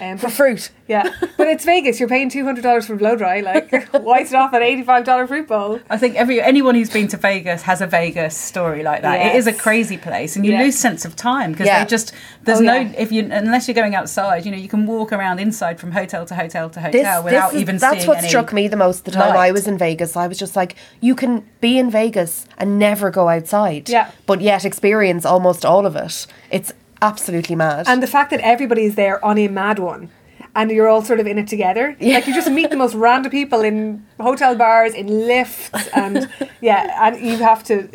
Um, 0.00 0.16
for 0.18 0.28
fruit. 0.30 0.70
yeah, 0.88 1.02
but 1.36 1.46
it's 1.48 1.64
Vegas. 1.64 2.00
You're 2.00 2.08
paying 2.08 2.30
two 2.30 2.44
hundred 2.44 2.62
dollars 2.62 2.86
for 2.86 2.96
blow 2.96 3.16
dry. 3.16 3.40
Like, 3.40 3.70
why 3.92 4.20
is 4.20 4.32
it 4.32 4.36
off 4.36 4.52
an 4.54 4.62
eighty-five 4.62 5.04
dollar 5.04 5.26
fruit 5.26 5.46
bowl? 5.48 5.78
I 5.90 5.98
think 5.98 6.16
every 6.16 6.40
anyone 6.40 6.74
who's 6.74 6.90
been 6.90 7.08
to 7.08 7.16
Vegas 7.16 7.62
has 7.62 7.80
a 7.80 7.86
Vegas 7.86 8.36
story 8.36 8.82
like 8.82 9.02
that. 9.02 9.26
It 9.26 9.36
is 9.36 9.46
a 9.46 9.52
crazy 9.52 9.96
place, 9.98 10.36
and 10.36 10.46
you 10.46 10.52
Yeah. 10.52 10.62
lose 10.62 10.78
sense 10.78 11.04
of 11.04 11.16
time 11.16 11.52
because 11.52 11.66
Yeah. 11.66 11.84
they 11.84 11.88
just 11.90 12.12
there's 12.44 12.60
Oh, 12.60 12.62
no 12.62 12.74
yeah. 12.76 12.92
if 12.96 13.12
you 13.12 13.28
unless 13.30 13.68
you're 13.68 13.74
going 13.74 13.94
outside, 13.94 14.44
you 14.46 14.50
know, 14.52 14.56
you 14.58 14.68
can 14.68 14.86
walk 14.86 15.12
around 15.12 15.38
inside 15.40 15.78
from 15.78 15.92
hotel 15.92 16.24
to 16.26 16.34
hotel 16.34 16.70
to 16.70 16.80
hotel 16.80 17.22
without 17.22 17.54
is- 17.54 17.60
even 17.60 17.76
that's 17.78 18.06
what 18.06 18.22
struck 18.22 18.52
me 18.52 18.66
the 18.68 18.76
most 18.76 19.04
the 19.04 19.10
time 19.10 19.36
I 19.36 19.52
was 19.52 19.66
in 19.68 19.76
Vegas. 19.78 20.16
I 20.16 20.26
was 20.26 20.38
just 20.38 20.56
like, 20.56 20.76
you 21.00 21.14
can 21.14 21.44
be 21.60 21.78
in 21.78 21.90
Vegas 21.90 22.46
and 22.58 22.78
never 22.78 23.10
go 23.10 23.28
outside. 23.28 23.88
Yeah. 23.88 24.10
But 24.26 24.40
yet 24.40 24.64
experience 24.64 25.24
almost 25.26 25.64
all 25.64 25.84
of 25.86 25.94
it. 25.96 26.26
It's 26.50 26.72
absolutely 27.02 27.56
mad. 27.56 27.86
And 27.88 28.02
the 28.02 28.06
fact 28.06 28.30
that 28.30 28.40
everybody's 28.40 28.94
there 28.94 29.24
on 29.24 29.38
a 29.38 29.48
mad 29.48 29.78
one. 29.78 30.10
And 30.56 30.68
you're 30.72 30.88
all 30.88 31.02
sort 31.02 31.20
of 31.20 31.28
in 31.28 31.38
it 31.38 31.46
together. 31.46 31.96
Like 32.00 32.26
you 32.26 32.34
just 32.34 32.50
meet 32.50 32.70
the 32.70 32.76
most 32.76 32.94
random 32.96 33.30
people 33.30 33.60
in 33.60 34.04
hotel 34.18 34.56
bars, 34.56 34.94
in 34.94 35.06
lifts, 35.06 35.70
and 35.94 36.28
yeah, 36.60 37.06
and 37.06 37.24
you 37.24 37.36
have 37.36 37.62
to. 37.64 37.88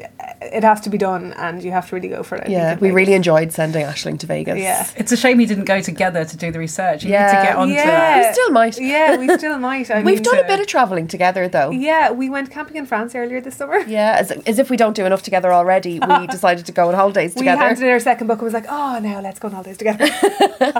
It 0.53 0.63
has 0.63 0.81
to 0.81 0.89
be 0.89 0.97
done, 0.97 1.33
and 1.33 1.63
you 1.63 1.71
have 1.71 1.89
to 1.89 1.95
really 1.95 2.07
go 2.07 2.23
for 2.23 2.35
it. 2.37 2.47
I 2.47 2.51
yeah, 2.51 2.73
in 2.73 2.79
we 2.79 2.87
Vegas. 2.89 2.95
really 2.95 3.13
enjoyed 3.13 3.51
sending 3.51 3.85
Aisling 3.85 4.19
to 4.19 4.27
Vegas. 4.27 4.57
Yeah. 4.59 4.87
It's 4.95 5.11
a 5.11 5.17
shame 5.17 5.39
you 5.39 5.47
didn't 5.47 5.65
go 5.65 5.81
together 5.81 6.25
to 6.25 6.37
do 6.37 6.51
the 6.51 6.59
research. 6.59 7.03
You 7.03 7.09
need 7.09 7.15
Yeah. 7.15 7.39
to 7.41 7.47
get 7.47 7.55
onto 7.55 7.73
Yeah. 7.73 7.85
that. 7.85 8.27
We 8.27 8.33
still 8.33 8.51
might. 8.51 8.79
Yeah, 8.79 9.17
we 9.17 9.27
still 9.37 9.57
might. 9.59 9.89
I 9.91 9.95
We've 9.97 10.15
mean, 10.15 10.23
done 10.23 10.37
a 10.37 10.41
uh, 10.41 10.47
bit 10.47 10.59
of 10.59 10.67
travelling 10.67 11.07
together 11.07 11.47
though. 11.47 11.71
Yeah, 11.71 12.11
we 12.11 12.29
went 12.29 12.51
camping 12.51 12.77
in 12.77 12.85
France 12.85 13.15
earlier 13.15 13.41
this 13.41 13.55
summer. 13.55 13.79
Yeah, 13.87 14.15
as, 14.19 14.31
as 14.31 14.59
if 14.59 14.69
we 14.69 14.77
don't 14.77 14.95
do 14.95 15.05
enough 15.05 15.21
together 15.23 15.53
already, 15.53 15.99
we 15.99 16.27
decided 16.37 16.65
to 16.65 16.71
go 16.71 16.87
on 16.89 16.93
holidays 16.95 17.33
together. 17.33 17.45
We 17.45 17.51
together. 17.51 17.65
handed 17.67 17.83
in 17.85 17.89
our 17.91 17.99
second 17.99 18.27
book 18.27 18.39
and 18.39 18.45
was 18.45 18.53
like, 18.53 18.65
oh, 18.69 18.99
now 19.01 19.21
let's 19.21 19.39
go 19.39 19.47
on 19.47 19.53
holidays 19.53 19.77
together. 19.77 20.05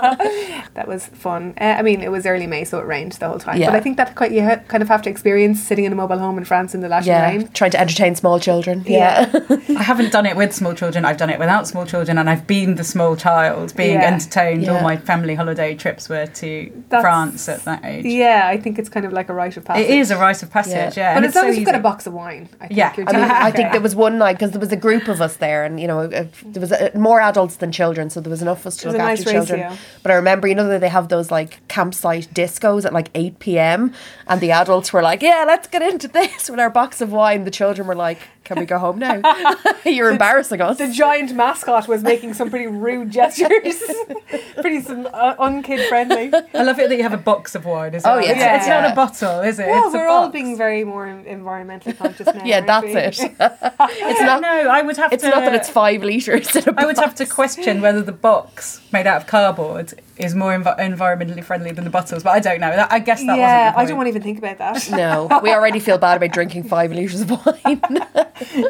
that 0.00 0.84
was 0.86 1.06
fun. 1.06 1.54
Uh, 1.60 1.64
I 1.78 1.82
mean, 1.82 2.02
it 2.02 2.10
was 2.10 2.26
early 2.26 2.46
May, 2.46 2.64
so 2.64 2.78
it 2.80 2.86
rained 2.86 3.12
the 3.12 3.28
whole 3.28 3.38
time. 3.38 3.60
Yeah. 3.60 3.66
But 3.70 3.76
I 3.76 3.80
think 3.80 3.96
that 3.96 4.14
quite 4.14 4.32
you 4.32 4.42
ha- 4.42 4.60
kind 4.68 4.82
of 4.82 4.88
have 4.88 5.02
to 5.02 5.10
experience 5.10 5.60
sitting 5.62 5.84
in 5.84 5.92
a 5.92 5.96
mobile 5.96 6.18
home 6.18 6.38
in 6.38 6.44
France 6.44 6.74
in 6.74 6.80
the 6.80 6.88
lashing 6.88 7.12
yeah, 7.12 7.28
rain. 7.30 7.48
trying 7.48 7.70
to 7.72 7.80
entertain 7.80 8.14
small 8.14 8.38
children. 8.40 8.84
Yeah. 8.86 9.30
Yeah. 9.48 9.55
I 9.68 9.82
haven't 9.82 10.12
done 10.12 10.26
it 10.26 10.36
with 10.36 10.52
small 10.52 10.74
children. 10.74 11.04
I've 11.04 11.16
done 11.16 11.30
it 11.30 11.38
without 11.38 11.66
small 11.66 11.86
children, 11.86 12.18
and 12.18 12.28
I've 12.30 12.46
been 12.46 12.74
the 12.76 12.84
small 12.84 13.16
child, 13.16 13.74
being 13.76 13.94
Yeah. 14.00 14.06
entertained. 14.14 14.68
All 14.68 14.80
my 14.82 14.96
family 14.96 15.34
holiday 15.34 15.74
trips 15.74 16.08
were 16.08 16.26
to 16.26 16.72
That's- 16.88 17.02
France 17.02 17.48
at 17.48 17.64
that 17.64 17.84
age. 17.84 18.04
Yeah, 18.06 18.46
I 18.46 18.56
think 18.58 18.78
it's 18.78 18.88
kind 18.88 19.04
of 19.06 19.12
like 19.12 19.28
a 19.28 19.34
rite 19.34 19.56
of 19.56 19.64
passage. 19.64 19.84
It 19.84 19.90
is 19.98 20.10
a 20.10 20.16
rite 20.16 20.42
of 20.42 20.50
passage, 20.50 20.96
Yeah. 20.96 21.02
yeah. 21.02 21.14
But 21.14 21.16
and 21.16 21.24
as 21.24 21.28
it's 21.30 21.36
long 21.36 21.44
so 21.44 21.48
as 21.50 21.56
you've 21.58 21.66
got 21.66 21.74
a 21.74 21.78
box 21.80 22.06
of 22.06 22.12
wine, 22.12 22.48
I 22.60 22.66
think 22.68 22.78
Yeah. 22.78 22.92
you're 22.96 23.08
I 23.08 23.12
mean, 23.12 23.20
doing 23.22 23.30
I 23.30 23.50
think 23.50 23.72
there 23.72 23.80
was 23.80 23.94
one 23.96 24.18
night 24.18 24.34
because 24.38 24.50
there 24.52 24.60
was 24.60 24.72
a 24.72 24.76
group 24.76 25.08
of 25.08 25.20
us 25.20 25.36
there, 25.36 25.64
and 25.64 25.80
you 25.80 25.86
know, 25.86 26.00
uh, 26.00 26.24
there 26.44 26.60
was 26.60 26.72
uh, 26.72 26.90
more 26.94 27.20
adults 27.20 27.56
than 27.56 27.72
children, 27.72 28.10
so 28.10 28.20
there 28.20 28.30
was 28.30 28.42
enough 28.42 28.60
of 28.60 28.66
us 28.68 28.76
to 28.78 28.88
It 28.88 28.92
look 28.92 29.00
a 29.00 29.04
after 29.04 29.24
nice 29.24 29.32
children. 29.32 29.60
ratio. 29.60 29.76
But 30.02 30.12
I 30.12 30.14
remember, 30.16 30.46
you 30.48 30.54
know, 30.54 30.68
that 30.68 30.80
they 30.80 30.88
have 30.88 31.08
those 31.08 31.30
like 31.30 31.60
campsite 31.68 32.28
discos 32.34 32.84
at 32.84 32.92
like 32.92 33.08
eight 33.14 33.38
p.m. 33.38 33.92
and 34.28 34.40
the 34.40 34.50
adults 34.52 34.92
were 34.92 35.02
like, 35.02 35.22
"Yeah, 35.22 35.44
let's 35.46 35.68
get 35.68 35.82
into 35.82 36.08
this" 36.08 36.48
with 36.50 36.60
our 36.60 36.70
box 36.70 37.00
of 37.00 37.12
wine. 37.12 37.44
The 37.44 37.50
children 37.50 37.86
were 37.86 37.94
like, 37.94 38.18
"Can 38.44 38.58
we 38.58 38.66
go 38.66 38.78
home 38.78 38.98
now? 38.98 39.20
You're 39.84 40.10
embarrassing 40.10 40.60
us." 40.60 40.78
The 40.78 40.92
giant 40.92 41.34
mascot 41.34 41.88
was 41.88 42.02
making 42.02 42.34
some 42.34 42.50
pretty 42.50 42.66
rude 42.66 43.10
gestures, 43.10 43.82
pretty 44.60 44.80
some 44.82 45.06
uh, 45.12 45.34
unkid 45.36 45.88
friendly. 45.88 46.32
I 46.54 46.62
love 46.62 46.78
it 46.78 46.88
that 46.88 46.96
you 46.96 47.02
have 47.02 47.12
a 47.12 47.16
box 47.18 47.54
of 47.54 47.64
wine 47.64 47.94
as 47.94 48.04
Oh, 48.04 48.16
well. 48.16 48.20
yeah. 48.24 48.30
It's, 48.32 48.40
it's 48.62 48.66
Yeah. 48.68 48.80
not 48.82 48.92
a 48.92 48.94
bottle, 48.94 49.40
is 49.40 49.58
it? 49.58 49.66
Well, 49.68 49.86
it's 49.86 49.94
a 49.94 49.98
we're 49.98 50.08
all 50.08 50.26
box. 50.26 50.32
being 50.32 50.56
very 50.56 50.84
more 50.84 51.06
environmentally 51.06 51.96
conscious 51.96 52.26
now. 52.26 52.44
yeah, 52.44 52.60
that's 52.60 52.86
we? 52.86 52.92
it. 52.96 53.18
it's 53.40 54.20
not. 54.20 54.40
No, 54.42 54.48
I 54.48 54.82
would 54.82 54.96
have 54.96 55.12
It's 55.12 55.22
to. 55.22 55.30
not 55.30 55.40
that 55.40 55.54
it's 55.54 55.68
five 55.70 56.02
liters. 56.02 56.54
In 56.56 56.68
a 56.68 56.74
I 56.80 56.86
would 56.86 56.98
have 56.98 57.14
to 57.16 57.26
question 57.26 57.80
whether 57.80 58.02
the 58.02 58.12
box 58.12 58.80
made 58.92 59.06
out 59.06 59.18
of 59.22 59.26
cardboard 59.26 59.94
is 60.16 60.34
more 60.34 60.52
envi- 60.58 60.78
environmentally 60.78 61.44
friendly 61.44 61.72
than 61.72 61.84
the 61.84 61.90
bottles, 61.90 62.22
but 62.22 62.30
I 62.30 62.40
don't 62.40 62.58
know. 62.60 62.70
That, 62.74 62.90
I 62.90 62.98
guess 63.00 63.20
that 63.26 63.36
yeah, 63.36 63.66
wasn't 63.66 63.74
the 63.76 63.80
I 63.80 63.84
don't 63.84 63.96
want 63.98 64.06
to 64.06 64.10
even 64.10 64.22
think 64.22 64.38
about 64.38 64.58
that. 64.58 64.90
No, 64.90 65.40
we 65.42 65.50
already 65.50 65.78
feel 65.78 65.98
bad 65.98 66.16
about 66.16 66.32
drinking 66.32 66.64
five 66.64 66.90
liters 66.90 67.20
of 67.20 67.30
wine. 67.30 67.82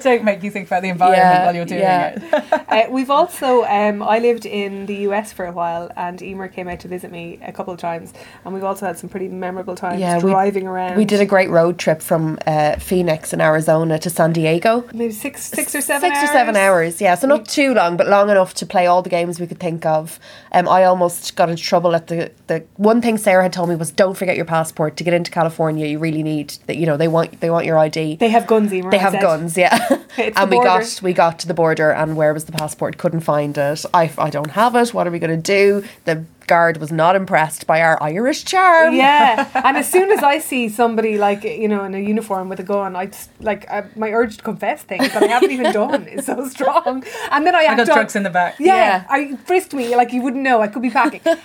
Don't 0.03 0.25
make 0.25 0.43
you 0.43 0.51
think 0.57 0.67
about 0.69 0.83
the 0.83 0.89
environment 0.89 1.23
Yeah, 1.23 1.45
while 1.45 1.55
you're 1.55 1.65
doing 1.75 1.81
yeah. 1.83 2.19
it. 2.19 2.63
Uh, 2.77 2.83
we've 2.91 3.11
also, 3.11 3.63
um, 3.65 4.03
I 4.03 4.19
lived 4.19 4.45
in 4.45 4.87
the 4.87 4.97
US 5.09 5.33
for 5.33 5.47
a 5.47 5.53
while, 5.53 5.91
and 5.97 6.21
Emer 6.21 6.49
came 6.49 6.69
out 6.69 6.81
to 6.81 6.89
visit 6.89 7.11
me 7.13 7.39
a 7.43 7.53
couple 7.53 7.73
of 7.73 7.79
times, 7.81 8.13
and 8.45 8.53
we've 8.53 8.65
also 8.65 8.85
had 8.87 8.99
some 8.99 9.09
pretty 9.09 9.29
memorable 9.29 9.75
times 9.77 10.01
Yeah, 10.01 10.17
we- 10.19 10.31
driving 10.33 10.67
around. 10.67 10.97
We 10.97 11.05
did 11.05 11.21
a 11.21 11.27
great 11.27 11.49
road 11.49 11.79
trip 11.79 12.03
from 12.03 12.39
uh, 12.47 12.77
Phoenix 12.77 13.33
in 13.33 13.41
Arizona 13.41 13.99
to 14.01 14.11
San 14.11 14.33
Diego. 14.33 14.85
maybe 14.93 15.13
six, 15.13 15.45
six 15.45 15.75
or 15.75 15.81
seven, 15.81 16.11
Six 16.11 16.19
hours. 16.19 16.29
or 16.31 16.33
seven 16.33 16.57
hours, 16.57 17.01
yeah. 17.01 17.15
So 17.15 17.27
not 17.29 17.47
too 17.47 17.73
long, 17.73 17.97
but 17.97 18.09
long 18.09 18.29
enough 18.31 18.53
to 18.55 18.67
play 18.67 18.87
all 18.87 19.01
the 19.03 19.11
games 19.11 19.39
we 19.41 19.47
could 19.47 19.61
think 19.61 19.87
of. 19.87 20.19
Um, 20.53 20.69
I 20.69 20.85
almost 20.85 21.37
got 21.37 21.49
into 21.49 21.63
trouble 21.63 21.95
at 21.95 22.09
the 22.09 22.31
the 22.49 22.65
one 22.77 23.01
thing 23.01 23.17
Sarah 23.19 23.43
had 23.43 23.53
told 23.53 23.69
me 23.69 23.77
was 23.77 23.91
don't 23.91 24.17
forget 24.17 24.37
your 24.37 24.45
passport 24.45 24.97
to 24.99 25.05
get 25.05 25.15
into 25.15 25.31
California. 25.31 25.87
You 25.87 25.99
really 25.99 26.23
need 26.23 26.49
that. 26.67 26.77
You 26.77 26.87
know 26.87 26.97
they 26.97 27.09
want 27.09 27.41
they 27.41 27.51
want 27.51 27.65
your 27.67 27.79
ID. 27.79 28.17
They 28.17 28.29
have 28.31 28.47
guns, 28.47 28.73
Emer. 28.73 28.91
They 28.91 28.99
have 28.99 29.13
said. 29.13 29.23
guns, 29.23 29.57
yeah. 29.57 29.77
And 30.53 30.59
we 30.59 30.65
got 30.65 31.01
we 31.03 31.13
got 31.13 31.39
to 31.41 31.49
the 31.49 31.55
border, 31.55 31.91
and 31.91 32.17
where 32.17 32.33
was 32.33 32.45
the 32.45 32.53
passport? 32.53 32.99
Couldn't 32.99 33.21
find 33.21 33.57
it. 33.57 33.85
I, 33.93 34.11
I 34.19 34.31
don't 34.31 34.51
have 34.51 34.75
it. 34.77 34.95
What 34.95 35.07
are 35.07 35.11
we 35.11 35.19
going 35.19 35.31
to 35.31 35.37
do? 35.37 35.87
The 36.05 36.25
guard 36.47 36.79
was 36.79 36.91
not 36.93 37.17
impressed 37.17 37.67
by 37.67 37.81
our 37.81 38.01
Irish 38.03 38.45
charm. 38.45 38.95
Yeah, 38.95 39.49
and 39.67 39.77
as 39.77 39.91
soon 39.91 40.11
as 40.11 40.23
I 40.23 40.39
see 40.39 40.69
somebody 40.69 41.19
like 41.19 41.45
you 41.45 41.69
know 41.69 41.85
in 41.85 41.95
a 41.95 41.99
uniform 41.99 42.49
with 42.49 42.61
a 42.61 42.63
gun, 42.63 42.97
I 42.97 43.07
just 43.07 43.31
like 43.41 43.69
I, 43.71 43.85
my 43.97 44.11
urge 44.13 44.39
to 44.39 44.43
confess 44.43 44.83
things 44.83 45.13
that 45.13 45.23
I 45.23 45.27
haven't 45.27 45.51
even 45.51 45.73
done 45.73 46.07
is 46.07 46.27
so 46.27 46.49
strong, 46.57 47.05
and 47.31 47.47
then 47.47 47.55
I, 47.55 47.61
I 47.61 47.65
act 47.65 47.77
got 47.79 47.89
on- 47.91 47.97
drugs 47.97 48.17
in 48.17 48.23
the 48.23 48.31
back. 48.31 48.59
Yeah, 48.59 48.75
Yeah. 48.77 49.05
I 49.09 49.37
frisked 49.49 49.75
me 49.75 49.95
like 49.97 50.13
you 50.13 50.23
wouldn't 50.23 50.43
know. 50.43 50.61
I 50.63 50.69
could 50.69 50.83
be 50.83 50.91
packing, 50.91 51.21
um, 51.27 51.43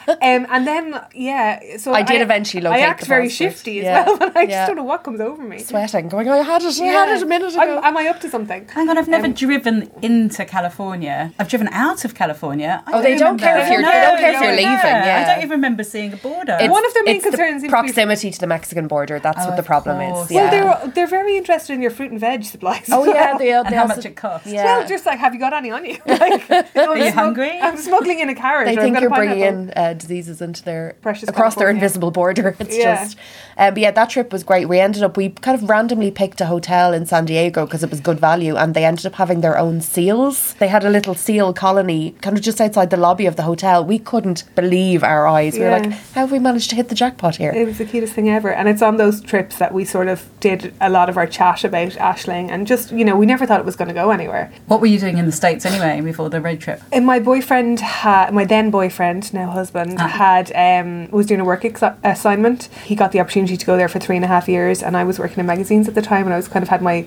and 0.49 0.67
then 0.67 1.01
yeah. 1.13 1.77
So 1.77 1.93
I 1.93 2.03
did 2.03 2.21
eventually 2.21 2.61
look. 2.61 2.73
I 2.73 2.77
locate 2.77 2.89
act 2.89 2.99
the 3.01 3.05
very 3.07 3.27
passport. 3.27 3.51
shifty 3.53 3.79
as 3.79 3.85
Yeah, 3.85 4.05
well, 4.05 4.17
but 4.17 4.37
I 4.37 4.41
yeah. 4.43 4.49
just 4.49 4.67
don't 4.67 4.75
know 4.77 4.83
what 4.83 5.03
comes 5.03 5.19
over 5.19 5.41
me. 5.43 5.59
Sweating, 5.59 6.09
going, 6.09 6.29
I 6.29 6.37
had 6.37 6.61
it, 6.63 6.79
I 6.81 6.85
had 6.85 7.09
it 7.15 7.23
a 7.23 7.25
minute 7.25 7.53
ago. 7.53 7.77
I'm, 7.79 7.83
am 7.83 7.97
I 7.97 8.07
up 8.07 8.19
to 8.21 8.29
something? 8.29 8.67
Hang 8.69 8.89
on, 8.89 8.97
I've 8.97 9.07
never 9.07 9.25
Um, 9.27 9.33
driven 9.33 9.91
into 10.01 10.45
California. 10.45 11.31
I've 11.39 11.49
driven 11.49 11.67
out 11.69 12.05
of 12.05 12.15
California. 12.15 12.83
I 12.85 12.91
Oh, 12.93 13.01
they 13.01 13.17
don't 13.17 13.37
care 13.37 13.57
if 13.59 13.69
you're- 13.69 13.83
they 13.83 14.01
don't 14.07 14.17
care 14.19 14.33
if 14.35 14.41
you're 14.41 14.55
leaving, 14.55 14.90
yeah. 14.91 15.23
I 15.25 15.33
don't 15.33 15.43
even 15.43 15.51
remember 15.51 15.83
seeing 15.83 16.13
a 16.13 16.17
border. 16.17 16.53
It's- 16.53 16.69
One 16.69 16.85
of 16.85 16.93
their 16.93 17.03
main 17.03 17.15
it's 17.17 17.25
the 17.25 17.31
concerns 17.31 17.61
seems 17.61 17.61
to 17.63 17.67
be- 17.67 17.69
proximity 17.71 18.31
to 18.31 18.39
the 18.39 18.47
Mexican 18.47 18.87
border. 18.87 19.19
That's 19.19 19.39
Oh, 19.41 19.47
what 19.47 19.55
the 19.57 19.63
problem 19.63 19.97
course. 19.99 20.29
is. 20.29 20.35
Well, 20.35 20.51
they're 20.51 20.91
they're 20.93 21.07
very 21.07 21.37
interested 21.37 21.73
in 21.73 21.81
your 21.81 21.91
fruit 21.91 22.11
and 22.11 22.19
veg 22.19 22.43
supplies. 22.43 22.87
oh 22.91 23.05
yeah, 23.05 23.37
they, 23.37 23.51
and 23.53 23.67
how 23.67 23.83
also- 23.83 23.95
much 23.95 24.05
it 24.05 24.15
costs. 24.15 24.47
Yeah. 24.47 24.63
Well, 24.65 24.87
just 24.87 25.05
like, 25.05 25.19
have 25.19 25.33
you 25.33 25.39
got 25.39 25.53
any 25.53 25.71
on 25.71 25.85
you? 25.85 25.97
Like, 26.07 26.49
Are 26.75 26.97
you 26.97 27.11
hungry? 27.11 27.59
I'm 27.59 27.77
smuggling 27.77 28.19
in 28.19 28.29
a 28.29 28.35
carrot. 28.35 28.65
they 28.67 28.75
think 28.81 28.99
you're 28.99 29.09
bringing 29.09 29.39
in 29.39 29.73
uh, 29.75 29.93
diseases 29.93 30.41
into 30.41 30.63
their 30.63 30.95
Precious 31.01 31.29
across 31.29 31.55
their 31.55 31.69
invisible 31.69 32.11
border. 32.11 32.55
It's 32.59 32.77
Yeah. 32.77 32.95
just, 33.03 33.17
um, 33.57 33.73
but 33.73 33.81
yeah, 33.81 33.91
that 33.91 34.09
trip 34.09 34.31
was 34.31 34.43
great. 34.43 34.65
We 34.69 34.79
ended 34.79 35.03
up 35.03 35.17
we 35.17 35.29
kind 35.29 35.55
of 35.61 35.67
randomly 35.69 36.11
picked 36.11 36.39
a 36.41 36.45
hotel 36.45 36.93
in 36.93 37.05
San 37.05 37.25
Diego 37.25 37.65
because 37.65 37.83
it 37.83 37.89
was 37.89 37.99
good 37.99 38.19
value, 38.19 38.55
and 38.55 38.73
they 38.75 38.85
ended 38.85 39.05
up 39.05 39.15
having 39.15 39.41
their 39.41 39.57
own 39.57 39.81
seals. 39.81 40.53
They 40.55 40.67
had 40.67 40.83
a 40.83 40.89
little 40.89 41.15
seal 41.15 41.53
colony 41.53 42.11
kind 42.21 42.37
of 42.37 42.43
just 42.43 42.59
outside 42.61 42.89
the 42.89 42.97
lobby 42.97 43.25
of 43.25 43.35
the 43.35 43.43
hotel. 43.43 43.83
We 43.83 43.97
couldn't 43.99 44.43
believe 44.55 44.71
our 45.03 45.27
eyes. 45.27 45.53
We 45.53 45.59
were 45.61 45.65
Yeah. 45.67 45.77
like, 45.77 45.91
how 45.91 46.21
have 46.21 46.31
we 46.31 46.39
managed 46.39 46.69
to 46.71 46.75
hit 46.75 46.89
the 46.89 46.95
jackpot 46.95 47.35
here? 47.37 47.51
It 47.51 47.65
was 47.67 47.77
the 47.77 47.85
cutest 47.85 48.13
thing 48.13 48.29
ever. 48.29 48.51
And 48.51 48.67
it's 48.67 48.81
on 48.81 48.97
those 48.97 49.21
trips 49.21 49.57
that 49.57 49.73
we 49.73 49.85
sort 49.85 50.07
of 50.07 50.25
did 50.39 50.73
a 50.81 50.89
lot 50.89 51.09
of 51.09 51.17
our 51.17 51.27
chat 51.27 51.63
about 51.63 51.91
Aisling 51.93 52.49
and 52.49 52.65
just, 52.67 52.91
you 52.91 53.05
know, 53.05 53.15
we 53.15 53.25
never 53.25 53.45
thought 53.45 53.59
it 53.59 53.65
was 53.65 53.75
going 53.75 53.87
to 53.87 53.93
go 53.93 54.11
anywhere. 54.11 54.51
What 54.67 54.81
were 54.81 54.87
you 54.87 54.99
doing 54.99 55.17
in 55.17 55.25
the 55.25 55.31
States 55.31 55.65
anyway 55.65 56.01
before 56.01 56.29
the 56.29 56.41
road 56.41 56.59
trip? 56.59 56.81
And 56.91 57.05
my 57.05 57.19
boyfriend 57.19 57.79
had, 57.79 58.33
my 58.33 58.45
then 58.45 58.69
boyfriend, 58.71 59.33
now 59.33 59.49
husband, 59.51 59.95
Ah. 59.99 60.07
had, 60.07 60.51
um, 60.55 61.09
was 61.11 61.25
doing 61.27 61.39
a 61.39 61.45
work 61.45 61.63
ex- 61.65 61.83
assignment. 62.03 62.69
He 62.85 62.95
got 62.95 63.11
the 63.11 63.19
opportunity 63.19 63.57
to 63.57 63.65
go 63.65 63.77
there 63.77 63.87
for 63.87 63.99
three 63.99 64.15
and 64.15 64.25
a 64.25 64.27
half 64.27 64.47
years 64.49 64.81
and 64.83 64.97
I 64.97 65.03
was 65.03 65.19
working 65.19 65.39
in 65.39 65.45
magazines 65.45 65.87
at 65.87 65.95
the 65.95 66.01
time 66.01 66.25
and 66.25 66.33
I 66.33 66.37
was 66.37 66.47
kind 66.47 66.63
of 66.63 66.69
had 66.69 66.81
my, 66.81 67.05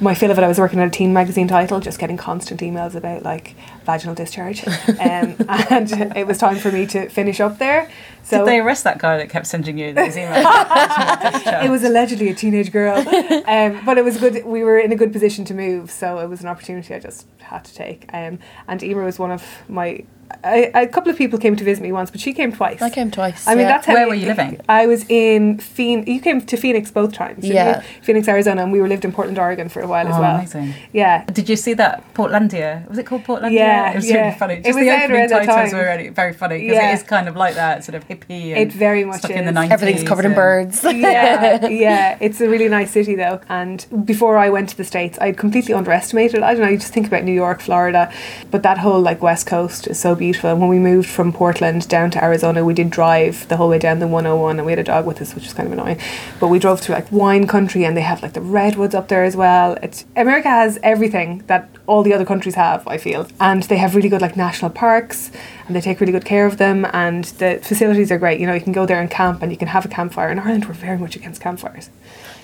my 0.00 0.14
fill 0.14 0.30
of 0.30 0.38
it. 0.38 0.44
I 0.44 0.48
was 0.48 0.58
working 0.58 0.80
on 0.80 0.88
a 0.88 0.90
teen 0.90 1.12
magazine 1.12 1.48
title, 1.48 1.80
just 1.80 1.98
getting 1.98 2.16
constant 2.16 2.60
emails 2.60 2.94
about 2.94 3.22
like 3.22 3.54
vaginal 3.84 4.14
discharge. 4.14 4.66
um, 4.88 5.36
and 5.48 6.16
it 6.16 6.26
was 6.26 6.38
time 6.38 6.56
for 6.56 6.70
me 6.70 6.86
to 6.86 7.08
finish 7.08 7.40
up 7.40 7.58
there. 7.58 7.90
So 8.22 8.38
Did 8.38 8.46
they 8.48 8.58
arrest 8.58 8.84
that 8.84 8.98
guy 8.98 9.16
that 9.18 9.30
kept 9.30 9.46
sending 9.46 9.78
you 9.78 9.92
those 9.92 10.16
emails? 10.16 11.64
it 11.64 11.70
was 11.70 11.84
allegedly 11.84 12.28
a 12.28 12.34
teenage 12.34 12.72
girl, 12.72 12.98
um, 13.46 13.84
but 13.86 13.98
it 13.98 14.04
was 14.04 14.18
good. 14.18 14.44
We 14.44 14.64
were 14.64 14.78
in 14.78 14.90
a 14.90 14.96
good 14.96 15.12
position 15.12 15.44
to 15.46 15.54
move, 15.54 15.90
so 15.90 16.18
it 16.18 16.28
was 16.28 16.40
an 16.40 16.48
opportunity 16.48 16.92
I 16.92 16.98
just 16.98 17.26
had 17.38 17.64
to 17.64 17.74
take. 17.74 18.06
Um, 18.12 18.40
and 18.66 18.82
Emer 18.82 19.04
was 19.04 19.18
one 19.18 19.30
of 19.30 19.44
my. 19.68 20.04
I, 20.44 20.70
a 20.74 20.86
couple 20.88 21.10
of 21.10 21.16
people 21.18 21.38
came 21.38 21.56
to 21.56 21.64
visit 21.64 21.82
me 21.82 21.92
once, 21.92 22.10
but 22.10 22.20
she 22.20 22.32
came 22.32 22.52
twice. 22.52 22.82
I 22.82 22.90
came 22.90 23.10
twice. 23.10 23.46
I 23.46 23.54
mean, 23.54 23.60
yeah. 23.62 23.68
that's 23.68 23.86
how 23.86 23.94
Where 23.94 24.06
were 24.08 24.14
you 24.14 24.26
living? 24.26 24.60
I 24.68 24.86
was 24.86 25.04
in 25.08 25.58
Phoenix. 25.58 26.08
You 26.08 26.20
came 26.20 26.40
to 26.40 26.56
Phoenix 26.56 26.90
both 26.90 27.12
times. 27.12 27.42
didn't 27.42 27.54
Yeah. 27.54 27.76
you? 27.82 28.02
Phoenix, 28.02 28.28
Arizona, 28.28 28.62
and 28.62 28.72
we 28.72 28.80
were 28.80 28.88
lived 28.88 29.04
in 29.04 29.12
Portland, 29.12 29.38
Oregon 29.38 29.68
for 29.68 29.82
a 29.82 29.86
while 29.86 30.06
as 30.08 30.14
Oh, 30.16 30.20
well. 30.20 30.36
amazing. 30.36 30.74
Yeah. 30.92 31.24
Did 31.26 31.48
you 31.48 31.56
see 31.56 31.74
that 31.74 32.02
Portlandia? 32.14 32.88
Was 32.88 32.98
it 32.98 33.06
called 33.06 33.24
Portlandia? 33.24 33.52
Yeah, 33.52 33.90
it 33.92 33.96
was 33.96 34.08
yeah. 34.10 34.16
really 34.26 34.38
funny. 34.38 34.54
It 34.54 34.64
Just 34.64 34.76
was 34.78 34.84
the 34.84 34.90
out 34.90 35.02
opening 35.02 35.16
around 35.20 35.28
that 35.30 35.46
titles 35.46 35.70
time. 35.70 35.78
were 35.80 35.86
really 35.86 36.08
very 36.08 36.32
funny 36.32 36.58
because 36.58 36.74
Yeah. 36.76 36.90
it 36.90 36.94
is 36.94 37.02
kind 37.04 37.28
of 37.28 37.36
like 37.36 37.54
that 37.54 37.84
sort 37.84 37.94
of 37.94 38.08
hippie. 38.08 38.50
And 38.50 38.58
It 38.58 38.72
very 38.72 39.04
much 39.04 39.18
stuck 39.20 39.30
in 39.30 39.44
the 39.46 39.52
nineties. 39.52 39.72
Everything's 39.72 40.08
covered 40.08 40.24
in 40.24 40.34
birds. 40.34 40.82
yeah, 40.84 41.66
yeah. 41.86 42.16
It's 42.20 42.40
a 42.40 42.48
really 42.48 42.68
nice 42.68 42.90
city 42.90 43.14
though. 43.14 43.40
And 43.48 43.86
before 44.04 44.38
I 44.38 44.50
went 44.50 44.68
to 44.70 44.76
the 44.76 44.84
States, 44.84 45.18
I'd 45.20 45.36
completely 45.36 45.74
underestimated. 45.74 46.42
I 46.42 46.54
don't 46.54 46.62
know, 46.62 46.68
you 46.68 46.78
just 46.78 46.92
think 46.92 47.06
about 47.06 47.22
New 47.24 47.32
York, 47.32 47.60
Florida, 47.60 48.12
but 48.50 48.62
that 48.64 48.78
whole 48.78 49.00
like 49.00 49.22
West 49.22 49.46
Coast 49.46 49.86
is 49.86 49.98
so 50.00 50.15
beautiful. 50.16 50.50
And 50.50 50.60
when 50.60 50.68
we 50.68 50.78
moved 50.78 51.08
from 51.08 51.32
Portland 51.32 51.88
down 51.88 52.10
to 52.12 52.24
Arizona, 52.24 52.64
we 52.64 52.74
did 52.74 52.90
drive 52.90 53.46
the 53.48 53.56
whole 53.56 53.68
way 53.68 53.78
down 53.78 54.00
the 54.00 54.08
101 54.08 54.58
and 54.58 54.66
we 54.66 54.72
had 54.72 54.78
a 54.78 54.84
dog 54.84 55.06
with 55.06 55.22
us, 55.22 55.34
which 55.34 55.44
was 55.44 55.52
kind 55.52 55.66
of 55.66 55.72
annoying. 55.72 56.00
But 56.40 56.48
we 56.48 56.58
drove 56.58 56.80
through 56.80 56.96
like 56.96 57.10
wine 57.12 57.46
country 57.46 57.84
and 57.84 57.96
they 57.96 58.02
have 58.02 58.22
like 58.22 58.32
the 58.32 58.40
redwoods 58.40 58.94
up 58.94 59.08
there 59.08 59.24
as 59.24 59.36
well. 59.36 59.78
It's 59.82 60.04
America 60.16 60.48
has 60.48 60.78
everything 60.82 61.44
that 61.46 61.68
all 61.86 62.02
the 62.02 62.12
other 62.12 62.24
countries 62.24 62.56
have, 62.56 62.86
I 62.88 62.98
feel. 62.98 63.28
And 63.38 63.62
they 63.64 63.76
have 63.76 63.94
really 63.94 64.08
good 64.08 64.22
like 64.22 64.36
national 64.36 64.72
parks 64.72 65.30
and 65.66 65.76
they 65.76 65.80
take 65.80 66.00
really 66.00 66.12
good 66.12 66.24
care 66.24 66.46
of 66.46 66.56
them 66.56 66.86
and 66.92 67.24
the 67.24 67.60
facilities 67.62 68.10
are 68.10 68.18
great. 68.18 68.40
You 68.40 68.46
know, 68.46 68.54
you 68.54 68.60
can 68.60 68.72
go 68.72 68.86
there 68.86 69.00
and 69.00 69.10
camp 69.10 69.42
and 69.42 69.52
you 69.52 69.58
can 69.58 69.68
have 69.68 69.84
a 69.84 69.88
campfire. 69.88 70.30
In 70.30 70.38
Ireland 70.38 70.64
we're 70.64 70.74
very 70.74 70.98
much 70.98 71.16
against 71.16 71.40
campfires 71.40 71.90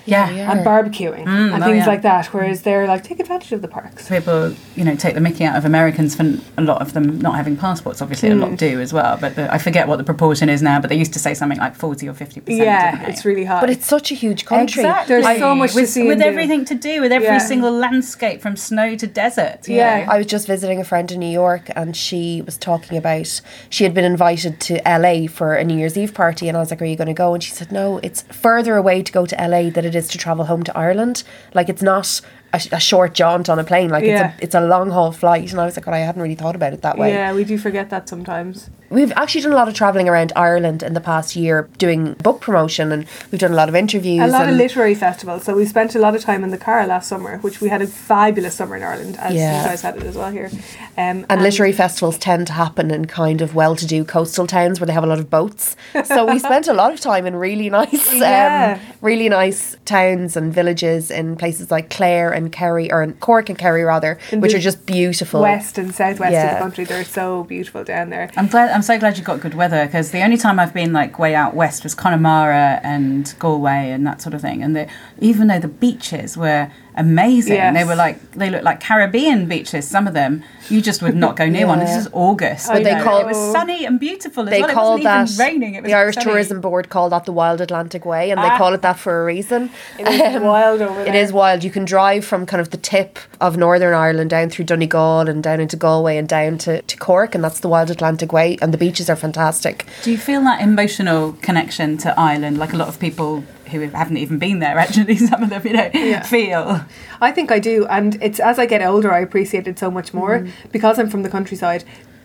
Yeah. 0.07 0.31
Yeah. 0.31 0.51
and 0.53 0.67
barbecuing 0.67 1.27
and 1.27 1.62
oh 1.62 1.67
things 1.67 1.79
yeah. 1.79 1.87
like 1.87 2.03
that. 2.03 2.27
Whereas 2.27 2.62
they're 2.62 2.87
like 2.87 3.05
take 3.05 3.21
advantage 3.21 3.53
of 3.53 3.62
the 3.62 3.69
parks. 3.69 4.09
People, 4.09 4.55
you 4.77 4.85
know, 4.85 4.95
take 4.97 5.15
the 5.15 5.21
mickey 5.21 5.45
out 5.45 5.57
of 5.57 5.65
Americans 5.65 6.15
for 6.17 6.25
a 6.59 6.62
lot 6.62 6.81
of 6.83 6.93
them 6.93 7.19
not 7.21 7.37
having 7.37 7.57
passports. 7.57 8.03
Obviously, 8.03 8.31
a 8.31 8.33
Mm. 8.33 8.41
lot 8.41 8.57
do 8.57 8.81
as 8.81 8.93
well. 8.93 9.17
But 9.21 9.37
the, 9.37 9.53
I 9.53 9.59
forget 9.59 9.87
what 9.88 9.97
the 9.99 10.05
proportion 10.05 10.49
is 10.49 10.62
now. 10.62 10.81
But 10.81 10.88
they 10.91 10.97
used 10.97 11.12
to 11.12 11.19
say 11.19 11.35
something 11.35 11.59
like 11.59 11.75
forty 11.77 12.09
or 12.09 12.15
fifty 12.15 12.41
percent. 12.41 12.65
Yeah, 12.65 13.07
it's 13.09 13.25
really 13.25 13.45
high. 13.45 13.61
But 13.61 13.71
it's 13.71 13.87
such 13.87 14.11
a 14.11 14.15
huge 14.15 14.45
country. 14.45 14.83
Exactly. 14.83 15.21
There's 15.23 15.38
so 15.38 15.55
much 15.55 15.73
to 15.73 15.81
with, 15.81 15.88
see 15.91 16.01
and 16.01 16.09
with 16.09 16.19
do. 16.19 16.25
everything 16.25 16.65
to 16.67 16.75
do, 16.75 17.01
with 17.01 17.12
every 17.12 17.29
Yeah. 17.29 17.38
single 17.38 17.73
landscape 17.73 18.41
from 18.41 18.57
snow 18.57 18.97
to 18.97 19.07
desert. 19.07 19.69
you 19.69 19.77
Yeah. 19.77 20.05
know. 20.07 20.12
I 20.12 20.19
was 20.19 20.27
just 20.27 20.47
visiting 20.47 20.81
a 20.81 20.85
friend 20.85 21.11
in 21.12 21.21
New 21.21 21.27
York 21.31 21.71
and 21.77 21.97
she 21.97 22.43
was 22.43 22.57
talking 22.57 22.97
about 22.99 23.41
she 23.71 23.85
had 23.85 23.95
been 23.95 24.05
invited 24.05 24.59
to 24.61 24.81
LA 24.88 25.27
for 25.29 25.55
a 25.55 25.65
New 25.65 25.77
Year's 25.79 25.97
Eve 25.97 26.15
party 26.15 26.49
and 26.49 26.57
I 26.57 26.61
was 26.61 26.71
like, 26.71 26.81
Are 26.83 26.85
you 26.87 26.97
gonna 26.97 27.15
go? 27.15 27.35
And 27.35 27.43
she 27.43 27.53
said, 27.53 27.71
No, 27.71 27.99
it's 28.03 28.23
further 28.23 28.77
away 28.77 29.03
to 29.03 29.12
go 29.12 29.27
to 29.27 29.37
LA 29.37 29.71
than 29.71 29.85
it 29.85 29.91
is 29.94 30.09
to 30.09 30.18
travel 30.18 30.44
home 30.44 30.62
to 30.64 30.76
Ireland. 30.76 31.24
Like 31.55 31.68
it's 31.68 31.83
not 31.83 32.20
a, 32.53 32.61
a 32.73 32.81
short 32.81 33.15
jaunt 33.15 33.49
on 33.49 33.59
a 33.59 33.65
plane. 33.65 33.91
Like 33.91 34.05
Yeah. 34.05 34.33
it's 34.35 34.41
a 34.41 34.45
it's 34.45 34.55
a 34.55 34.61
long 34.61 34.91
haul 34.91 35.12
flight 35.12 35.51
and 35.53 35.61
I 35.61 35.65
was 35.65 35.77
like, 35.77 35.85
God, 35.85 35.95
I 35.95 35.99
hadn't 35.99 36.21
really 36.23 36.35
thought 36.35 36.55
about 36.57 36.73
it 36.73 36.83
that 36.83 36.99
way. 36.99 37.12
yeah, 37.12 37.33
we 37.33 37.45
do 37.45 37.57
forget 37.59 37.91
that 37.91 38.09
sometimes. 38.09 38.69
We've 38.91 39.12
actually 39.12 39.41
done 39.41 39.53
a 39.53 39.57
lot 39.57 39.69
of 39.69 39.75
travelling 39.75 40.07
around 40.07 40.33
Ireland 40.37 40.83
in 40.83 40.93
the 40.93 41.01
past 41.01 41.35
year 41.35 41.67
doing 41.79 42.12
book 42.15 42.43
promotion 42.43 42.93
and 42.93 43.07
we've 43.31 43.41
done 43.41 43.53
a 43.53 43.55
lot 43.57 43.71
of 43.71 43.75
interviews. 43.75 44.23
A 44.23 44.27
lot 44.27 44.49
of 44.51 44.55
literary 44.55 44.95
festivals. 44.95 45.45
So 45.45 45.57
we 45.57 45.65
spent 45.65 45.95
a 45.95 45.99
lot 45.99 46.15
of 46.15 46.21
time 46.21 46.45
in 46.45 46.51
the 46.51 46.59
car 46.59 46.87
last 46.87 47.09
summer, 47.09 47.38
which 47.38 47.62
we 47.62 47.71
had 47.71 47.81
a 47.81 47.87
fabulous 47.87 48.55
summer 48.55 48.77
in 48.77 48.83
Ireland, 48.83 49.17
as 49.19 49.35
Yeah. 49.35 49.62
you 49.62 49.69
guys 49.69 49.81
had 49.81 49.97
it 49.97 50.03
as 50.03 50.15
well 50.15 50.31
here. 50.31 50.51
Um, 50.99 51.25
And 51.31 51.43
literary 51.43 51.73
festivals 51.73 52.19
tend 52.19 52.47
to 52.49 52.53
happen 52.53 52.91
in 52.91 53.07
kind 53.07 53.41
of 53.41 53.55
well-to-do 53.55 54.05
coastal 54.05 54.47
towns 54.47 54.79
where 54.79 54.87
they 54.87 54.93
have 54.93 55.05
a 55.05 55.07
lot 55.07 55.19
of 55.19 55.31
boats. 55.31 55.75
So 56.05 56.27
we 56.27 56.38
spent 56.51 56.69
a 56.69 56.75
lot 56.75 56.93
of 56.93 57.01
time 57.01 57.25
in 57.25 57.35
really 57.37 57.71
nice, 57.71 58.12
Yeah. 58.12 58.77
um, 58.79 58.97
really 59.01 59.31
nice 59.31 59.75
towns 59.87 60.37
and 60.37 60.53
villages 60.53 61.11
in 61.11 61.37
places 61.37 61.71
like 61.71 61.88
Clare 61.88 62.31
and 62.31 62.41
Kerry, 62.50 62.90
or 62.90 63.02
in 63.02 63.14
Cork 63.14 63.48
and 63.48 63.59
Kerry 63.59 63.83
rather, 63.85 64.18
In 64.31 64.40
which 64.40 64.55
are 64.55 64.59
just 64.59 64.85
beautiful. 64.87 65.42
west 65.42 65.78
and 65.78 65.94
southwest 65.94 66.35
of 66.35 66.50
the 66.55 66.59
country, 66.59 66.85
they're 66.85 67.05
so 67.05 67.44
beautiful 67.44 67.85
down 67.85 68.11
there. 68.11 68.31
I'm 68.37 68.46
glad. 68.48 68.70
I'm 68.70 68.83
so 68.83 68.98
glad 68.98 69.18
you 69.18 69.24
got 69.24 69.40
good 69.40 69.55
weather 69.55 69.85
because 69.87 70.11
the 70.11 70.22
only 70.22 70.37
time 70.37 70.59
I've 70.59 70.74
been 70.74 70.92
like 70.92 71.18
way 71.18 71.35
out 71.35 71.55
west 71.55 71.83
was 71.85 71.94
Connemara 71.94 72.81
and 72.83 73.35
Galway 73.38 73.90
and 73.90 74.07
that 74.07 74.20
sort 74.22 74.35
of 74.35 74.40
thing. 74.40 74.62
And 74.62 74.74
the, 74.76 74.88
even 75.20 75.48
though 75.48 75.61
the 75.61 75.68
beaches 75.68 76.37
were 76.37 76.70
amazing, 76.96 77.55
Yes. 77.57 77.74
they 77.74 77.85
were 77.85 77.94
like 77.96 78.33
they 78.33 78.50
looked 78.50 78.64
like 78.64 78.81
Caribbean 78.81 79.46
beaches. 79.46 79.87
Some 79.88 80.07
of 80.07 80.14
them 80.14 80.42
you 80.68 80.81
just 80.81 81.02
would 81.02 81.16
not 81.16 81.37
go 81.37 81.46
near 81.48 81.66
one. 81.66 81.81
This 81.81 81.96
is 81.96 82.09
August. 82.12 82.68
But 82.68 82.85
they 82.85 82.94
know. 82.94 83.02
call- 83.05 83.20
it 83.20 83.26
was 83.26 83.52
sunny 83.52 83.85
and 83.85 83.98
beautiful 83.98 84.44
as 84.44 84.50
They 84.50 84.61
well. 84.61 84.70
It 84.70 84.74
call 84.74 84.98
that 84.98 85.31
even 85.31 85.38
raining. 85.44 85.74
It 85.74 85.83
was 85.83 85.90
the 85.90 85.94
Irish 85.94 86.14
sunny. 86.14 86.24
Tourism 86.26 86.61
Board 86.61 86.88
called 86.88 87.12
that 87.12 87.24
the 87.24 87.33
Wild 87.33 87.61
Atlantic 87.61 88.05
Way, 88.05 88.31
and 88.31 88.38
they 88.42 88.46
Ah. 88.48 88.57
call 88.59 88.72
it 88.74 88.83
that 88.83 88.98
for 88.98 89.22
a 89.22 89.24
reason. 89.24 89.70
It 89.98 90.07
is 90.09 90.40
wild 90.40 90.81
over 90.81 91.00
It 91.02 91.07
there. 91.07 91.14
is 91.16 91.33
wild. 91.33 91.64
You 91.64 91.70
can 91.70 91.85
drive 91.85 92.24
from 92.24 92.46
kind 92.46 92.61
of 92.61 92.70
the 92.70 92.76
tip 92.76 93.18
of 93.40 93.57
Northern 93.57 93.94
Ireland 93.94 94.31
down 94.31 94.50
through 94.50 94.66
Donegal 94.66 95.28
and 95.28 95.42
down 95.42 95.61
into 95.61 95.76
Galway 95.76 96.16
and 96.16 96.28
down 96.28 96.59
to, 96.59 96.81
to 96.83 96.96
Cork, 96.96 97.35
and 97.35 97.42
that's 97.42 97.61
the 97.61 97.68
Wild 97.68 97.90
Atlantic 97.90 98.33
Way, 98.33 98.57
and 98.62 98.72
the 98.72 98.78
beaches 98.78 99.11
are 99.11 99.16
fantastic. 99.16 99.85
Do 100.02 100.11
you 100.11 100.18
feel 100.18 100.42
that 100.44 100.61
emotional 100.61 101.33
connection 101.42 101.96
to 101.98 102.18
Ireland, 102.18 102.59
like 102.59 102.72
a 102.72 102.76
lot 102.76 102.88
of 102.88 102.98
people 103.00 103.44
who 103.73 103.81
haven't 103.89 104.17
even 104.19 104.39
been 104.39 104.59
there 104.61 104.79
actually, 104.79 105.17
some 105.31 105.43
of 105.43 105.51
them, 105.51 105.63
you 105.67 105.73
know, 105.73 105.91
Yeah. 105.93 106.23
feel. 106.23 106.83
I 107.21 107.33
think 107.33 107.51
I 107.51 107.59
do, 107.59 107.87
and 107.87 108.17
it's 108.23 108.39
as 108.41 108.59
I 108.59 108.67
get 108.67 108.83
older, 108.83 109.13
I 109.13 109.19
appreciate 109.21 109.67
it 109.67 109.79
so 109.79 109.91
much 109.91 110.15
more 110.15 110.41
Mm. 110.41 110.51
because 110.71 110.99
I'm 110.99 111.11
from 111.11 111.23
the 111.25 111.29
countryside. 111.31 111.83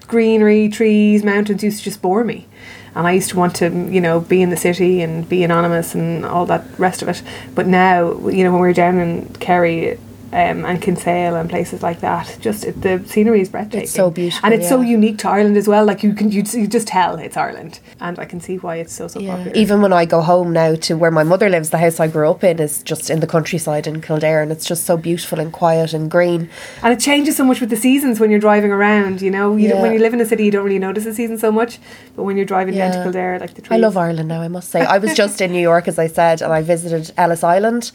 Greenery, 0.08 0.70
trees, 0.70 1.24
mountains 1.24 1.64
used 1.64 1.80
to 1.80 1.84
just 1.84 2.02
bore 2.02 2.24
me, 2.24 2.48
and 2.96 3.06
I 3.06 3.12
used 3.12 3.30
to 3.32 3.38
want 3.38 3.56
to, 3.58 3.70
you 3.70 4.00
know, 4.00 4.22
be 4.22 4.42
in 4.42 4.50
the 4.52 4.56
city 4.58 5.02
and 5.02 5.28
be 5.28 5.44
anonymous 5.44 5.94
and 5.96 6.26
all 6.26 6.46
that 6.46 6.64
rest 6.78 7.02
of 7.02 7.10
it. 7.10 7.22
But 7.56 7.68
now, 7.68 8.14
you 8.30 8.44
know, 8.46 8.52
when 8.54 8.62
we're 8.62 8.74
down 8.74 9.00
in 9.00 9.26
Kerry. 9.42 9.98
Um, 10.34 10.66
and 10.66 10.82
Kinsale 10.82 11.36
and 11.38 11.50
places 11.50 11.82
like 11.82 12.02
that, 12.02 12.38
just 12.42 12.66
it, 12.66 12.82
the 12.82 13.02
scenery 13.08 13.40
is 13.40 13.48
breathtaking. 13.48 13.88
so 13.88 14.12
beautiful, 14.12 14.46
and 14.46 14.54
it's 14.54 14.68
so 14.68 14.82
unique 14.82 15.20
to 15.20 15.30
Ireland 15.30 15.56
as 15.56 15.70
well. 15.70 15.86
Like 15.86 16.04
you 16.04 16.13
can, 16.13 16.30
you, 16.32 16.44
you 16.52 16.68
just 16.68 16.86
tell 16.90 17.16
it's 17.18 17.38
Ireland, 17.38 17.80
and 18.02 18.20
I 18.20 18.26
can 18.26 18.42
see 18.42 18.58
why 18.58 18.76
it's 18.76 18.92
so 18.94 19.08
so 19.08 19.22
Yeah. 19.22 19.38
popular. 19.38 19.56
Even 19.56 19.82
when 19.82 19.94
I 19.94 20.04
go 20.04 20.20
home 20.20 20.52
now 20.52 20.76
to 20.76 20.98
where 20.98 21.12
my 21.12 21.24
mother 21.24 21.48
lives, 21.50 21.70
the 21.70 21.78
house 21.78 22.02
I 22.02 22.08
grew 22.08 22.30
up 22.30 22.44
in 22.44 22.60
is 22.60 22.84
just 22.84 23.10
in 23.10 23.22
the 23.22 23.28
countryside 23.28 23.88
in 23.88 24.02
Kildare, 24.02 24.42
and 24.42 24.52
it's 24.52 24.66
just 24.66 24.84
so 24.84 24.98
beautiful 24.98 25.40
and 25.40 25.54
quiet 25.54 25.94
and 25.94 26.12
green. 26.12 26.50
And 26.84 26.92
it 26.94 27.00
changes 27.00 27.38
so 27.38 27.46
much 27.46 27.62
with 27.62 27.70
the 27.70 27.78
seasons 27.78 28.20
when 28.20 28.30
you're 28.30 28.42
driving 28.42 28.72
around. 28.74 29.22
You 29.22 29.32
know, 29.32 29.56
you 29.56 29.70
don't- 29.70 29.82
when 29.82 29.94
you 29.94 30.00
live 30.00 30.13
in 30.13 30.20
a 30.20 30.26
city, 30.26 30.44
you 30.44 30.52
don't 30.52 30.66
really 30.66 30.78
notice 30.80 31.06
the 31.06 31.13
season 31.13 31.38
so 31.38 31.54
much. 31.54 31.80
But 32.18 32.24
when 32.24 32.36
you're 32.36 32.46
driving 32.46 32.76
down 32.76 32.92
to 32.92 33.02
Kildare, 33.02 33.40
like 33.40 33.54
the 33.54 33.62
trees. 33.62 33.72
I 33.78 33.78
love 33.78 33.96
Ireland 33.96 34.28
now, 34.28 34.42
I 34.42 34.50
must 34.50 34.72
say. 34.72 34.82
I 34.82 34.98
was 34.98 35.13
just 35.13 35.40
in 35.40 35.54
New 35.54 35.62
York, 35.62 35.88
as 35.88 35.98
I 35.98 36.08
said, 36.08 36.42
and 36.42 36.52
I 36.52 36.62
visited 36.63 37.13
Ellis 37.18 37.46
Island, 37.46 37.92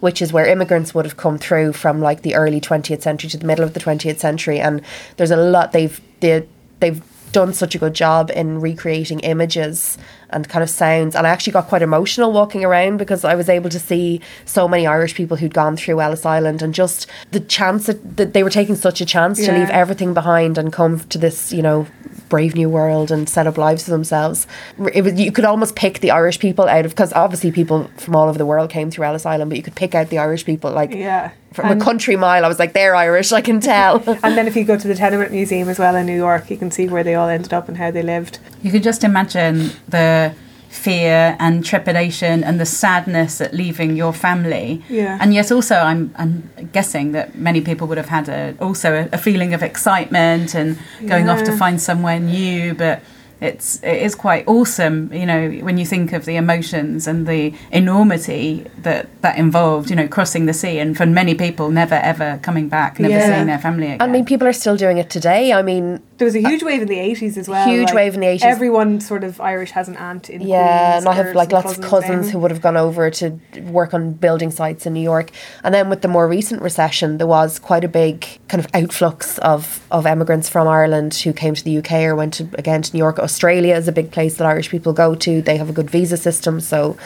which 0.00 0.20
is 0.20 0.32
where 0.32 0.46
immigrants 0.46 0.94
would 0.94 1.04
have 1.04 1.16
come 1.16 1.38
through 1.38 1.72
from 1.72 2.00
like 2.00 2.22
the 2.22 2.34
early 2.34 2.60
20th 2.60 3.02
century 3.02 3.30
to 3.30 3.38
the 3.38 3.46
middle 3.46 3.64
of 3.64 3.74
the 3.74 3.80
20th 3.80 4.18
century. 4.18 4.60
And 4.60 4.82
there's 5.16 5.30
a 5.30 5.36
lot, 5.36 5.72
they've, 5.72 6.00
they, 6.20 6.46
they've 6.80 7.02
done 7.34 7.52
such 7.52 7.74
a 7.74 7.78
good 7.78 7.94
job 7.94 8.30
in 8.30 8.60
recreating 8.60 9.18
images 9.20 9.98
and 10.30 10.48
kind 10.48 10.62
of 10.62 10.70
sounds. 10.70 11.16
And 11.16 11.26
I 11.26 11.30
actually 11.30 11.52
got 11.52 11.66
quite 11.66 11.82
emotional 11.82 12.32
walking 12.32 12.64
around 12.64 12.96
because 12.96 13.24
I 13.24 13.34
was 13.34 13.48
able 13.48 13.68
to 13.70 13.78
see 13.78 14.20
so 14.44 14.68
many 14.68 14.86
Irish 14.86 15.14
people 15.14 15.36
who'd 15.36 15.52
gone 15.52 15.76
through 15.76 16.00
Ellis 16.00 16.24
Island 16.24 16.62
and 16.62 16.72
just 16.72 17.08
the 17.32 17.40
chance 17.40 17.86
that, 17.86 18.16
that 18.16 18.32
they 18.32 18.44
were 18.44 18.50
taking 18.50 18.76
such 18.76 19.00
a 19.00 19.04
chance 19.04 19.44
to 19.44 19.52
leave 19.52 19.68
everything 19.70 20.14
behind 20.14 20.56
and 20.56 20.72
come 20.72 21.00
to 21.00 21.18
this, 21.18 21.52
you 21.52 21.60
know, 21.60 21.88
brave 22.34 22.54
new 22.56 22.68
world 22.68 23.08
and 23.12 23.28
set 23.28 23.46
up 23.46 23.56
lives 23.56 23.84
for 23.84 23.90
themselves. 23.92 24.46
It 24.92 25.02
was 25.04 25.12
you 25.24 25.30
could 25.30 25.44
almost 25.44 25.76
pick 25.76 26.00
the 26.00 26.10
Irish 26.10 26.38
people 26.40 26.66
out 26.74 26.84
of 26.84 26.90
because 26.90 27.12
obviously 27.12 27.52
people 27.52 27.78
from 27.96 28.16
all 28.16 28.28
over 28.28 28.38
the 28.38 28.46
world 28.52 28.70
came 28.70 28.90
through 28.90 29.04
Ellis 29.08 29.24
Island, 29.24 29.50
but 29.50 29.56
you 29.56 29.62
could 29.62 29.76
pick 29.76 29.94
out 29.94 30.08
the 30.08 30.18
Irish 30.18 30.44
people 30.44 30.72
like 30.72 30.92
Yeah. 30.92 31.30
from 31.52 31.66
And- 31.70 31.80
a 31.80 31.84
country 31.84 32.16
mile. 32.16 32.44
I 32.44 32.48
was 32.48 32.58
like, 32.58 32.72
they're 32.72 32.96
Irish, 32.96 33.30
I 33.32 33.40
can 33.40 33.60
tell. 33.60 34.02
And 34.24 34.36
then 34.36 34.46
if 34.48 34.56
you 34.56 34.64
go 34.64 34.76
to 34.76 34.88
the 34.88 34.96
Tenement 34.96 35.30
Museum 35.30 35.68
as 35.68 35.78
well 35.78 35.94
in 35.94 36.06
New 36.06 36.16
York, 36.26 36.50
you 36.50 36.56
can 36.56 36.70
see 36.72 36.88
where 36.88 37.04
they 37.04 37.14
all 37.14 37.28
ended 37.28 37.52
up 37.58 37.68
and 37.68 37.76
how 37.78 37.90
they 37.92 38.02
lived. 38.02 38.38
You 38.64 38.72
can 38.72 38.82
just 38.82 39.04
imagine 39.04 39.70
the 39.88 40.32
fear 40.74 41.36
and 41.38 41.64
trepidation 41.64 42.42
and 42.42 42.58
the 42.58 42.66
sadness 42.66 43.40
at 43.40 43.54
leaving 43.54 43.96
your 43.96 44.12
family. 44.12 44.82
Yeah. 44.88 45.18
And 45.20 45.32
yet 45.32 45.52
also 45.52 45.76
I'm 45.76 46.12
I'm 46.16 46.50
guessing 46.72 47.12
that 47.12 47.36
many 47.36 47.60
people 47.60 47.86
would 47.86 47.96
have 47.96 48.08
had 48.08 48.28
a 48.28 48.56
also 48.60 48.92
a, 48.92 49.08
a 49.12 49.18
feeling 49.18 49.54
of 49.54 49.62
excitement 49.62 50.54
and 50.54 50.76
going 51.06 51.28
off 51.28 51.44
to 51.44 51.56
find 51.56 51.80
somewhere 51.80 52.18
new, 52.18 52.74
but 52.74 53.00
it's 53.44 53.82
it 53.82 54.02
is 54.02 54.14
quite 54.14 54.46
awesome, 54.48 55.12
you 55.12 55.26
know, 55.26 55.50
when 55.66 55.76
you 55.78 55.86
think 55.86 56.12
of 56.12 56.24
the 56.24 56.36
emotions 56.36 57.06
and 57.06 57.26
the 57.26 57.52
enormity 57.70 58.66
that 58.78 59.08
that 59.22 59.38
involved, 59.38 59.90
you 59.90 59.96
know, 59.96 60.08
crossing 60.08 60.46
the 60.46 60.54
sea 60.54 60.78
and 60.78 60.96
for 60.96 61.06
many 61.06 61.34
people 61.34 61.70
never 61.70 61.96
ever 61.96 62.38
coming 62.42 62.68
back, 62.68 62.98
never 62.98 63.14
Yeah. 63.14 63.34
seeing 63.34 63.46
their 63.46 63.58
family 63.58 63.86
again. 63.86 64.02
I 64.02 64.06
mean, 64.06 64.24
people 64.24 64.46
are 64.48 64.52
still 64.52 64.76
doing 64.76 64.98
it 64.98 65.10
today. 65.10 65.52
I 65.52 65.62
mean, 65.62 66.00
There 66.18 66.26
was 66.26 66.36
a 66.36 66.44
uh, 66.44 66.48
huge 66.48 66.62
wave 66.62 66.82
in 66.82 66.88
the 66.88 66.98
80s 66.98 67.36
as 67.36 67.48
well. 67.48 67.68
Huge 67.68 67.86
like, 67.86 67.94
wave 67.94 68.14
in 68.14 68.20
the 68.20 68.26
80s. 68.26 68.42
Everyone 68.42 69.00
sort 69.00 69.24
of 69.24 69.40
Irish 69.40 69.72
has 69.72 69.88
an 69.88 69.96
aunt 69.96 70.30
in 70.30 70.40
yeah, 70.40 70.92
Queens 70.92 71.04
and 71.04 71.08
I 71.12 71.14
have 71.14 71.34
like 71.34 71.50
some 71.50 71.64
lots 71.64 71.78
of 71.78 71.84
cousins 71.84 72.30
who 72.30 72.38
would 72.38 72.50
have 72.50 72.62
gone 72.62 72.76
over 72.76 73.10
to 73.10 73.38
work 73.62 73.92
on 73.94 74.12
building 74.12 74.50
sites 74.50 74.86
in 74.86 74.94
New 74.94 75.02
York. 75.02 75.30
And 75.62 75.74
then 75.74 75.90
with 75.90 76.02
the 76.02 76.08
more 76.08 76.26
recent 76.28 76.62
recession, 76.62 77.18
there 77.18 77.26
was 77.26 77.58
quite 77.58 77.84
a 77.84 77.88
big 77.88 78.26
kind 78.48 78.64
of 78.64 78.70
outflux 78.72 79.38
of, 79.40 79.84
of 79.90 80.06
emigrants 80.06 80.48
from 80.48 80.68
Ireland 80.68 81.14
who 81.14 81.32
came 81.32 81.54
to 81.54 81.64
the 81.64 81.78
UK 81.78 81.92
or 82.04 82.14
went 82.14 82.34
to, 82.34 82.48
again 82.54 82.82
to 82.82 82.92
New 82.92 82.98
York. 82.98 83.18
Australia 83.34 83.74
is 83.74 83.88
a 83.88 83.92
big 83.92 84.12
place 84.12 84.36
that 84.36 84.46
Irish 84.46 84.70
people 84.70 84.92
go 84.92 85.16
to. 85.16 85.42
They 85.42 85.56
have 85.56 85.68
a 85.68 85.72
good 85.72 85.90
visa 85.90 86.16
system, 86.16 86.60
so 86.60 86.96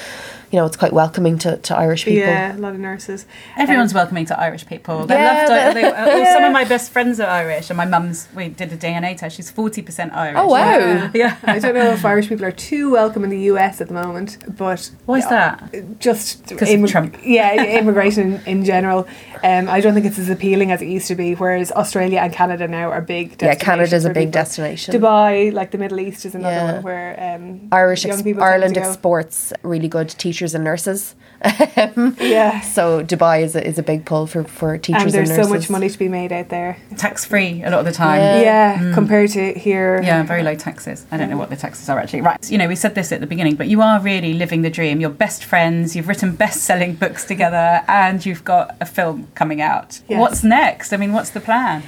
you 0.50 0.58
know 0.58 0.66
it's 0.66 0.76
quite 0.76 0.92
welcoming 0.92 1.38
to, 1.38 1.56
to 1.58 1.76
Irish 1.76 2.04
people. 2.04 2.20
Yeah, 2.28 2.56
a 2.56 2.58
lot 2.58 2.74
of 2.74 2.80
nurses. 2.80 3.26
Everyone's 3.56 3.92
welcoming 3.94 4.24
to 4.26 4.38
Irish 4.40 4.66
people. 4.66 5.06
They 5.06 5.14
Yeah, 5.14 5.46
love 5.48 5.48
but- 5.48 5.74
they, 5.74 5.84
uh, 5.84 6.32
Some 6.34 6.44
of 6.44 6.52
my 6.52 6.64
best 6.64 6.90
friends 6.92 7.20
are 7.20 7.28
Irish, 7.28 7.70
and 7.70 7.76
my 7.76 7.84
mum's. 7.84 8.28
We 8.34 8.48
did 8.48 8.72
a 8.72 8.76
DNA 8.76 9.16
test. 9.16 9.36
She's 9.36 9.50
forty 9.50 9.82
percent 9.82 10.12
Irish. 10.14 10.36
Oh, 10.38 10.46
wow. 10.48 10.78
Yeah. 10.78 11.10
Yeah. 11.14 11.36
I 11.44 11.58
don't 11.58 11.74
know 11.74 11.90
if 11.92 12.04
Irish 12.04 12.28
people 12.28 12.44
are 12.44 12.52
too 12.52 12.90
welcome 12.92 13.24
in 13.24 13.30
the 13.30 13.40
US 13.52 13.80
at 13.80 13.88
the 13.88 13.94
moment, 13.94 14.38
but 14.56 14.90
Why 15.06 15.18
is 15.18 15.28
that? 15.28 15.98
just 16.00 16.46
'Cause 16.56 16.72
of 16.72 16.90
Trump. 16.90 17.16
yeah, 17.24 17.62
immigration 17.80 18.40
in 18.46 18.64
general. 18.64 19.06
Um, 19.44 19.68
I 19.68 19.80
don't 19.80 19.94
think 19.94 20.06
it's 20.06 20.18
as 20.18 20.28
appealing 20.30 20.72
as 20.72 20.80
it 20.82 20.86
used 20.86 21.08
to 21.08 21.14
be. 21.14 21.34
Whereas 21.34 21.70
Australia 21.72 22.20
and 22.20 22.32
Canada 22.32 22.66
now 22.68 22.90
are 22.90 23.00
big. 23.00 23.30
Yeah, 23.42 23.54
destinations 23.54 23.62
Canada's 23.64 24.04
a 24.04 24.08
big 24.10 24.16
people. 24.28 24.32
destination. 24.32 24.94
Dubai, 24.94 25.52
like 25.52 25.70
the 25.70 25.78
Middle 25.78 26.00
East, 26.00 26.24
is 26.24 26.34
another 26.34 26.54
Yeah. 26.56 26.72
one 26.74 26.82
where 26.82 27.36
um, 27.36 27.68
Irish 27.72 28.04
young 28.04 28.14
ex- 28.14 28.22
people 28.22 28.40
tend 28.42 28.52
Ireland 28.52 28.78
exports 28.78 29.52
really 29.62 29.88
good 29.88 30.08
teachers 30.08 30.37
and 30.42 30.64
nurses. 30.64 31.14
Yeah, 31.44 32.60
So 32.60 33.04
Dubai 33.04 33.42
is 33.42 33.54
a, 33.54 33.66
is 33.66 33.78
a 33.78 33.82
big 33.82 34.04
pull 34.04 34.26
for, 34.26 34.44
for 34.44 34.76
teachers 34.78 35.02
and 35.02 35.12
there's 35.12 35.28
nurses. 35.28 35.46
so 35.46 35.54
much 35.54 35.70
money 35.70 35.88
to 35.88 35.98
be 35.98 36.08
made 36.08 36.32
out 36.32 36.48
there. 36.48 36.78
Tax 36.96 37.24
free 37.24 37.62
a 37.62 37.70
lot 37.70 37.80
of 37.80 37.84
the 37.84 37.92
time. 37.92 38.20
Yeah. 38.20 38.40
Yeah, 38.40 38.78
mm. 38.78 38.94
compared 38.94 39.30
to 39.30 39.54
here. 39.54 40.00
Yeah, 40.02 40.22
very 40.22 40.42
low 40.42 40.54
taxes. 40.54 41.06
I 41.10 41.16
don't 41.16 41.30
know 41.30 41.36
what 41.36 41.50
the 41.50 41.56
taxes 41.56 41.88
are 41.88 41.98
actually. 41.98 42.22
Right. 42.22 42.50
You 42.50 42.58
know, 42.58 42.68
we 42.68 42.76
said 42.76 42.94
this 42.94 43.12
at 43.12 43.20
the 43.20 43.26
beginning, 43.26 43.56
but 43.56 43.68
you 43.68 43.82
are 43.82 44.00
really 44.00 44.34
living 44.34 44.62
the 44.62 44.70
dream. 44.70 45.00
You're 45.00 45.10
best 45.10 45.44
friends, 45.44 45.94
you've 45.94 46.08
written 46.08 46.34
best 46.34 46.62
selling 46.62 46.94
books 46.94 47.24
together, 47.24 47.82
and 47.88 48.24
you've 48.24 48.44
got 48.44 48.76
a 48.80 48.86
film 48.86 49.28
coming 49.34 49.60
out. 49.60 50.00
Yes. 50.08 50.20
What's 50.20 50.44
next? 50.44 50.92
I 50.92 50.96
mean, 50.96 51.12
what's 51.12 51.30
the 51.30 51.40
plan? 51.40 51.82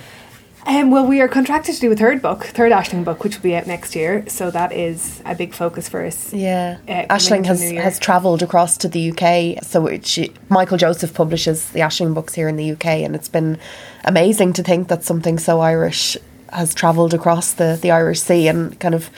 Um, 0.66 0.90
well, 0.90 1.06
we 1.06 1.20
are 1.20 1.28
contracted 1.28 1.74
to 1.74 1.80
do 1.80 1.92
a 1.92 1.96
third 1.96 2.20
book, 2.20 2.44
third 2.44 2.72
Aisling 2.72 3.04
book, 3.04 3.24
which 3.24 3.36
will 3.36 3.42
be 3.42 3.56
out 3.56 3.66
next 3.66 3.94
year. 3.94 4.24
So 4.28 4.50
that 4.50 4.72
is 4.72 5.22
a 5.24 5.34
big 5.34 5.54
focus 5.54 5.88
for 5.88 6.04
us. 6.04 6.32
Yeah, 6.32 6.78
uh, 6.86 7.14
Aisling 7.14 7.46
has 7.46 7.62
has 7.62 7.98
travelled 7.98 8.42
across 8.42 8.76
to 8.78 8.88
the 8.88 9.10
UK. 9.10 9.64
So 9.64 9.86
it, 9.86 10.06
she, 10.06 10.32
Michael 10.48 10.76
Joseph 10.76 11.14
publishes 11.14 11.70
the 11.70 11.80
Aisling 11.80 12.14
books 12.14 12.34
here 12.34 12.48
in 12.48 12.56
the 12.56 12.72
UK, 12.72 12.86
and 12.86 13.14
it's 13.14 13.28
been 13.28 13.58
amazing 14.04 14.52
to 14.54 14.62
think 14.62 14.88
that 14.88 15.02
something 15.04 15.38
so 15.38 15.60
Irish 15.60 16.16
has 16.52 16.74
travelled 16.74 17.14
across 17.14 17.52
the, 17.52 17.78
the 17.80 17.90
Irish 17.90 18.20
Sea 18.20 18.48
and 18.48 18.78
kind 18.80 18.94
of. 18.94 19.10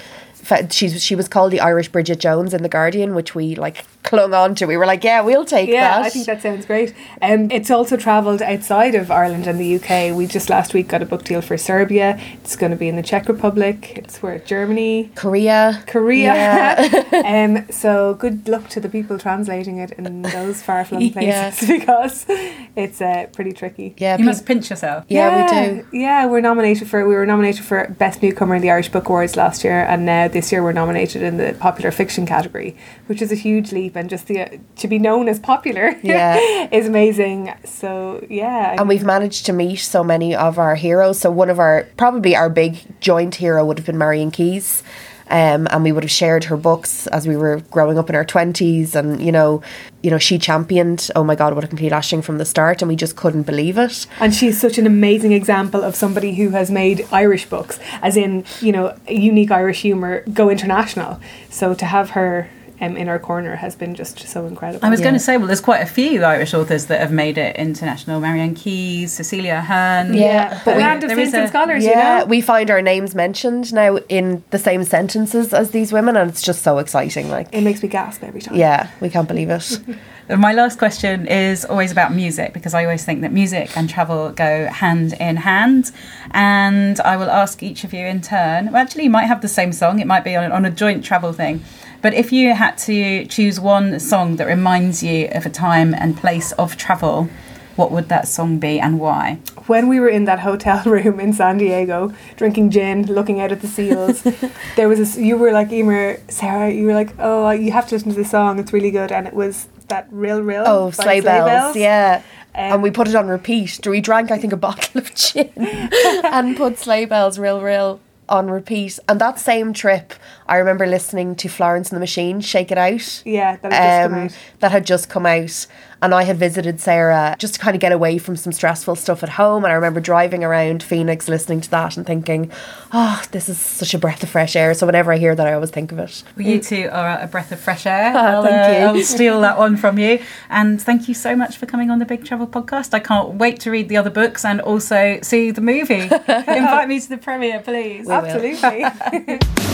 Fe- 0.42 0.68
She's, 0.70 1.02
she 1.02 1.14
was 1.14 1.28
called 1.28 1.52
the 1.52 1.60
Irish 1.60 1.88
Bridget 1.88 2.18
Jones 2.20 2.52
in 2.54 2.62
the 2.62 2.68
Guardian, 2.68 3.14
which 3.14 3.34
we 3.34 3.54
like 3.54 3.84
clung 4.02 4.34
on 4.34 4.54
to. 4.56 4.66
We 4.66 4.76
were 4.76 4.86
like, 4.86 5.04
yeah, 5.04 5.20
we'll 5.20 5.44
take 5.44 5.68
Yeah, 5.68 5.98
that. 5.98 6.02
I 6.06 6.10
think 6.10 6.26
that 6.26 6.42
sounds 6.42 6.66
great. 6.66 6.92
Um, 7.20 7.50
it's 7.50 7.70
also 7.70 7.96
travelled 7.96 8.42
outside 8.42 8.94
of 8.94 9.10
Ireland 9.10 9.46
and 9.46 9.58
the 9.60 9.76
UK. 9.76 10.16
We 10.16 10.26
just 10.26 10.50
last 10.50 10.74
week 10.74 10.88
got 10.88 11.02
a 11.02 11.06
book 11.06 11.24
deal 11.24 11.40
for 11.40 11.56
Serbia. 11.56 12.18
It's 12.42 12.56
going 12.56 12.70
to 12.72 12.76
be 12.76 12.88
in 12.88 12.96
the 12.96 13.02
Czech 13.02 13.28
Republic. 13.28 13.92
It's 13.96 14.20
where 14.22 14.38
Germany, 14.40 15.10
Korea, 15.14 15.82
Korea. 15.86 16.34
Yeah. 16.34 17.54
um, 17.56 17.66
so 17.70 18.14
good 18.14 18.48
luck 18.48 18.68
to 18.70 18.80
the 18.80 18.88
people 18.88 19.18
translating 19.18 19.78
it 19.78 19.92
in 19.92 20.22
those 20.22 20.62
far 20.62 20.84
flung 20.84 21.10
places 21.12 21.68
Yeah. 21.68 21.78
because 21.78 22.26
it's 22.74 23.00
uh, 23.00 23.26
pretty 23.32 23.52
tricky. 23.52 23.94
yeah, 23.98 24.14
You 24.14 24.18
peop- 24.18 24.26
must 24.26 24.46
pinch 24.46 24.70
yourself. 24.70 25.04
yeah, 25.08 25.30
we 25.36 25.82
do. 25.82 25.86
Yeah, 25.96 26.26
we're 26.26 26.40
nominated 26.40 26.88
for 26.88 27.06
we 27.06 27.14
were 27.14 27.26
nominated 27.26 27.64
for 27.64 27.86
best 27.98 28.22
newcomer 28.22 28.56
in 28.56 28.62
the 28.62 28.70
Irish 28.70 28.88
Book 28.90 29.08
Awards 29.08 29.36
last 29.36 29.62
year, 29.64 29.84
and 29.84 30.04
now 30.04 30.28
this 30.32 30.50
year 30.52 30.62
we're 30.62 30.72
nominated 30.72 31.22
in 31.22 31.36
the 31.36 31.54
popular 31.58 31.90
fiction 31.90 32.26
category, 32.26 32.76
which 33.06 33.22
is 33.22 33.30
a 33.32 33.34
huge 33.36 33.72
leap. 33.72 33.96
And 33.96 34.10
just 34.10 34.26
the 34.26 34.40
uh, 34.42 34.48
to 34.76 34.88
be 34.88 34.98
known 34.98 35.28
as 35.28 35.38
popular, 35.38 35.96
Yeah. 36.02 36.68
is 36.72 36.86
amazing. 36.88 37.52
So 37.64 38.24
yeah, 38.28 38.76
and 38.78 38.88
we've 38.88 39.04
managed 39.04 39.46
to 39.46 39.52
meet 39.52 39.76
so 39.76 40.02
many 40.02 40.34
of 40.34 40.58
our 40.58 40.74
heroes. 40.74 41.18
So 41.20 41.30
one 41.30 41.50
of 41.50 41.58
our 41.58 41.86
probably 41.96 42.34
our 42.34 42.50
big 42.50 42.78
joint 43.00 43.36
hero 43.36 43.64
would 43.64 43.78
have 43.78 43.86
been 43.86 43.98
Marian 43.98 44.30
Keyes. 44.30 44.82
Um, 45.30 45.66
and 45.70 45.82
we 45.84 45.92
would 45.92 46.04
have 46.04 46.10
shared 46.10 46.44
her 46.44 46.56
books 46.56 47.06
as 47.06 47.26
we 47.26 47.36
were 47.36 47.60
growing 47.70 47.98
up 47.98 48.08
in 48.10 48.14
our 48.14 48.24
twenties, 48.24 48.94
and 48.94 49.22
you 49.22 49.32
know, 49.32 49.62
you 50.02 50.10
know, 50.10 50.18
she 50.18 50.38
championed. 50.38 51.10
Oh 51.16 51.24
my 51.24 51.34
God, 51.34 51.54
what 51.54 51.64
a 51.64 51.68
complete 51.68 51.92
Aisling 51.92 52.22
from 52.22 52.38
the 52.38 52.44
start, 52.44 52.82
and 52.82 52.88
we 52.88 52.96
just 52.96 53.16
couldn't 53.16 53.44
believe 53.44 53.78
it. 53.78 54.06
And 54.20 54.34
she's 54.34 54.60
such 54.60 54.78
an 54.78 54.86
amazing 54.86 55.32
example 55.32 55.82
of 55.82 55.94
somebody 55.94 56.34
who 56.34 56.50
has 56.50 56.70
made 56.70 57.06
Irish 57.12 57.46
books, 57.46 57.78
as 58.02 58.16
in, 58.16 58.44
you 58.60 58.72
know, 58.72 58.96
unique 59.08 59.50
Irish 59.50 59.82
humour 59.82 60.22
go 60.32 60.50
international. 60.50 61.20
So 61.50 61.74
to 61.74 61.86
have 61.86 62.10
her 62.10 62.48
um, 62.82 62.96
in 62.96 63.08
our 63.08 63.18
corner 63.18 63.56
has 63.56 63.74
been 63.76 63.94
just 63.94 64.18
so 64.18 64.44
incredible. 64.46 64.84
I 64.84 64.90
was 64.90 65.00
going 65.00 65.14
to 65.14 65.20
say, 65.20 65.36
well, 65.36 65.46
there's 65.46 65.60
quite 65.60 65.80
a 65.82 65.86
few 65.86 66.24
Irish 66.24 66.52
authors 66.52 66.86
that 66.86 67.00
have 67.00 67.12
made 67.12 67.38
it 67.38 67.56
international. 67.56 68.20
Marian 68.20 68.54
Keyes, 68.54 69.12
Cecilia 69.12 69.54
Ahern. 69.54 70.12
Yeah. 70.14 70.60
but 70.64 70.76
we- 70.76 70.82
random 70.82 71.08
there 71.08 71.18
is 71.20 71.30
citizen 71.30 71.44
a- 71.44 71.48
scholars, 71.48 71.84
yeah, 71.84 72.18
you 72.18 72.24
know. 72.24 72.26
we 72.26 72.40
find 72.40 72.70
our 72.70 72.82
names 72.82 73.14
mentioned 73.14 73.72
now 73.72 73.96
in 74.08 74.42
the 74.50 74.58
same 74.58 74.82
sentences 74.84 75.54
as 75.54 75.70
these 75.70 75.92
women, 75.92 76.16
and 76.16 76.28
it's 76.28 76.42
just 76.42 76.62
so 76.62 76.78
exciting. 76.78 77.30
Like, 77.30 77.48
It 77.52 77.62
makes 77.62 77.82
me 77.82 77.88
gasp 77.88 78.24
every 78.24 78.40
time. 78.42 78.56
yeah, 78.56 78.90
we 79.00 79.08
can't 79.08 79.28
believe 79.28 79.48
it. 79.50 79.78
My 80.28 80.52
last 80.52 80.78
question 80.78 81.26
is 81.26 81.64
always 81.64 81.92
about 81.92 82.14
music 82.14 82.52
because 82.52 82.74
I 82.74 82.84
always 82.84 83.04
think 83.04 83.20
that 83.22 83.32
music 83.32 83.76
and 83.76 83.88
travel 83.90 84.30
go 84.30 84.66
hand 84.66 85.14
in 85.20 85.36
hand. 85.36 85.90
And 86.30 86.98
I 87.00 87.16
will 87.16 87.30
ask 87.30 87.62
each 87.62 87.84
of 87.84 87.92
you 87.92 88.06
in 88.06 88.20
turn. 88.22 88.66
Well, 88.66 88.76
actually, 88.76 89.04
you 89.04 89.10
might 89.10 89.26
have 89.26 89.42
the 89.42 89.48
same 89.48 89.72
song, 89.72 89.98
it 90.00 90.06
might 90.06 90.24
be 90.24 90.34
on, 90.36 90.50
on 90.52 90.64
a 90.64 90.70
joint 90.70 91.04
travel 91.04 91.32
thing. 91.32 91.62
But 92.02 92.14
if 92.14 92.32
you 92.32 92.52
had 92.54 92.76
to 92.78 93.24
choose 93.26 93.60
one 93.60 94.00
song 94.00 94.36
that 94.36 94.46
reminds 94.46 95.02
you 95.02 95.28
of 95.32 95.46
a 95.46 95.50
time 95.50 95.94
and 95.94 96.16
place 96.16 96.50
of 96.52 96.76
travel, 96.76 97.28
what 97.76 97.90
would 97.92 98.08
that 98.08 98.28
song 98.28 98.58
be 98.58 98.78
and 98.80 98.98
why? 98.98 99.38
When 99.66 99.88
we 99.88 100.00
were 100.00 100.08
in 100.08 100.24
that 100.24 100.40
hotel 100.40 100.82
room 100.86 101.20
in 101.20 101.32
San 101.32 101.58
Diego, 101.58 102.12
drinking 102.36 102.70
gin, 102.70 103.06
looking 103.06 103.40
out 103.40 103.52
at 103.52 103.60
the 103.60 103.68
seals, 103.68 104.22
there 104.76 104.88
was 104.88 104.98
this. 104.98 105.16
You 105.16 105.38
were 105.38 105.52
like, 105.52 105.72
Emer, 105.72 106.18
Sarah, 106.28 106.70
you 106.70 106.86
were 106.86 106.94
like, 106.94 107.14
oh, 107.18 107.50
you 107.50 107.72
have 107.72 107.88
to 107.88 107.94
listen 107.94 108.10
to 108.10 108.16
this 108.16 108.30
song. 108.32 108.58
It's 108.58 108.72
really 108.72 108.90
good, 108.90 109.12
and 109.12 109.26
it 109.26 109.32
was 109.32 109.68
that 109.88 110.08
Rill, 110.10 110.42
Rill. 110.42 110.64
Oh, 110.66 110.86
by 110.90 111.04
sleigh 111.04 111.20
bells, 111.20 111.76
yeah. 111.76 112.22
Um, 112.54 112.72
and 112.74 112.82
we 112.82 112.90
put 112.90 113.08
it 113.08 113.14
on 113.14 113.28
repeat. 113.28 113.80
We 113.86 114.00
drank, 114.00 114.30
I 114.30 114.38
think, 114.38 114.52
a 114.52 114.56
bottle 114.68 115.00
of 115.00 115.14
gin 115.14 115.50
and 115.56 116.56
put 116.56 116.78
sleigh 116.78 117.06
bells, 117.06 117.38
Rill, 117.38 117.62
Rill, 117.62 118.00
on 118.28 118.50
repeat. 118.50 118.98
And 119.08 119.20
that 119.20 119.38
same 119.38 119.72
trip, 119.72 120.12
I 120.46 120.56
remember 120.56 120.86
listening 120.86 121.36
to 121.36 121.48
Florence 121.48 121.90
and 121.90 121.96
the 121.96 122.00
Machine, 122.00 122.40
"Shake 122.40 122.70
It 122.70 122.78
Out." 122.78 123.22
Yeah, 123.24 123.56
that 123.56 123.72
had 123.72 124.00
just 124.00 124.10
come 124.10 124.14
um, 124.14 124.24
out. 124.26 124.38
that 124.60 124.72
had 124.72 124.86
just 124.86 125.08
come 125.08 125.26
out. 125.26 125.66
And 126.02 126.12
I 126.12 126.24
had 126.24 126.36
visited 126.36 126.80
Sarah 126.80 127.36
just 127.38 127.54
to 127.54 127.60
kind 127.60 127.76
of 127.76 127.80
get 127.80 127.92
away 127.92 128.18
from 128.18 128.34
some 128.34 128.52
stressful 128.52 128.96
stuff 128.96 129.22
at 129.22 129.28
home. 129.28 129.62
And 129.62 129.70
I 129.70 129.76
remember 129.76 130.00
driving 130.00 130.42
around 130.42 130.82
Phoenix 130.82 131.28
listening 131.28 131.60
to 131.60 131.70
that 131.70 131.96
and 131.96 132.04
thinking, 132.04 132.50
oh, 132.92 133.22
this 133.30 133.48
is 133.48 133.60
such 133.60 133.94
a 133.94 133.98
breath 133.98 134.20
of 134.24 134.28
fresh 134.28 134.56
air. 134.56 134.74
So 134.74 134.84
whenever 134.84 135.12
I 135.12 135.18
hear 135.18 135.36
that, 135.36 135.46
I 135.46 135.52
always 135.52 135.70
think 135.70 135.92
of 135.92 136.00
it. 136.00 136.24
Well, 136.36 136.44
you 136.44 136.60
two 136.60 136.88
are 136.90 137.20
a 137.20 137.28
breath 137.28 137.52
of 137.52 137.60
fresh 137.60 137.86
air. 137.86 138.12
I'll, 138.16 138.42
thank 138.42 138.54
uh, 138.54 138.80
you. 138.80 138.98
I'll 138.98 139.04
steal 139.04 139.40
that 139.42 139.58
one 139.58 139.76
from 139.76 139.96
you. 139.96 140.18
And 140.50 140.82
thank 140.82 141.06
you 141.06 141.14
so 141.14 141.36
much 141.36 141.56
for 141.56 141.66
coming 141.66 141.88
on 141.88 142.00
the 142.00 142.04
Big 142.04 142.24
Travel 142.24 142.48
podcast. 142.48 142.94
I 142.94 142.98
can't 142.98 143.34
wait 143.34 143.60
to 143.60 143.70
read 143.70 143.88
the 143.88 143.96
other 143.96 144.10
books 144.10 144.44
and 144.44 144.60
also 144.60 145.20
see 145.22 145.52
the 145.52 145.60
movie. 145.60 145.94
Invite 146.10 146.88
me 146.88 146.98
to 146.98 147.08
the 147.10 147.18
premiere, 147.18 147.60
please. 147.60 148.06
will. 148.06 148.14
Absolutely. 148.14 149.38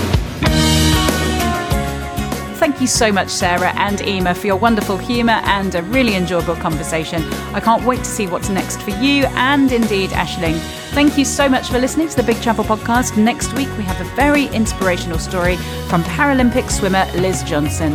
Thank 2.58 2.80
you 2.80 2.88
so 2.88 3.12
much, 3.12 3.28
Sarah 3.28 3.72
and 3.76 4.00
Emer, 4.00 4.34
for 4.34 4.48
your 4.48 4.56
wonderful 4.56 4.96
humour 4.96 5.40
and 5.44 5.72
a 5.76 5.82
really 5.84 6.16
enjoyable 6.16 6.56
conversation. 6.56 7.22
I 7.54 7.60
can't 7.60 7.84
wait 7.84 7.98
to 7.98 8.04
see 8.04 8.26
what's 8.26 8.48
next 8.48 8.82
for 8.82 8.90
you 8.90 9.26
and 9.36 9.70
indeed 9.70 10.10
Aisling. 10.10 10.58
Thank 10.90 11.16
you 11.16 11.24
so 11.24 11.48
much 11.48 11.68
for 11.68 11.78
listening 11.78 12.08
to 12.08 12.16
the 12.16 12.24
Big 12.24 12.42
Travel 12.42 12.64
podcast. 12.64 13.16
Next 13.16 13.52
week, 13.52 13.68
we 13.78 13.84
have 13.84 14.00
a 14.00 14.16
very 14.16 14.46
inspirational 14.46 15.20
story 15.20 15.54
from 15.88 16.02
Paralympic 16.02 16.68
swimmer 16.68 17.06
Liz 17.14 17.44
Johnson. 17.44 17.94